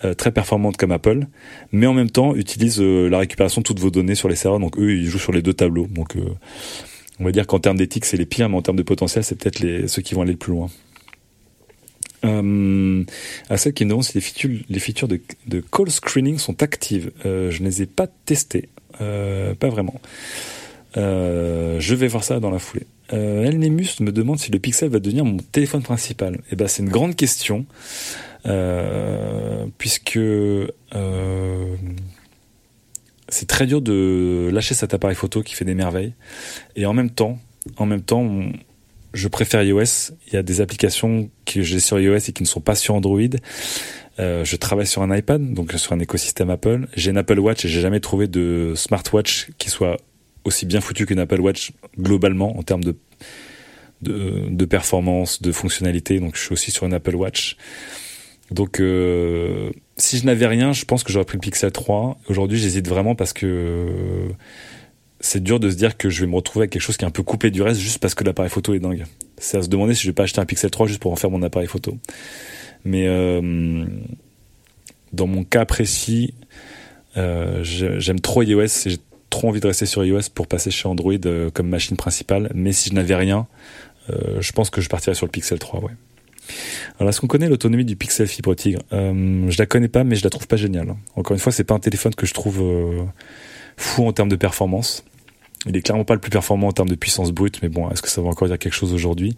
euh, 0.04 0.14
très 0.14 0.32
performante 0.32 0.76
comme 0.76 0.90
Apple, 0.90 1.26
mais 1.70 1.86
en 1.86 1.94
même 1.94 2.10
temps 2.10 2.34
utilise 2.34 2.80
euh, 2.80 3.08
la 3.08 3.18
récupération 3.18 3.60
de 3.60 3.66
toutes 3.66 3.78
vos 3.78 3.90
données 3.90 4.16
sur 4.16 4.28
les 4.28 4.34
serveurs. 4.34 4.58
Donc 4.58 4.78
eux, 4.78 4.96
ils 4.96 5.06
jouent 5.06 5.18
sur 5.20 5.32
les 5.32 5.42
deux 5.42 5.54
tableaux. 5.54 5.86
Donc 5.86 6.16
euh, 6.16 6.24
on 7.20 7.24
va 7.24 7.30
dire 7.30 7.46
qu'en 7.46 7.60
termes 7.60 7.76
d'éthique, 7.76 8.04
c'est 8.04 8.16
les 8.16 8.26
pires, 8.26 8.48
mais 8.48 8.56
en 8.56 8.62
termes 8.62 8.76
de 8.76 8.82
potentiel, 8.82 9.22
c'est 9.22 9.36
peut-être 9.36 9.60
les, 9.60 9.86
ceux 9.86 10.02
qui 10.02 10.16
vont 10.16 10.22
aller 10.22 10.32
le 10.32 10.38
plus 10.38 10.52
loin. 10.52 10.70
Euh, 12.24 13.04
à 13.50 13.56
celle 13.56 13.74
qui 13.74 13.84
me 13.84 13.90
demande 13.90 14.04
si 14.04 14.14
les 14.14 14.20
features, 14.80 15.08
les 15.08 15.20
de, 15.46 15.60
call 15.60 15.90
screening 15.90 16.38
sont 16.38 16.62
actives. 16.62 17.10
je 17.24 17.62
ne 17.62 17.68
les 17.68 17.82
ai 17.82 17.86
pas 17.86 18.06
testées, 18.06 18.68
pas 18.98 19.68
vraiment. 19.68 20.00
je 20.96 21.94
vais 21.94 22.08
voir 22.08 22.24
ça 22.24 22.40
dans 22.40 22.50
la 22.50 22.58
foulée. 22.58 22.86
Euh, 23.12 23.44
Elnemus 23.44 24.00
me 24.00 24.12
demande 24.12 24.38
si 24.38 24.50
le 24.50 24.58
Pixel 24.58 24.88
va 24.88 24.98
devenir 24.98 25.24
mon 25.24 25.36
téléphone 25.36 25.82
principal. 25.82 26.40
Eh 26.50 26.56
ben, 26.56 26.68
c'est 26.68 26.82
une 26.82 26.88
grande 26.88 27.16
question, 27.16 27.66
euh, 28.46 29.66
puisque 29.76 30.16
euh, 30.16 31.76
c'est 33.28 33.46
très 33.46 33.66
dur 33.66 33.82
de 33.82 34.48
lâcher 34.52 34.74
cet 34.74 34.94
appareil 34.94 35.16
photo 35.16 35.42
qui 35.42 35.54
fait 35.54 35.64
des 35.64 35.74
merveilles, 35.74 36.14
et 36.76 36.86
en 36.86 36.94
même 36.94 37.10
temps, 37.10 37.38
en 37.76 37.86
même 37.86 38.02
temps, 38.02 38.26
je 39.14 39.28
préfère 39.28 39.62
iOS. 39.62 40.12
Il 40.26 40.34
y 40.34 40.36
a 40.36 40.42
des 40.42 40.60
applications 40.60 41.30
que 41.46 41.62
j'ai 41.62 41.80
sur 41.80 41.98
iOS 41.98 42.16
et 42.16 42.32
qui 42.32 42.42
ne 42.42 42.48
sont 42.48 42.60
pas 42.60 42.74
sur 42.74 42.94
Android. 42.94 43.20
Euh, 44.18 44.44
je 44.44 44.56
travaille 44.56 44.86
sur 44.86 45.02
un 45.02 45.16
iPad, 45.16 45.54
donc 45.54 45.72
sur 45.72 45.92
un 45.92 46.00
écosystème 46.00 46.50
Apple. 46.50 46.86
J'ai 46.94 47.10
une 47.10 47.16
Apple 47.16 47.38
Watch 47.38 47.64
et 47.64 47.68
j'ai 47.68 47.80
jamais 47.80 48.00
trouvé 48.00 48.26
de 48.26 48.74
smartwatch 48.76 49.50
qui 49.58 49.70
soit 49.70 49.96
aussi 50.44 50.66
bien 50.66 50.80
foutu 50.80 51.06
qu'une 51.06 51.18
Apple 51.18 51.40
Watch 51.40 51.72
globalement 51.98 52.58
en 52.58 52.62
termes 52.62 52.84
de, 52.84 52.96
de, 54.02 54.44
de 54.50 54.64
performance, 54.64 55.40
de 55.40 55.52
fonctionnalité. 55.52 56.20
Donc 56.20 56.36
je 56.36 56.42
suis 56.42 56.52
aussi 56.52 56.70
sur 56.70 56.86
une 56.86 56.94
Apple 56.94 57.14
Watch. 57.14 57.56
Donc 58.50 58.78
euh, 58.78 59.70
si 59.96 60.18
je 60.18 60.26
n'avais 60.26 60.46
rien, 60.46 60.72
je 60.72 60.84
pense 60.84 61.02
que 61.02 61.12
j'aurais 61.12 61.24
pris 61.24 61.38
le 61.38 61.40
Pixel 61.40 61.72
3. 61.72 62.18
Aujourd'hui, 62.28 62.58
j'hésite 62.58 62.88
vraiment 62.88 63.14
parce 63.14 63.32
que 63.32 63.86
c'est 65.24 65.42
dur 65.42 65.58
de 65.58 65.70
se 65.70 65.76
dire 65.76 65.96
que 65.96 66.10
je 66.10 66.20
vais 66.20 66.26
me 66.26 66.34
retrouver 66.34 66.64
avec 66.64 66.72
quelque 66.72 66.82
chose 66.82 66.98
qui 66.98 67.04
est 67.04 67.08
un 67.08 67.10
peu 67.10 67.22
coupé 67.22 67.50
du 67.50 67.62
reste 67.62 67.80
juste 67.80 67.98
parce 67.98 68.14
que 68.14 68.24
l'appareil 68.24 68.50
photo 68.50 68.74
est 68.74 68.78
dingue. 68.78 69.06
C'est 69.38 69.56
à 69.56 69.62
se 69.62 69.68
demander 69.68 69.94
si 69.94 70.02
je 70.02 70.08
vais 70.08 70.12
pas 70.12 70.24
acheter 70.24 70.38
un 70.38 70.44
Pixel 70.44 70.70
3 70.70 70.86
juste 70.86 71.00
pour 71.00 71.12
en 71.12 71.16
faire 71.16 71.30
mon 71.30 71.42
appareil 71.42 71.66
photo. 71.66 71.96
Mais 72.84 73.06
euh, 73.08 73.86
dans 75.14 75.26
mon 75.26 75.42
cas 75.42 75.64
précis, 75.64 76.34
euh, 77.16 77.64
j'aime 77.64 78.20
trop 78.20 78.42
iOS 78.42 78.64
et 78.64 78.90
j'ai 78.90 78.98
trop 79.30 79.48
envie 79.48 79.60
de 79.60 79.66
rester 79.66 79.86
sur 79.86 80.04
iOS 80.04 80.28
pour 80.34 80.46
passer 80.46 80.70
chez 80.70 80.86
Android 80.88 81.14
euh, 81.24 81.50
comme 81.50 81.70
machine 81.70 81.96
principale. 81.96 82.52
Mais 82.54 82.72
si 82.72 82.90
je 82.90 82.94
n'avais 82.94 83.14
rien, 83.14 83.46
je 84.10 84.52
pense 84.52 84.68
que 84.68 84.82
je 84.82 84.90
partirais 84.90 85.14
sur 85.14 85.24
le 85.24 85.30
Pixel 85.30 85.58
3, 85.58 85.80
ouais. 85.80 85.92
Alors, 86.98 87.08
est-ce 87.08 87.22
qu'on 87.22 87.26
connaît 87.26 87.48
l'autonomie 87.48 87.86
du 87.86 87.96
Pixel 87.96 88.26
Fibre 88.26 88.54
Tigre? 88.54 88.82
Je 88.92 89.58
la 89.58 89.64
connais 89.64 89.88
pas, 89.88 90.04
mais 90.04 90.16
je 90.16 90.24
la 90.24 90.28
trouve 90.28 90.46
pas 90.46 90.56
géniale. 90.56 90.94
Encore 91.16 91.32
une 91.32 91.40
fois, 91.40 91.50
c'est 91.50 91.64
pas 91.64 91.74
un 91.74 91.78
téléphone 91.78 92.14
que 92.14 92.26
je 92.26 92.34
trouve 92.34 92.62
fou 93.78 94.06
en 94.06 94.12
termes 94.12 94.28
de 94.28 94.36
performance. 94.36 95.02
Il 95.66 95.76
est 95.76 95.82
clairement 95.82 96.04
pas 96.04 96.14
le 96.14 96.20
plus 96.20 96.30
performant 96.30 96.68
en 96.68 96.72
termes 96.72 96.88
de 96.88 96.94
puissance 96.94 97.32
brute, 97.32 97.60
mais 97.62 97.68
bon, 97.68 97.88
est-ce 97.90 98.02
que 98.02 98.08
ça 98.08 98.20
va 98.20 98.28
encore 98.28 98.48
dire 98.48 98.58
quelque 98.58 98.74
chose 98.74 98.92
aujourd'hui? 98.92 99.34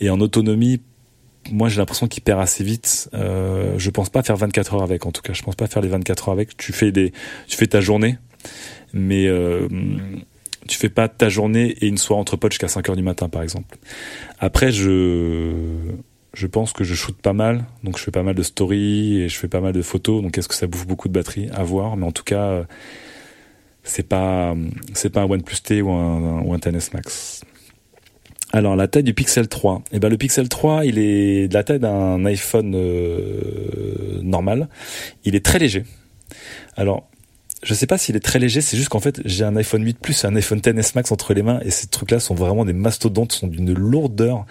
Et 0.00 0.10
en 0.10 0.20
autonomie, 0.20 0.80
moi 1.50 1.68
j'ai 1.68 1.78
l'impression 1.78 2.06
qu'il 2.06 2.22
perd 2.22 2.40
assez 2.40 2.64
vite. 2.64 3.08
Euh, 3.14 3.74
je 3.78 3.90
pense 3.90 4.10
pas 4.10 4.22
faire 4.22 4.36
24 4.36 4.74
heures 4.74 4.82
avec, 4.82 5.06
en 5.06 5.12
tout 5.12 5.22
cas, 5.22 5.32
je 5.32 5.42
pense 5.42 5.56
pas 5.56 5.66
faire 5.66 5.82
les 5.82 5.88
24 5.88 6.28
heures 6.28 6.32
avec. 6.34 6.56
Tu 6.56 6.72
fais 6.72 6.92
des, 6.92 7.12
tu 7.48 7.56
fais 7.56 7.66
ta 7.66 7.80
journée, 7.80 8.18
mais 8.92 9.26
euh, 9.26 9.68
tu 10.68 10.78
fais 10.78 10.88
pas 10.88 11.08
ta 11.08 11.28
journée 11.28 11.76
et 11.80 11.86
une 11.88 11.98
soirée 11.98 12.20
entre 12.20 12.36
potes 12.36 12.52
jusqu'à 12.52 12.68
5 12.68 12.88
heures 12.88 12.96
du 12.96 13.02
matin, 13.02 13.28
par 13.28 13.42
exemple. 13.42 13.76
Après, 14.38 14.70
je 14.70 15.52
je 16.32 16.46
pense 16.46 16.74
que 16.74 16.84
je 16.84 16.94
shoote 16.94 17.16
pas 17.16 17.32
mal, 17.32 17.64
donc 17.82 17.96
je 17.96 18.04
fais 18.04 18.10
pas 18.10 18.22
mal 18.22 18.34
de 18.34 18.42
stories 18.42 19.22
et 19.22 19.28
je 19.30 19.38
fais 19.38 19.48
pas 19.48 19.62
mal 19.62 19.72
de 19.72 19.80
photos. 19.80 20.22
Donc 20.22 20.36
est-ce 20.36 20.48
que 20.48 20.54
ça 20.54 20.66
bouffe 20.66 20.86
beaucoup 20.86 21.08
de 21.08 21.14
batterie? 21.14 21.48
À 21.54 21.62
voir, 21.64 21.96
mais 21.96 22.04
en 22.04 22.12
tout 22.12 22.24
cas, 22.24 22.66
c'est 23.86 24.06
pas 24.06 24.54
c'est 24.94 25.10
pas 25.10 25.22
un 25.22 25.30
OnePlus 25.30 25.60
T 25.62 25.82
ou 25.82 25.90
un, 25.90 26.42
ou 26.42 26.52
un 26.52 26.58
XS 26.58 26.92
Max. 26.92 27.42
Alors 28.52 28.76
la 28.76 28.88
taille 28.88 29.02
du 29.02 29.14
Pixel 29.14 29.48
3, 29.48 29.82
eh 29.92 29.98
ben 29.98 30.08
le 30.08 30.16
Pixel 30.16 30.48
3, 30.48 30.84
il 30.84 30.98
est 30.98 31.48
de 31.48 31.54
la 31.54 31.64
taille 31.64 31.80
d'un 31.80 32.24
iPhone 32.24 32.74
euh, 32.74 34.20
normal. 34.22 34.68
Il 35.24 35.34
est 35.34 35.44
très 35.44 35.58
léger. 35.58 35.84
Alors 36.76 37.08
je 37.62 37.74
sais 37.74 37.86
pas 37.86 37.98
s'il 37.98 38.16
est 38.16 38.20
très 38.20 38.38
léger, 38.38 38.60
c'est 38.60 38.76
juste 38.76 38.90
qu'en 38.90 39.00
fait 39.00 39.20
j'ai 39.24 39.44
un 39.44 39.56
iPhone 39.56 39.82
8 39.82 39.98
Plus 39.98 40.24
et 40.24 40.26
un 40.26 40.36
iPhone 40.36 40.60
XS 40.60 40.94
Max 40.94 41.10
entre 41.10 41.34
les 41.34 41.42
mains 41.42 41.60
et 41.64 41.70
ces 41.70 41.86
trucs-là 41.86 42.20
sont 42.20 42.34
vraiment 42.34 42.64
des 42.64 42.72
mastodontes, 42.72 43.32
sont 43.32 43.46
d'une 43.46 43.72
lourdeur 43.72 44.46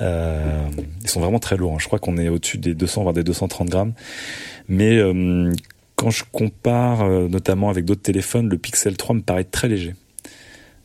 euh, 0.00 0.68
ils 1.02 1.08
sont 1.08 1.20
vraiment 1.20 1.38
très 1.38 1.56
lourds. 1.56 1.74
Hein. 1.74 1.78
Je 1.80 1.86
crois 1.86 1.98
qu'on 1.98 2.18
est 2.18 2.28
au-dessus 2.28 2.58
des 2.58 2.74
200 2.74 3.02
voire 3.02 3.14
des 3.14 3.24
230 3.24 3.68
grammes. 3.68 3.92
Mais 4.68 4.96
euh, 4.96 5.52
quand 5.96 6.10
je 6.10 6.24
compare 6.30 7.02
euh, 7.02 7.28
notamment 7.28 7.70
avec 7.70 7.84
d'autres 7.84 8.02
téléphones, 8.02 8.48
le 8.48 8.58
Pixel 8.58 8.96
3 8.96 9.16
me 9.16 9.20
paraît 9.22 9.44
très 9.44 9.68
léger. 9.68 9.94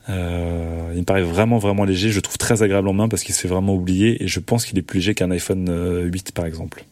Euh, 0.09 0.91
il 0.93 0.99
me 0.99 1.05
paraît 1.05 1.21
vraiment 1.21 1.59
vraiment 1.59 1.83
léger. 1.83 2.09
Je 2.09 2.15
le 2.15 2.21
trouve 2.21 2.37
très 2.37 2.63
agréable 2.63 2.87
en 2.87 2.93
main 2.93 3.07
parce 3.07 3.23
qu'il 3.23 3.35
se 3.35 3.41
fait 3.41 3.47
vraiment 3.47 3.75
oublier 3.75 4.23
et 4.23 4.27
je 4.27 4.39
pense 4.39 4.65
qu'il 4.65 4.77
est 4.79 4.81
plus 4.81 4.97
léger 4.97 5.13
qu'un 5.13 5.29
iPhone 5.29 5.69
8 6.11 6.31
par 6.31 6.45
exemple. 6.45 6.85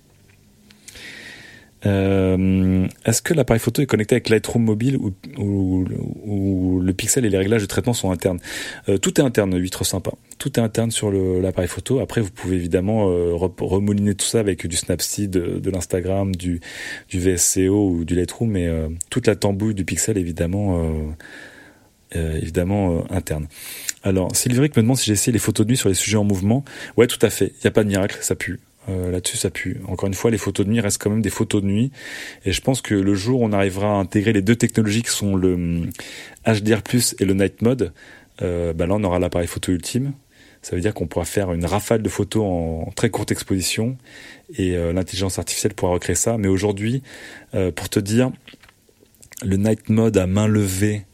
Euh, 1.85 2.87
Est-ce 3.05 3.21
que 3.21 3.33
l'appareil 3.33 3.59
photo 3.59 3.81
est 3.81 3.85
connecté 3.85 4.15
avec 4.15 4.29
Lightroom 4.29 4.63
mobile 4.63 4.97
ou, 4.97 5.13
ou, 5.37 5.85
ou, 6.25 6.79
le 6.81 6.93
pixel 6.93 7.25
et 7.25 7.29
les 7.29 7.37
réglages 7.37 7.61
de 7.61 7.67
traitement 7.67 7.93
sont 7.93 8.11
internes 8.11 8.39
euh, 8.89 8.97
Tout 8.97 9.19
est 9.19 9.23
interne, 9.23 9.57
8 9.57 9.83
sympa. 9.83 10.11
Tout 10.37 10.59
est 10.59 10.63
interne 10.63 10.91
sur 10.91 11.11
l'appareil 11.11 11.69
photo. 11.69 11.99
Après, 11.99 12.21
vous 12.21 12.31
pouvez 12.31 12.55
évidemment 12.55 13.09
euh, 13.09 13.33
remouliner 13.33 14.15
tout 14.15 14.25
ça 14.25 14.39
avec 14.39 14.67
du 14.67 14.75
Snapseed, 14.75 15.29
de, 15.29 15.59
de 15.59 15.69
l'Instagram, 15.71 16.35
du, 16.35 16.59
du 17.09 17.19
VSCO 17.19 17.89
ou 17.89 18.05
du 18.05 18.15
Lightroom, 18.15 18.51
mais 18.51 18.67
euh, 18.67 18.89
toute 19.09 19.27
la 19.27 19.35
tambouille 19.35 19.75
du 19.75 19.85
pixel 19.85 20.17
évidemment, 20.17 21.15
euh, 22.15 22.37
évidemment 22.37 23.05
interne. 23.09 23.47
Alors, 24.03 24.35
Sylvie 24.35 24.59
me 24.59 24.67
demande 24.67 24.97
si 24.97 25.05
j'ai 25.05 25.13
essayé 25.13 25.31
les 25.31 25.39
photos 25.39 25.65
de 25.65 25.71
nuit 25.71 25.77
sur 25.77 25.89
les 25.89 25.95
sujets 25.95 26.17
en 26.17 26.23
mouvement. 26.23 26.63
Ouais, 26.97 27.07
tout 27.07 27.19
à 27.21 27.29
fait. 27.29 27.47
Il 27.47 27.61
n'y 27.63 27.67
a 27.67 27.71
pas 27.71 27.83
de 27.83 27.89
miracle, 27.89 28.17
ça 28.21 28.35
pue. 28.35 28.59
Euh, 28.89 29.11
là-dessus, 29.11 29.37
ça 29.37 29.49
pue. 29.49 29.81
Encore 29.87 30.07
une 30.07 30.13
fois, 30.13 30.31
les 30.31 30.37
photos 30.37 30.65
de 30.65 30.71
nuit 30.71 30.79
restent 30.79 31.01
quand 31.01 31.09
même 31.09 31.21
des 31.21 31.29
photos 31.29 31.61
de 31.61 31.67
nuit. 31.67 31.91
Et 32.45 32.51
je 32.51 32.61
pense 32.61 32.81
que 32.81 32.95
le 32.95 33.13
jour 33.13 33.41
où 33.41 33.45
on 33.45 33.51
arrivera 33.51 33.87
à 33.87 33.95
intégrer 33.95 34.33
les 34.33 34.41
deux 34.41 34.55
technologies 34.55 35.03
qui 35.03 35.11
sont 35.11 35.35
le 35.35 35.87
HDR+, 36.45 36.81
hum, 36.93 37.01
et 37.19 37.25
le 37.25 37.33
Night 37.33 37.61
Mode, 37.61 37.93
euh, 38.41 38.73
bah 38.73 38.87
là, 38.87 38.95
on 38.95 39.03
aura 39.03 39.19
l'appareil 39.19 39.47
photo 39.47 39.71
ultime. 39.71 40.13
Ça 40.61 40.75
veut 40.75 40.81
dire 40.81 40.93
qu'on 40.93 41.07
pourra 41.07 41.25
faire 41.25 41.53
une 41.53 41.65
rafale 41.65 42.01
de 42.01 42.09
photos 42.09 42.43
en 42.43 42.91
très 42.93 43.09
courte 43.09 43.31
exposition 43.31 43.97
et 44.57 44.75
euh, 44.75 44.91
l'intelligence 44.91 45.39
artificielle 45.39 45.73
pourra 45.73 45.93
recréer 45.93 46.15
ça. 46.15 46.37
Mais 46.37 46.49
aujourd'hui, 46.49 47.01
euh, 47.53 47.71
pour 47.71 47.87
te 47.87 47.99
dire, 47.99 48.31
le 49.43 49.55
Night 49.55 49.89
Mode 49.89 50.17
à 50.17 50.27
main 50.27 50.47
levée 50.47 51.05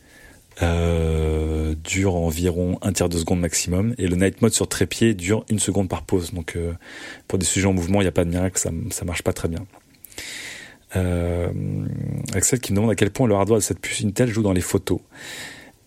euh, 0.62 1.76
dure 1.84 2.16
environ 2.16 2.80
un 2.82 2.94
tiers 2.94 3.10
de 3.10 3.18
seconde 3.18 3.42
maximum 3.42 3.94
et 3.98 4.08
le 4.08 4.16
night 4.16 4.42
mode 4.42 4.54
sur 4.54 4.68
trépied 4.68 5.14
dure 5.14 5.46
une 5.50 5.60
seconde 5.60 5.90
par 5.90 6.04
pause. 6.04 6.34
Donc 6.34 6.56
euh, 6.56 6.74
pour 7.28 7.40
des 7.40 7.46
sujets 7.46 7.68
en 7.68 7.74
mouvement, 7.74 8.02
il 8.02 8.06
n'y 8.06 8.10
a 8.10 8.14
pas 8.14 8.26
de 8.26 8.30
miracle, 8.30 8.58
ça, 8.58 8.72
ça 8.92 9.06
marche 9.06 9.22
pas 9.22 9.34
très 9.34 9.48
bien. 9.48 9.66
Euh, 10.96 11.50
Axel 12.34 12.60
qui 12.60 12.72
me 12.72 12.78
demande 12.78 12.92
à 12.92 12.96
quel 12.96 13.12
point 13.12 13.28
le 13.28 13.36
hardware 13.36 13.60
de 13.60 13.64
cette 13.64 13.80
puce 13.80 14.04
Intel 14.04 14.30
joue 14.30 14.44
dans 14.44 14.54
les 14.54 14.62
photos. 14.62 15.00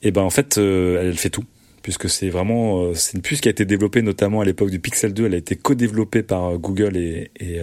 Et 0.03 0.09
eh 0.09 0.11
ben 0.11 0.23
en 0.23 0.31
fait, 0.31 0.59
euh, 0.59 1.01
elle 1.03 1.17
fait 1.17 1.31
tout 1.31 1.45
puisque 1.83 2.11
c'est 2.11 2.29
vraiment 2.29 2.83
euh, 2.83 2.95
c'est 2.95 3.17
une 3.17 3.23
puce 3.23 3.41
qui 3.41 3.49
a 3.49 3.51
été 3.51 3.65
développée 3.65 4.03
notamment 4.03 4.41
à 4.41 4.45
l'époque 4.45 4.71
du 4.71 4.79
Pixel 4.79 5.15
2. 5.15 5.27
Elle 5.27 5.35
a 5.35 5.39
été 5.39 5.57
co-développée 5.57 6.23
par 6.23 6.59
Google 6.59 6.97
et, 6.97 7.31
et 7.41 7.61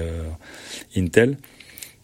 Intel. 0.97 1.37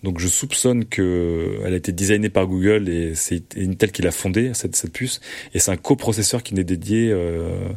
Donc 0.04 0.20
je 0.20 0.28
soupçonne 0.28 0.86
que 0.86 1.60
elle 1.64 1.74
a 1.74 1.78
été 1.78 1.91
designée 1.91 2.30
par 2.30 2.47
Google 2.47 2.89
et 2.89 3.14
c'est 3.14 3.56
Intel 3.58 3.91
qui 3.91 4.02
l'a 4.02 4.12
fondée 4.12 4.52
cette, 4.54 4.91
puce 4.91 5.22
et 5.54 5.60
c'est 5.60 5.72
un 5.72 5.78
coprocesseur 5.78 6.41
qui 6.41 6.56
n'est 6.56 6.64
dédié 6.64 7.12
euh, 7.12 7.70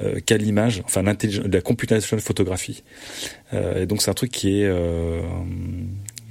euh, 0.00 0.20
qu'à 0.20 0.38
l'image, 0.38 0.82
enfin 0.84 1.02
la 1.02 1.60
computational 1.60 2.22
photographie. 2.22 2.82
Euh, 3.52 3.82
et 3.82 3.86
donc 3.86 4.00
c'est 4.00 4.10
un 4.10 4.14
truc 4.14 4.30
qui 4.30 4.60
est 4.60 4.66
euh, 4.66 5.20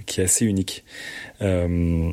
qui 0.08 0.22
est 0.22 0.24
assez 0.24 0.46
unique. 0.46 0.84
Euh, 1.42 2.12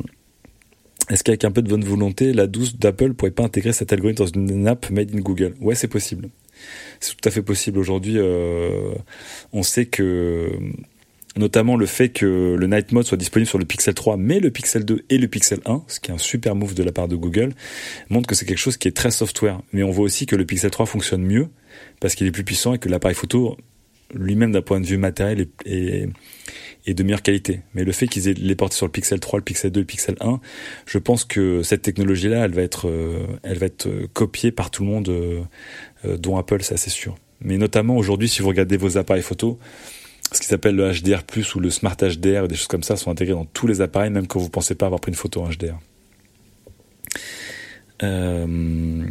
est-ce 1.09 1.25
qu'avec 1.25 1.45
un 1.45 1.51
peu 1.51 1.63
de 1.63 1.69
bonne 1.69 1.85
volonté, 1.85 2.33
la 2.33 2.47
douce 2.47 2.77
d'Apple 2.77 3.15
pourrait 3.15 3.33
pas 3.33 3.45
intégrer 3.45 3.73
cet 3.73 3.93
algorithme 3.93 4.25
dans 4.25 4.31
une 4.31 4.69
app 4.69 4.91
made 4.91 5.15
in 5.15 5.21
Google? 5.21 5.55
Ouais, 5.61 5.75
c'est 5.75 5.89
possible. 5.89 6.29
C'est 7.01 7.17
tout 7.17 7.29
à 7.29 7.33
fait 7.33 7.43
possible. 7.43 7.79
Aujourd'hui, 7.79 8.19
on 9.53 9.63
sait 9.63 9.87
que 9.87 10.49
notamment 11.37 11.77
le 11.77 11.87
fait 11.87 12.11
que 12.11 12.57
le 12.59 12.67
Night 12.67 12.93
Mode 12.93 13.07
soit 13.07 13.17
disponible 13.17 13.49
sur 13.49 13.59
le 13.59 13.65
Pixel 13.65 13.95
3, 13.95 14.17
mais 14.17 14.41
le 14.41 14.51
Pixel 14.51 14.85
2 14.85 15.05
et 15.09 15.19
le 15.19 15.29
Pixel 15.29 15.61
1, 15.65 15.83
ce 15.89 16.01
qui 16.01 16.11
est 16.11 16.15
un 16.15 16.19
super 16.19 16.55
move 16.55 16.75
de 16.75 16.83
la 16.83 16.93
part 16.93 17.09
de 17.09 17.17
Google, 17.17 17.55
montre 18.11 18.27
que 18.27 18.35
c'est 18.35 18.45
quelque 18.45 18.59
chose 18.59 18.77
qui 18.77 18.89
est 18.89 18.97
très 18.97 19.11
software. 19.11 19.61
Mais 19.73 19.83
on 19.83 19.91
voit 19.91 20.05
aussi 20.05 20.27
que 20.27 20.37
le 20.37 20.45
Pixel 20.45 20.71
3 20.71 20.87
fonctionne 20.87 21.23
mieux 21.23 21.49
parce 22.01 22.15
qu'il 22.15 22.27
est 22.27 22.33
plus 22.33 22.45
puissant 22.45 22.75
et 22.75 22.79
que 22.79 22.89
l'appareil 22.89 23.15
photo 23.15 23.57
lui-même 24.15 24.53
d'un 24.53 24.63
point 24.63 24.81
de 24.81 24.87
vue 24.87 24.99
matériel 24.99 25.47
est, 25.65 26.07
de 26.87 27.03
meilleure 27.03 27.23
qualité. 27.23 27.61
Mais 27.75 27.85
le 27.85 27.93
fait 27.93 28.07
qu'ils 28.07 28.29
aient 28.29 28.35
les 28.35 28.55
portés 28.55 28.77
sur 28.77 28.87
le 28.87 28.93
Pixel 28.93 29.21
3, 29.21 29.39
le 29.39 29.45
Pixel 29.45 29.71
2, 29.71 29.81
le 29.81 29.87
Pixel 29.87 30.17
1, 30.21 30.41
je 30.85 30.99
pense 30.99 31.25
que 31.25 31.63
cette 31.63 31.81
technologie-là, 31.81 32.45
elle 32.45 32.53
va 32.53 32.61
être, 32.61 32.89
euh, 32.89 33.27
elle 33.43 33.57
va 33.57 33.67
être 33.67 33.89
copiée 34.13 34.53
par 34.53 34.71
tout 34.71 34.85
le 34.85 34.91
monde, 34.91 35.09
euh, 35.09 35.41
euh, 36.05 36.17
dont 36.19 36.37
Apple, 36.37 36.63
c'est 36.63 36.75
assez 36.75 36.91
sûr. 36.91 37.15
Mais 37.41 37.57
notamment 37.57 37.97
aujourd'hui, 37.97 38.29
si 38.29 38.43
vous 38.43 38.49
regardez 38.49 38.77
vos 38.77 38.99
appareils 38.99 39.23
photo, 39.23 39.59
ce 40.37 40.41
qui 40.41 40.47
s'appelle 40.47 40.77
le 40.77 40.91
HDR+, 40.91 41.23
ou 41.55 41.61
le 41.61 41.71
Smart 41.71 41.97
HDR, 41.97 42.49
des 42.49 42.55
choses 42.55 42.69
comme 42.69 42.83
ça, 42.83 42.97
sont 42.97 43.11
intégrés 43.11 43.35
dans 43.35 43.45
tous 43.45 43.67
les 43.67 43.81
appareils, 43.81 44.11
même 44.11 44.27
quand 44.27 44.39
vous 44.39 44.51
pensez 44.51 44.75
pas 44.75 44.87
avoir 44.87 45.01
pris 45.01 45.11
une 45.11 45.17
photo 45.17 45.43
en 45.43 45.49
HDR. 45.49 45.79
Euh... 48.03 49.07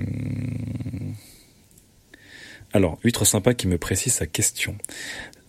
Alors, 2.74 2.98
Huître 3.04 3.26
Sympa 3.26 3.54
qui 3.54 3.68
me 3.68 3.78
précise 3.78 4.14
sa 4.14 4.26
question. 4.26 4.76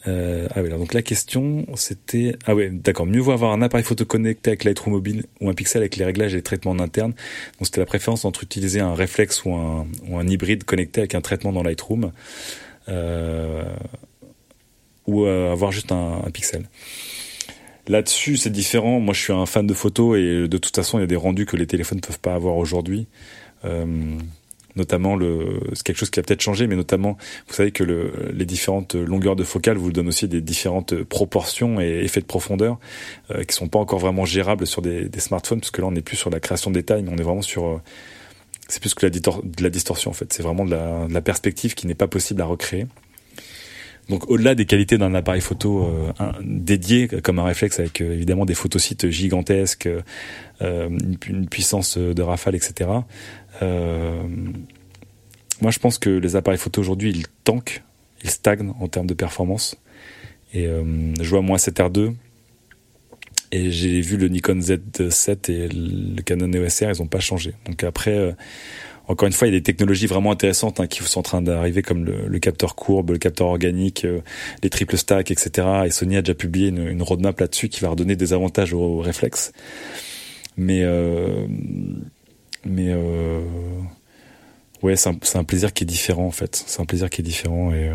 Euh, 0.09 0.49
ah 0.51 0.61
oui, 0.61 0.67
alors 0.67 0.81
donc 0.81 0.95
la 0.95 1.03
question, 1.03 1.65
c'était... 1.77 2.37
Ah 2.47 2.55
oui, 2.55 2.71
d'accord, 2.71 3.07
mieux 3.07 3.21
vaut 3.21 3.33
avoir 3.33 3.53
un 3.53 3.63
appareil 3.63 3.85
photo 3.85 4.05
connecté 4.05 4.51
avec 4.51 4.65
Lightroom 4.65 4.95
mobile 4.95 5.25
ou 5.41 5.49
un 5.49 5.55
pixel 5.55 5.83
avec 5.83 5.97
les 5.97 6.05
réglages 6.05 6.33
et 6.33 6.39
les 6.39 6.43
traitements 6.43 6.73
en 6.73 6.81
interne. 6.81 7.13
Donc 7.13 7.67
c'était 7.67 7.81
la 7.81 7.87
préférence 7.87 8.25
entre 8.25 8.43
utiliser 8.43 8.81
un 8.81 8.95
réflexe 8.95 9.45
ou 9.45 9.55
un, 9.55 9.87
ou 10.09 10.19
un 10.19 10.27
hybride 10.27 10.65
connecté 10.65 11.01
avec 11.03 11.15
un 11.15 11.21
traitement 11.21 11.53
dans 11.53 11.63
Lightroom. 11.63 12.11
Euh, 12.89 13.63
ou 15.07 15.25
euh, 15.25 15.53
avoir 15.53 15.73
juste 15.73 15.93
un, 15.93 16.23
un 16.25 16.31
pixel. 16.31 16.69
Là-dessus, 17.89 18.37
c'est 18.37 18.51
différent. 18.51 19.01
Moi, 19.01 19.13
je 19.13 19.21
suis 19.21 19.33
un 19.33 19.47
fan 19.47 19.67
de 19.67 19.75
photos 19.75 20.17
et 20.19 20.47
de 20.49 20.59
toute 20.59 20.75
façon, 20.75 20.99
il 20.99 21.01
y 21.01 21.05
a 21.05 21.09
des 21.09 21.17
rendus 21.17 21.47
que 21.47 21.57
les 21.57 21.67
téléphones 21.67 21.99
ne 21.99 22.07
peuvent 22.07 22.21
pas 22.21 22.35
avoir 22.35 22.57
aujourd'hui. 22.57 23.07
Euh, 23.65 24.17
notamment 24.77 25.19
c'est 25.75 25.83
quelque 25.83 25.99
chose 25.99 26.11
qui 26.11 26.19
a 26.19 26.23
peut-être 26.23 26.41
changé 26.41 26.67
mais 26.67 26.77
notamment 26.77 27.17
vous 27.47 27.55
savez 27.55 27.73
que 27.73 27.85
le, 27.85 28.11
les 28.33 28.47
différentes 28.47 28.95
longueurs 28.95 29.37
de 29.37 29.45
focale 29.45 29.77
vous 29.77 29.93
donnent 29.93 30.09
aussi 30.09 30.29
des 30.29 30.41
différentes 30.41 31.03
proportions 31.05 31.81
et 31.81 32.01
effets 32.05 32.21
de 32.21 32.27
profondeur 32.27 32.79
euh, 33.31 33.45
qui 33.45 33.55
sont 33.55 33.69
pas 33.69 33.79
encore 33.79 33.99
vraiment 33.99 34.25
gérables 34.25 34.67
sur 34.67 34.81
des, 34.83 35.09
des, 35.09 35.21
smartphones 35.21 35.61
parce 35.61 35.71
que 35.71 35.83
là 35.83 35.89
on 35.89 35.93
n'est 35.93 36.03
plus 36.03 36.17
sur 36.17 36.31
la 36.31 36.41
création 36.41 36.71
de 36.71 36.77
détails 36.77 37.03
mais 37.03 37.11
on 37.13 37.19
est 37.19 37.23
vraiment 37.23 37.43
sur 37.43 37.67
euh, 37.67 37.83
c'est 38.69 38.81
plus 38.81 38.95
que 38.95 39.05
la, 39.05 39.11
de 39.11 39.63
la 39.63 39.71
distorsion 39.71 40.11
en 40.11 40.15
fait 40.15 40.33
c'est 40.33 40.43
vraiment 40.43 40.65
de 40.65 40.71
la, 40.71 41.07
de 41.07 41.13
la 41.13 41.21
perspective 41.21 41.75
qui 41.75 41.87
n'est 41.87 41.95
pas 41.95 42.09
possible 42.09 42.41
à 42.41 42.47
recréer 42.47 42.87
donc 44.09 44.29
au-delà 44.29 44.55
des 44.55 44.67
qualités 44.67 44.99
d'un 44.99 45.15
appareil 45.15 45.41
photo 45.41 45.87
euh, 45.87 46.13
dédié 46.43 47.09
comme 47.09 47.39
un 47.39 47.45
réflexe 47.45 47.79
avec 47.79 48.01
euh, 48.01 48.13
évidemment 48.13 48.45
des 48.45 48.55
photosites 48.55 49.09
gigantesques, 49.11 49.89
euh, 50.61 50.89
une, 51.29 51.49
puissance 51.49 51.99
de 51.99 52.23
rafale, 52.23 52.55
etc. 52.55 52.91
moi 53.61 55.71
je 55.71 55.79
pense 55.79 55.99
que 55.99 56.11
les 56.11 56.37
appareils 56.37 56.59
photo 56.59 56.81
aujourd'hui 56.81 57.11
ils 57.11 57.27
tankent, 57.45 57.83
ils 58.25 58.31
stagnent 58.31 58.73
en 58.81 58.89
termes 58.89 59.07
de 59.07 59.15
performance. 59.15 59.77
Et 60.55 60.67
je 60.67 61.31
vois 61.31 61.41
moi 61.41 61.57
7R2 61.57 62.13
et 63.53 63.71
j'ai 63.71 64.03
vu 64.03 64.19
le 64.19 64.29
Nikon 64.29 64.59
Z7 64.59 65.51
et 65.51 65.69
le 65.69 66.21
Canon 66.21 66.53
EOS 66.53 66.85
R, 66.85 66.93
ils 66.95 67.01
n'ont 67.01 67.07
pas 67.07 67.21
changé. 67.21 67.55
Donc 67.65 67.85
après 67.85 68.37
encore 69.09 69.27
une 69.27 69.33
fois, 69.33 69.49
il 69.49 69.53
y 69.53 69.57
a 69.57 69.59
des 69.59 69.65
technologies 69.65 70.07
vraiment 70.07 70.31
intéressantes 70.31 70.79
hein, 70.81 70.87
qui 70.87 71.03
sont 71.03 71.21
en 71.21 71.23
train 71.23 71.43
d'arriver, 71.43 71.83
comme 71.83 72.05
le, 72.05 72.39
capteur 72.39 72.75
courbe, 72.77 73.11
le 73.11 73.19
capteur 73.19 73.49
organique, 73.49 74.05
euh, 74.05 74.21
les 74.63 74.71
triple 74.71 74.97
stacks, 74.97 75.31
etc. 75.31 75.67
Et 75.87 75.91
Sony 75.91 76.17
a 76.17 76.23
déjà 76.23 76.35
publié 76.35 76.69
une, 76.69 77.03
roadmap 77.03 77.39
là-dessus 77.41 77.69
qui 77.69 77.81
va 77.81 77.89
redonner 77.89 78.15
des 78.15 78.33
avantages 78.33 78.73
aux, 78.73 78.99
réflexes. 78.99 79.53
Mais, 80.57 80.83
euh, 80.83 81.47
mais 82.65 82.91
euh, 82.91 83.41
ouais, 84.83 84.95
c'est 84.95 85.09
un, 85.09 85.19
un, 85.35 85.45
plaisir 85.45 85.73
qui 85.73 85.83
est 85.83 85.87
différent 85.87 86.27
en 86.27 86.31
fait. 86.31 86.63
C'est 86.67 86.81
un 86.81 86.85
plaisir 86.85 87.11
qui 87.11 87.23
est 87.23 87.25
différent 87.25 87.73
et, 87.73 87.91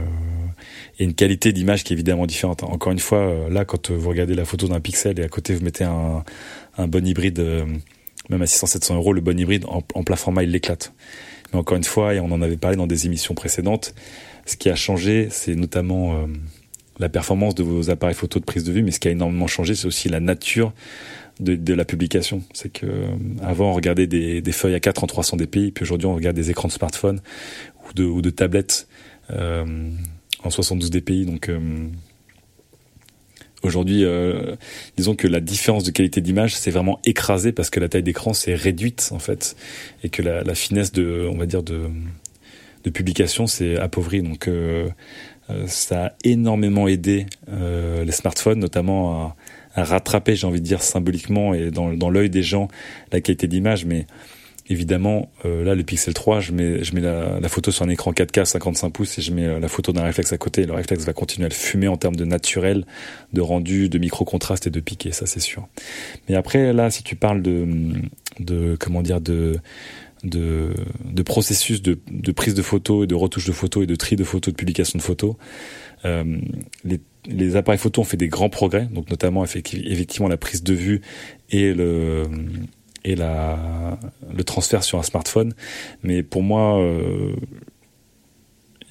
et 1.00 1.04
une 1.06 1.14
qualité 1.14 1.54
d'image 1.54 1.86
qui 1.86 1.94
est 1.94 1.96
évidemment 1.96 2.26
différente. 2.26 2.64
Encore 2.64 2.92
une 2.92 3.00
fois, 3.00 3.48
là, 3.50 3.64
quand 3.64 3.92
vous 3.92 4.10
regardez 4.10 4.34
la 4.34 4.44
photo 4.44 4.68
d'un 4.68 4.82
pixel 4.82 5.20
et 5.20 5.24
à 5.24 5.30
côté 5.30 5.54
vous 5.54 5.64
mettez 5.64 5.86
un, 5.86 6.26
un 6.78 6.88
bon 6.88 7.06
hybride 7.08 7.42
même 8.30 8.42
à 8.42 8.46
600-700 8.46 8.96
euros, 8.96 9.14
le 9.14 9.22
bon 9.22 9.40
hybride 9.40 9.66
en, 9.66 9.84
en 9.94 10.04
plein 10.04 10.16
format, 10.16 10.44
il 10.44 10.52
l'éclate. 10.52 10.94
Mais 11.52 11.60
encore 11.60 11.78
une 11.78 11.84
fois, 11.84 12.14
et 12.14 12.20
on 12.20 12.32
en 12.32 12.42
avait 12.42 12.58
parlé 12.58 12.78
dans 12.78 12.88
des 12.88 13.06
émissions 13.06 13.34
précédentes, 13.34 13.94
ce 14.46 14.56
qui 14.56 14.70
a 14.70 14.76
changé, 14.76 15.28
c'est 15.30 15.56
notamment 15.56 16.16
euh, 16.16 16.26
la 17.00 17.10
performance 17.10 17.56
de 17.56 17.64
vos 17.64 17.90
appareils 17.90 18.16
photo 18.16 18.40
de 18.40 18.46
prise 18.46 18.64
de 18.64 18.72
vue, 18.72 18.82
mais 18.82 18.92
ce 18.92 19.00
qui 19.00 19.08
a 19.08 19.12
énormément 19.12 19.48
changé, 19.48 19.76
c'est 19.76 19.88
aussi 19.88 20.10
la 20.10 20.20
nature 20.20 20.74
de, 21.40 21.74
la 21.74 21.86
publication. 21.86 22.42
C'est 22.54 22.72
que 22.72 22.86
euh, 22.86 23.08
avant, 23.42 23.72
on 23.72 23.74
regardait 23.74 24.08
des, 24.08 24.52
feuilles 24.52 24.74
à 24.74 24.80
4 24.80 25.04
en 25.04 25.08
300 25.08 25.38
dpi, 25.38 25.72
puis 25.72 25.84
aujourd'hui, 25.84 26.08
on 26.08 26.16
regarde 26.16 26.36
des 26.36 26.50
écrans 26.50 26.68
de 26.68 26.74
smartphone 26.74 27.22
ou 27.88 27.94
de, 27.94 28.04
ou 28.04 28.22
tablettes 28.22 28.88
euh, 29.32 29.66
en 30.44 30.50
72 30.50 30.90
dpi. 30.90 31.26
Donc, 31.26 31.52
Aujourd'hui, 33.64 34.04
euh, 34.04 34.56
disons 34.98 35.16
que 35.16 35.28
la 35.28 35.40
différence 35.40 35.84
de 35.84 35.92
qualité 35.92 36.22
d'image 36.22 36.56
s'est 36.56 36.72
vraiment 36.72 37.00
écrasée 37.06 37.52
parce 37.52 37.70
que 37.70 37.80
la 37.80 37.90
taille 37.90 38.04
d'écran 38.04 38.34
s'est 38.34 38.54
réduite 38.54 39.10
en 39.12 39.20
fait 39.20 39.56
et 40.04 40.10
que 40.10 40.22
la, 40.22 40.44
la, 40.44 40.54
finesse 40.54 40.92
de, 40.92 41.28
on 41.32 41.38
va 41.38 41.48
dire 41.48 41.64
de, 41.64 41.90
de 42.84 42.90
publication 42.90 43.48
s'est 43.48 43.78
appauvrie. 43.78 44.22
Donc 44.22 44.48
euh, 44.48 44.90
euh, 45.50 45.66
ça 45.68 46.06
a 46.06 46.12
énormément 46.24 46.88
aidé 46.88 47.26
euh, 47.50 48.04
les 48.04 48.12
smartphones, 48.12 48.60
notamment 48.60 49.36
à, 49.76 49.82
à 49.82 49.84
rattraper, 49.84 50.36
j'ai 50.36 50.48
envie 50.48 50.62
de 50.62 50.66
dire 50.66 50.82
symboliquement 50.82 51.54
et 51.54 51.72
dans, 51.72 51.94
dans 51.94 52.10
l'œil 52.10 52.30
des 52.30 52.44
gens, 52.44 52.68
la 53.12 53.22
qualité 53.22 53.48
d'image. 53.48 53.86
Mais 53.86 54.08
évidemment, 54.70 55.32
euh, 55.46 55.64
là, 55.64 55.76
le 55.76 55.84
Pixel 55.84 56.14
3, 56.14 56.40
je 56.40 56.52
mets, 56.52 56.84
je 56.84 56.94
mets 56.94 57.02
la, 57.02 57.40
la, 57.40 57.50
photo 57.50 57.72
sur 57.72 57.86
un 57.86 57.90
écran 57.90 58.12
4K 58.12 58.46
55 58.46 58.90
pouces 58.90 59.18
et 59.18 59.22
je 59.22 59.32
mets 59.32 59.46
euh, 59.46 59.60
la 59.60 59.68
photo 59.68 59.92
d'un 59.92 60.04
réflexe 60.04 60.34
à 60.34 60.38
côté. 60.38 60.66
le 60.66 60.74
réflexe 60.74 61.06
va 61.06 61.14
continuer 61.14 61.46
à 61.46 61.50
le 61.50 61.54
fumer 61.54 61.88
en 61.88 61.98
termes 61.98 62.16
de 62.16 62.26
naturel, 62.26 62.86
de 63.34 63.42
rendu, 63.42 63.90
de 63.90 63.98
micro-contraste 63.98 64.68
et 64.68 64.70
de 64.70 64.80
piqué, 64.80 65.12
ça 65.12 65.26
c'est 65.26 65.40
sûr. 65.40 65.68
Mais 66.28 66.36
après, 66.36 66.74
là, 66.74 66.90
si 66.90 67.04
tu 67.04 67.16
parles 67.16 67.42
de, 67.42 67.68
de 68.40 68.76
comment 68.80 69.02
dire, 69.02 69.22
de 69.22 69.60
de, 70.24 70.74
de 71.06 71.22
processus 71.22 71.84
de, 71.84 72.00
de 72.10 72.32
prise 72.32 72.56
de 72.56 72.64
photos 72.64 73.04
et 73.04 73.08
de 73.08 73.14
retouche 73.14 73.46
de 73.46 73.52
photos 73.52 73.84
et 73.84 73.88
de 73.88 73.96
tri 73.96 74.16
de 74.16 74.24
photos, 74.24 74.52
de 74.52 74.58
publication 74.58 74.98
de 74.98 75.04
photos, 75.04 75.36
euh, 76.06 76.24
les, 76.84 77.00
les 77.28 77.56
appareils 77.56 77.80
photos 77.80 78.04
ont 78.06 78.10
fait 78.10 78.18
des 78.18 78.28
grands 78.28 78.50
progrès, 78.50 78.88
donc 78.92 79.10
notamment 79.10 79.44
effectivement 79.44 80.28
la 80.28 80.38
prise 80.38 80.64
de 80.64 80.74
vue 80.74 81.02
et 81.50 81.74
le 81.74 82.24
et 83.08 83.16
le 83.16 84.44
transfert 84.44 84.84
sur 84.84 85.00
un 85.00 85.04
smartphone. 85.04 85.54
Mais 86.04 86.24
pour 86.24 86.44
moi, 86.44 86.80
euh, 86.80 87.34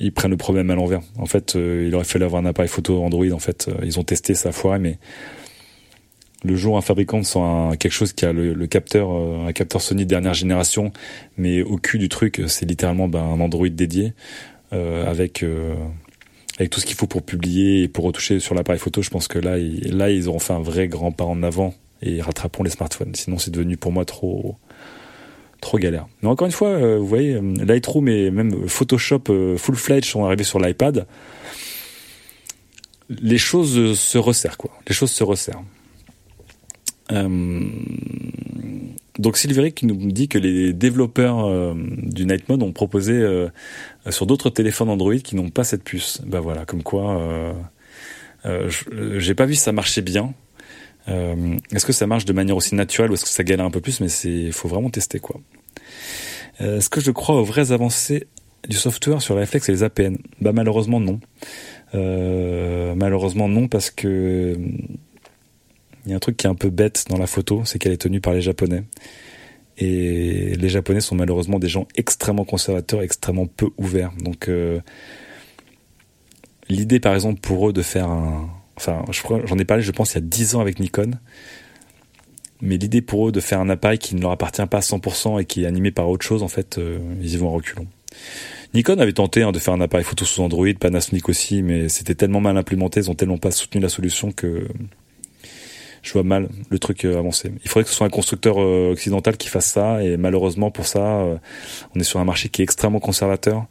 ils 0.00 0.12
prennent 0.12 0.30
le 0.30 0.36
problème 0.38 0.70
à 0.70 0.74
l'envers. 0.74 1.02
En 1.18 1.26
fait, 1.26 1.54
euh, 1.54 1.84
il 1.86 1.94
aurait 1.94 2.04
fallu 2.04 2.24
avoir 2.24 2.42
un 2.42 2.46
appareil 2.46 2.68
photo 2.68 3.02
Android. 3.02 3.30
En 3.30 3.38
fait, 3.38 3.68
euh, 3.68 3.74
ils 3.84 4.00
ont 4.00 4.04
testé, 4.04 4.34
ça 4.34 4.52
foiré, 4.52 4.78
mais 4.78 4.98
le 6.44 6.56
jour 6.56 6.78
un 6.78 6.80
fabricant 6.80 7.22
sent 7.22 7.76
quelque 7.78 7.92
chose 7.92 8.12
qui 8.12 8.24
a 8.24 8.32
le, 8.32 8.66
capteur, 8.66 9.10
un 9.10 9.52
capteur 9.52 9.80
Sony 9.80 10.04
de 10.04 10.08
dernière 10.08 10.34
génération, 10.34 10.92
mais 11.36 11.62
au 11.62 11.76
cul 11.76 11.98
du 11.98 12.08
truc, 12.08 12.42
c'est 12.46 12.66
littéralement 12.66 13.08
ben, 13.08 13.22
un 13.22 13.40
Android 13.40 13.68
dédié 13.68 14.12
avec 14.70 15.44
avec 16.58 16.70
tout 16.70 16.78
ce 16.78 16.86
qu'il 16.86 16.94
faut 16.94 17.08
pour 17.08 17.22
publier 17.22 17.82
et 17.82 17.88
pour 17.88 18.04
retoucher 18.04 18.38
sur 18.38 18.54
l'appareil 18.54 18.78
photo. 18.78 19.02
Je 19.02 19.10
pense 19.10 19.26
que 19.26 19.38
là, 19.38 19.56
là, 19.56 20.10
ils 20.10 20.28
auront 20.28 20.38
fait 20.38 20.52
un 20.52 20.60
vrai 20.60 20.86
grand 20.86 21.10
pas 21.10 21.24
en 21.24 21.42
avant 21.42 21.74
et 22.02 22.20
rattrapons 22.20 22.62
les 22.62 22.70
smartphones. 22.70 23.14
Sinon, 23.14 23.38
c'est 23.38 23.50
devenu 23.50 23.76
pour 23.76 23.92
moi 23.92 24.04
trop 24.04 24.56
trop 25.60 25.78
galère. 25.78 26.06
Encore 26.22 26.46
une 26.46 26.52
fois, 26.52 26.68
euh, 26.68 26.98
vous 26.98 27.06
voyez, 27.06 27.34
euh, 27.34 27.54
Lightroom 27.64 28.08
et 28.08 28.30
même 28.30 28.68
Photoshop 28.68 29.24
euh, 29.30 29.56
full-fledged 29.56 30.04
sont 30.04 30.24
arrivés 30.24 30.44
sur 30.44 30.58
l'iPad. 30.58 31.06
Les 33.08 33.38
choses 33.38 33.98
se 33.98 34.18
resserrent, 34.18 34.56
quoi. 34.56 34.70
Les 34.88 34.94
choses 34.94 35.12
se 35.12 35.22
resserrent. 35.22 35.62
Donc 39.18 39.36
Silveric 39.36 39.84
nous 39.84 40.10
dit 40.10 40.26
que 40.26 40.38
les 40.38 40.72
développeurs 40.72 41.76
du 41.76 42.26
Night 42.26 42.48
Mode 42.48 42.64
ont 42.64 42.72
proposé 42.72 43.24
sur 44.10 44.26
d'autres 44.26 44.50
téléphones 44.50 44.88
Android 44.88 45.14
qui 45.14 45.36
n'ont 45.36 45.50
pas 45.50 45.62
cette 45.62 45.84
puce. 45.84 46.20
Ben 46.26 46.40
voilà, 46.40 46.64
comme 46.64 46.82
quoi, 46.82 47.54
j'ai 49.18 49.34
pas 49.36 49.46
vu 49.46 49.54
ça 49.54 49.70
marchait 49.70 50.02
bien. 50.02 50.34
Euh, 51.08 51.56
est-ce 51.72 51.86
que 51.86 51.92
ça 51.92 52.06
marche 52.06 52.24
de 52.24 52.32
manière 52.32 52.56
aussi 52.56 52.74
naturelle 52.74 53.10
ou 53.10 53.14
est-ce 53.14 53.24
que 53.24 53.30
ça 53.30 53.44
galère 53.44 53.66
un 53.66 53.70
peu 53.70 53.80
plus 53.80 54.00
Mais 54.00 54.08
c'est, 54.08 54.50
faut 54.50 54.68
vraiment 54.68 54.90
tester 54.90 55.18
quoi. 55.18 55.40
Euh, 56.60 56.78
est-ce 56.78 56.90
que 56.90 57.00
je 57.00 57.10
crois 57.10 57.36
aux 57.36 57.44
vraies 57.44 57.72
avancées 57.72 58.26
du 58.68 58.76
software 58.76 59.22
sur 59.22 59.34
les 59.34 59.40
réflexes 59.40 59.68
et 59.68 59.72
les 59.72 59.82
APN 59.82 60.16
Bah 60.40 60.52
malheureusement 60.52 60.98
non. 61.00 61.20
Euh, 61.94 62.94
malheureusement 62.96 63.48
non 63.48 63.68
parce 63.68 63.90
que 63.90 64.58
il 66.04 66.10
y 66.10 66.12
a 66.12 66.16
un 66.16 66.20
truc 66.20 66.36
qui 66.36 66.46
est 66.46 66.50
un 66.50 66.54
peu 66.54 66.70
bête 66.70 67.04
dans 67.08 67.18
la 67.18 67.26
photo, 67.26 67.62
c'est 67.64 67.78
qu'elle 67.78 67.92
est 67.92 67.96
tenue 67.96 68.20
par 68.20 68.32
les 68.32 68.40
Japonais. 68.40 68.84
Et 69.76 70.54
les 70.54 70.68
Japonais 70.68 71.00
sont 71.00 71.16
malheureusement 71.16 71.58
des 71.58 71.68
gens 71.68 71.86
extrêmement 71.96 72.44
conservateurs, 72.44 73.02
extrêmement 73.02 73.46
peu 73.46 73.70
ouverts. 73.76 74.12
Donc 74.20 74.48
l'idée 76.68 77.00
par 77.00 77.14
exemple 77.14 77.40
pour 77.40 77.68
eux 77.68 77.72
de 77.72 77.82
faire 77.82 78.08
un, 78.08 78.48
enfin, 78.76 79.04
j'en 79.44 79.58
ai 79.58 79.64
parlé, 79.64 79.82
je 79.82 79.92
pense, 79.92 80.12
il 80.12 80.14
y 80.16 80.18
a 80.18 80.20
10 80.22 80.54
ans 80.56 80.60
avec 80.60 80.78
Nikon. 80.80 81.12
Mais 82.62 82.78
l'idée 82.78 83.02
pour 83.02 83.28
eux 83.28 83.32
de 83.32 83.40
faire 83.40 83.60
un 83.60 83.68
appareil 83.68 83.98
qui 83.98 84.14
ne 84.14 84.22
leur 84.22 84.30
appartient 84.30 84.64
pas 84.66 84.78
à 84.78 84.80
100% 84.80 85.40
et 85.40 85.44
qui 85.44 85.64
est 85.64 85.66
animé 85.66 85.90
par 85.90 86.08
autre 86.08 86.24
chose, 86.24 86.42
en 86.42 86.48
fait, 86.48 86.78
euh, 86.78 86.98
ils 87.20 87.34
y 87.34 87.36
vont 87.36 87.48
en 87.48 87.52
reculons. 87.52 87.86
Nikon 88.74 88.98
avait 88.98 89.12
tenté 89.12 89.42
hein, 89.42 89.52
de 89.52 89.58
faire 89.58 89.74
un 89.74 89.80
appareil 89.80 90.04
photo 90.04 90.24
sous 90.24 90.42
Android, 90.42 90.72
Panasonic 90.78 91.28
aussi, 91.28 91.62
mais 91.62 91.88
c'était 91.88 92.14
tellement 92.14 92.40
mal 92.40 92.56
implémenté, 92.56 93.00
ils 93.00 93.10
ont 93.10 93.14
tellement 93.14 93.38
pas 93.38 93.50
soutenu 93.50 93.80
la 93.80 93.88
solution 93.88 94.32
que 94.32 94.66
je 96.06 96.12
vois 96.12 96.22
mal 96.22 96.48
le 96.70 96.78
truc 96.78 97.04
euh, 97.04 97.18
avancer. 97.18 97.50
Il 97.64 97.68
faudrait 97.68 97.82
que 97.82 97.90
ce 97.90 97.96
soit 97.96 98.06
un 98.06 98.10
constructeur 98.10 98.60
euh, 98.60 98.92
occidental 98.92 99.36
qui 99.36 99.48
fasse 99.48 99.66
ça, 99.66 100.02
et 100.04 100.16
malheureusement 100.16 100.70
pour 100.70 100.86
ça, 100.86 101.00
euh, 101.00 101.36
on 101.94 102.00
est 102.00 102.04
sur 102.04 102.20
un 102.20 102.24
marché 102.24 102.48
qui 102.48 102.62
est 102.62 102.64
extrêmement 102.64 103.00
conservateur. 103.00 103.66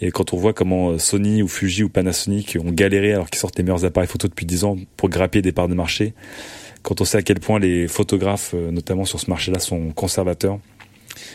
Et 0.00 0.10
quand 0.10 0.32
on 0.32 0.38
voit 0.38 0.54
comment 0.54 0.98
Sony 0.98 1.42
ou 1.42 1.48
Fuji 1.48 1.82
ou 1.82 1.90
Panasonic 1.90 2.56
ont 2.58 2.70
galéré 2.70 3.12
alors 3.12 3.28
qu'ils 3.28 3.38
sortent 3.38 3.58
les 3.58 3.64
meilleurs 3.64 3.84
appareils 3.84 4.08
photo 4.08 4.28
depuis 4.28 4.46
10 4.46 4.64
ans 4.64 4.76
pour 4.96 5.10
grappiller 5.10 5.42
des 5.42 5.52
parts 5.52 5.68
de 5.68 5.74
marché, 5.74 6.14
quand 6.82 7.02
on 7.02 7.04
sait 7.04 7.18
à 7.18 7.22
quel 7.22 7.38
point 7.38 7.58
les 7.58 7.86
photographes, 7.86 8.54
notamment 8.54 9.04
sur 9.04 9.20
ce 9.20 9.28
marché-là, 9.28 9.58
sont 9.58 9.90
conservateurs, 9.90 10.58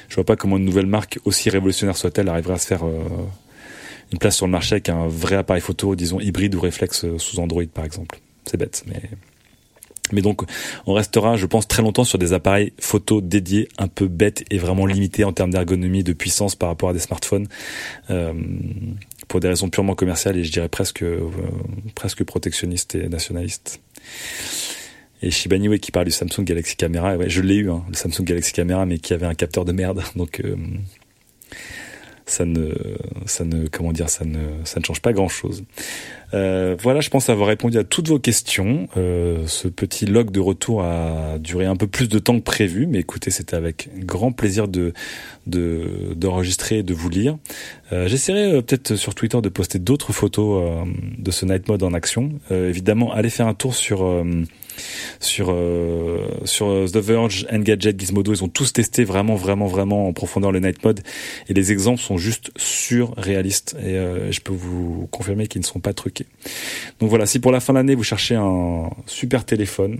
je 0.07 0.15
vois 0.15 0.23
pas 0.23 0.35
comment 0.35 0.57
une 0.57 0.65
nouvelle 0.65 0.87
marque, 0.87 1.19
aussi 1.25 1.49
révolutionnaire 1.49 1.97
soit-elle, 1.97 2.27
arriverait 2.27 2.55
à 2.55 2.57
se 2.57 2.67
faire 2.67 2.83
une 4.11 4.19
place 4.19 4.35
sur 4.35 4.45
le 4.45 4.51
marché 4.51 4.73
avec 4.73 4.89
un 4.89 5.07
vrai 5.07 5.35
appareil 5.35 5.61
photo, 5.61 5.95
disons 5.95 6.19
hybride 6.19 6.53
ou 6.55 6.59
réflexe 6.59 7.05
sous 7.17 7.39
Android 7.39 7.63
par 7.73 7.85
exemple. 7.85 8.19
C'est 8.45 8.57
bête, 8.57 8.83
mais 8.87 9.01
mais 10.11 10.21
donc, 10.21 10.41
on 10.85 10.93
restera, 10.93 11.35
je 11.35 11.45
pense, 11.45 11.67
très 11.67 11.81
longtemps 11.81 12.03
sur 12.03 12.17
des 12.17 12.33
appareils 12.33 12.73
photo 12.79 13.21
dédiés, 13.21 13.67
un 13.77 13.87
peu 13.87 14.07
bêtes 14.07 14.43
et 14.49 14.57
vraiment 14.57 14.85
limités 14.85 15.23
en 15.23 15.33
termes 15.33 15.51
d'ergonomie, 15.51 16.03
de 16.03 16.13
puissance 16.13 16.55
par 16.55 16.69
rapport 16.69 16.89
à 16.89 16.93
des 16.93 16.99
smartphones, 16.99 17.47
euh, 18.09 18.33
pour 19.27 19.39
des 19.39 19.47
raisons 19.47 19.69
purement 19.69 19.95
commerciales 19.95 20.37
et 20.37 20.43
je 20.43 20.51
dirais 20.51 20.69
presque, 20.69 21.03
euh, 21.03 21.19
presque 21.95 22.23
protectionnistes 22.23 22.95
et 22.95 23.09
nationalistes. 23.09 23.81
Et 25.21 25.31
Shibani, 25.31 25.79
qui 25.79 25.91
parle 25.91 26.05
du 26.05 26.11
Samsung 26.11 26.43
Galaxy 26.43 26.75
Camera, 26.77 27.17
ouais, 27.17 27.29
je 27.29 27.41
l'ai 27.41 27.55
eu, 27.55 27.69
hein, 27.69 27.83
le 27.89 27.95
Samsung 27.95 28.23
Galaxy 28.23 28.53
Camera, 28.53 28.85
mais 28.85 28.99
qui 28.99 29.13
avait 29.13 29.25
un 29.25 29.35
capteur 29.35 29.65
de 29.65 29.71
merde, 29.71 30.01
donc. 30.15 30.39
Euh, 30.39 30.55
ça 32.29 32.45
ne, 32.45 32.73
ça 33.25 33.43
ne, 33.43 33.67
comment 33.67 33.91
dire, 33.91 34.09
ça 34.09 34.23
ne, 34.23 34.39
ça 34.63 34.79
ne 34.79 34.85
change 34.85 35.01
pas 35.01 35.13
grand 35.13 35.27
chose. 35.27 35.63
Euh, 36.33 36.75
voilà, 36.79 37.01
je 37.01 37.09
pense 37.09 37.29
avoir 37.29 37.47
répondu 37.47 37.77
à 37.79 37.83
toutes 37.83 38.07
vos 38.07 38.19
questions. 38.19 38.87
Euh, 38.97 39.47
ce 39.47 39.67
petit 39.67 40.05
log 40.05 40.29
de 40.29 40.39
retour 40.39 40.83
a 40.83 41.39
duré 41.39 41.65
un 41.65 41.75
peu 41.75 41.87
plus 41.87 42.07
de 42.07 42.19
temps 42.19 42.37
que 42.37 42.43
prévu, 42.43 42.85
mais 42.85 42.99
écoutez, 42.99 43.31
c'était 43.31 43.55
avec 43.55 43.89
grand 44.05 44.31
plaisir 44.31 44.67
de 44.67 44.93
d'enregistrer 45.47 46.79
et 46.79 46.83
de 46.83 46.93
vous 46.93 47.09
lire. 47.09 47.37
Euh, 47.91 48.07
J'essaierai 48.07 48.53
euh, 48.53 48.61
peut-être 48.61 48.95
sur 48.95 49.15
Twitter 49.15 49.41
de 49.41 49.49
poster 49.49 49.79
d'autres 49.79 50.13
photos 50.13 50.63
euh, 50.63 50.83
de 51.17 51.31
ce 51.31 51.45
night 51.45 51.67
mode 51.67 51.81
en 51.81 51.93
action. 51.93 52.33
Euh, 52.51 52.69
évidemment, 52.69 53.11
allez 53.11 53.31
faire 53.31 53.47
un 53.47 53.55
tour 53.55 53.73
sur 53.73 54.05
sur 55.19 55.55
sur 56.45 56.85
The 56.91 56.97
Verge, 56.97 57.47
Engadget, 57.51 57.93
Gizmodo, 57.97 58.33
ils 58.33 58.43
ont 58.43 58.47
tous 58.49 58.73
testé 58.73 59.03
vraiment 59.03 59.35
vraiment 59.35 59.67
vraiment 59.67 60.07
en 60.07 60.13
profondeur 60.13 60.51
le 60.51 60.59
night 60.59 60.83
mode 60.83 61.01
et 61.47 61.53
les 61.53 61.71
exemples 61.71 62.01
sont 62.01 62.17
juste 62.17 62.51
surréalistes 62.57 63.75
et 63.81 63.95
je 64.31 64.41
peux 64.41 64.53
vous 64.53 65.07
confirmer 65.11 65.47
qu'ils 65.47 65.61
ne 65.61 65.65
sont 65.65 65.79
pas 65.79 65.93
truqués. 65.93 66.25
Donc 66.99 67.09
voilà, 67.09 67.25
si 67.25 67.39
pour 67.39 67.51
la 67.51 67.59
fin 67.59 67.73
de 67.73 67.79
l'année 67.79 67.95
vous 67.95 68.03
cherchez 68.03 68.35
un 68.35 68.89
super 69.05 69.45
téléphone, 69.45 69.99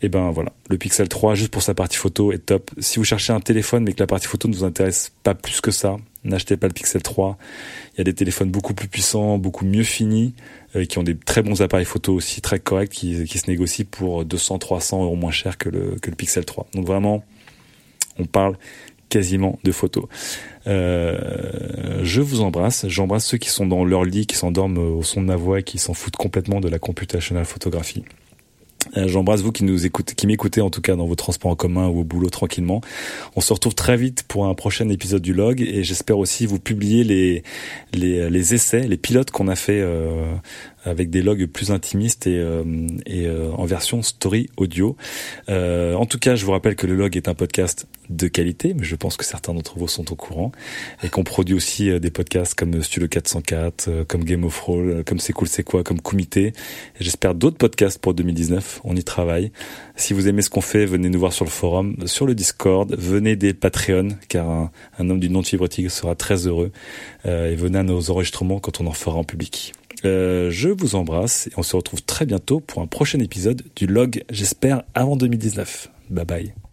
et 0.00 0.06
eh 0.06 0.08
ben 0.10 0.30
voilà, 0.32 0.52
le 0.68 0.76
Pixel 0.76 1.08
3 1.08 1.34
juste 1.34 1.50
pour 1.50 1.62
sa 1.62 1.72
partie 1.72 1.96
photo 1.96 2.30
est 2.32 2.44
top. 2.44 2.70
Si 2.78 2.98
vous 2.98 3.04
cherchez 3.04 3.32
un 3.32 3.40
téléphone 3.40 3.84
mais 3.84 3.94
que 3.94 4.00
la 4.00 4.06
partie 4.06 4.26
photo 4.26 4.48
ne 4.48 4.54
vous 4.54 4.64
intéresse 4.64 5.12
pas 5.22 5.34
plus 5.34 5.60
que 5.62 5.70
ça, 5.70 5.96
n'achetez 6.24 6.56
pas 6.56 6.66
le 6.66 6.72
Pixel 6.72 7.02
3. 7.02 7.38
Il 7.94 7.98
y 7.98 8.00
a 8.00 8.04
des 8.04 8.14
téléphones 8.14 8.50
beaucoup 8.50 8.74
plus 8.74 8.88
puissants, 8.88 9.38
beaucoup 9.38 9.64
mieux 9.64 9.82
finis, 9.82 10.34
euh, 10.76 10.84
qui 10.84 10.98
ont 10.98 11.02
des 11.02 11.16
très 11.16 11.42
bons 11.42 11.62
appareils 11.62 11.84
photo 11.84 12.14
aussi 12.14 12.40
très 12.40 12.58
corrects, 12.58 12.90
qui, 12.90 13.26
se 13.26 13.50
négocient 13.50 13.86
pour 13.90 14.24
200, 14.24 14.58
300 14.58 15.04
euros 15.04 15.16
moins 15.16 15.30
cher 15.30 15.58
que 15.58 15.68
le, 15.68 15.96
que 16.00 16.10
le 16.10 16.16
Pixel 16.16 16.44
3. 16.44 16.66
Donc 16.74 16.86
vraiment, 16.86 17.24
on 18.18 18.24
parle 18.24 18.56
quasiment 19.08 19.58
de 19.62 19.70
photos. 19.70 20.06
Euh, 20.66 22.00
je 22.02 22.20
vous 22.20 22.40
embrasse. 22.40 22.88
J'embrasse 22.88 23.26
ceux 23.26 23.38
qui 23.38 23.48
sont 23.48 23.66
dans 23.66 23.84
leur 23.84 24.04
lit, 24.04 24.26
qui 24.26 24.36
s'endorment 24.36 24.78
au 24.78 25.02
son 25.02 25.20
de 25.20 25.26
ma 25.26 25.36
voix 25.36 25.60
et 25.60 25.62
qui 25.62 25.78
s'en 25.78 25.94
foutent 25.94 26.16
complètement 26.16 26.60
de 26.60 26.68
la 26.68 26.78
computational 26.78 27.44
photographie. 27.44 28.04
Euh, 28.96 29.08
j'embrasse 29.08 29.42
vous 29.42 29.52
qui 29.52 29.64
nous 29.64 29.86
écoutez, 29.86 30.14
qui 30.14 30.26
m'écoutez 30.26 30.60
en 30.60 30.70
tout 30.70 30.80
cas 30.80 30.96
dans 30.96 31.06
vos 31.06 31.14
transports 31.14 31.50
en 31.50 31.56
commun 31.56 31.88
ou 31.88 32.00
au 32.00 32.04
boulot 32.04 32.30
tranquillement. 32.30 32.80
On 33.36 33.40
se 33.40 33.52
retrouve 33.52 33.74
très 33.74 33.96
vite 33.96 34.24
pour 34.28 34.46
un 34.46 34.54
prochain 34.54 34.88
épisode 34.88 35.22
du 35.22 35.32
log 35.32 35.60
et 35.60 35.84
j'espère 35.84 36.18
aussi 36.18 36.46
vous 36.46 36.58
publier 36.58 37.04
les 37.04 37.42
les, 37.92 38.30
les 38.30 38.54
essais, 38.54 38.86
les 38.86 38.96
pilotes 38.96 39.30
qu'on 39.30 39.48
a 39.48 39.56
fait 39.56 39.80
euh, 39.80 40.34
avec 40.84 41.10
des 41.10 41.22
logs 41.22 41.46
plus 41.46 41.70
intimistes 41.70 42.26
et, 42.26 42.38
euh, 42.38 42.62
et 43.06 43.26
euh, 43.26 43.50
en 43.52 43.64
version 43.64 44.02
story 44.02 44.48
audio. 44.56 44.96
Euh, 45.48 45.94
en 45.94 46.06
tout 46.06 46.18
cas, 46.18 46.36
je 46.36 46.44
vous 46.44 46.52
rappelle 46.52 46.76
que 46.76 46.86
le 46.86 46.94
log 46.94 47.16
est 47.16 47.28
un 47.28 47.34
podcast 47.34 47.86
de 48.10 48.28
qualité, 48.28 48.74
mais 48.74 48.84
je 48.84 48.96
pense 48.96 49.16
que 49.16 49.24
certains 49.24 49.54
d'entre 49.54 49.78
vous 49.78 49.88
sont 49.88 50.12
au 50.12 50.14
courant, 50.14 50.52
et 51.02 51.08
qu'on 51.08 51.24
produit 51.24 51.54
aussi 51.54 51.98
des 51.98 52.10
podcasts 52.10 52.54
comme 52.54 52.82
Studio 52.82 53.08
404, 53.08 54.04
comme 54.06 54.24
Game 54.24 54.44
of 54.44 54.60
Roll, 54.60 55.02
comme 55.04 55.18
C'est 55.18 55.32
cool 55.32 55.48
c'est 55.48 55.62
quoi, 55.62 55.82
comme 55.82 56.02
Comité, 56.02 56.52
j'espère 57.00 57.34
d'autres 57.34 57.56
podcasts 57.56 57.98
pour 57.98 58.12
2019, 58.12 58.82
on 58.84 58.94
y 58.94 59.02
travaille. 59.02 59.52
Si 59.96 60.12
vous 60.12 60.28
aimez 60.28 60.42
ce 60.42 60.50
qu'on 60.50 60.60
fait, 60.60 60.84
venez 60.84 61.08
nous 61.08 61.18
voir 61.18 61.32
sur 61.32 61.46
le 61.46 61.50
forum, 61.50 61.96
sur 62.04 62.26
le 62.26 62.34
Discord, 62.34 62.94
venez 62.94 63.36
des 63.36 63.54
Patreon, 63.54 64.08
car 64.28 64.50
un, 64.50 64.70
un 64.98 65.08
homme 65.08 65.20
du 65.20 65.30
nom 65.30 65.40
de 65.40 65.46
fibrotique 65.46 65.90
sera 65.90 66.14
très 66.14 66.46
heureux, 66.46 66.72
et 67.24 67.54
venez 67.54 67.78
à 67.78 67.84
nos 67.84 68.10
enregistrements 68.10 68.60
quand 68.60 68.82
on 68.82 68.86
en 68.86 68.92
fera 68.92 69.16
en 69.16 69.24
public. 69.24 69.72
Euh, 70.04 70.50
je 70.50 70.68
vous 70.68 70.96
embrasse 70.96 71.46
et 71.48 71.52
on 71.56 71.62
se 71.62 71.76
retrouve 71.76 72.02
très 72.02 72.26
bientôt 72.26 72.60
pour 72.60 72.82
un 72.82 72.86
prochain 72.86 73.20
épisode 73.20 73.62
du 73.76 73.86
log, 73.86 74.24
j'espère, 74.30 74.82
avant 74.94 75.16
2019. 75.16 75.90
Bye 76.10 76.24
bye. 76.24 76.63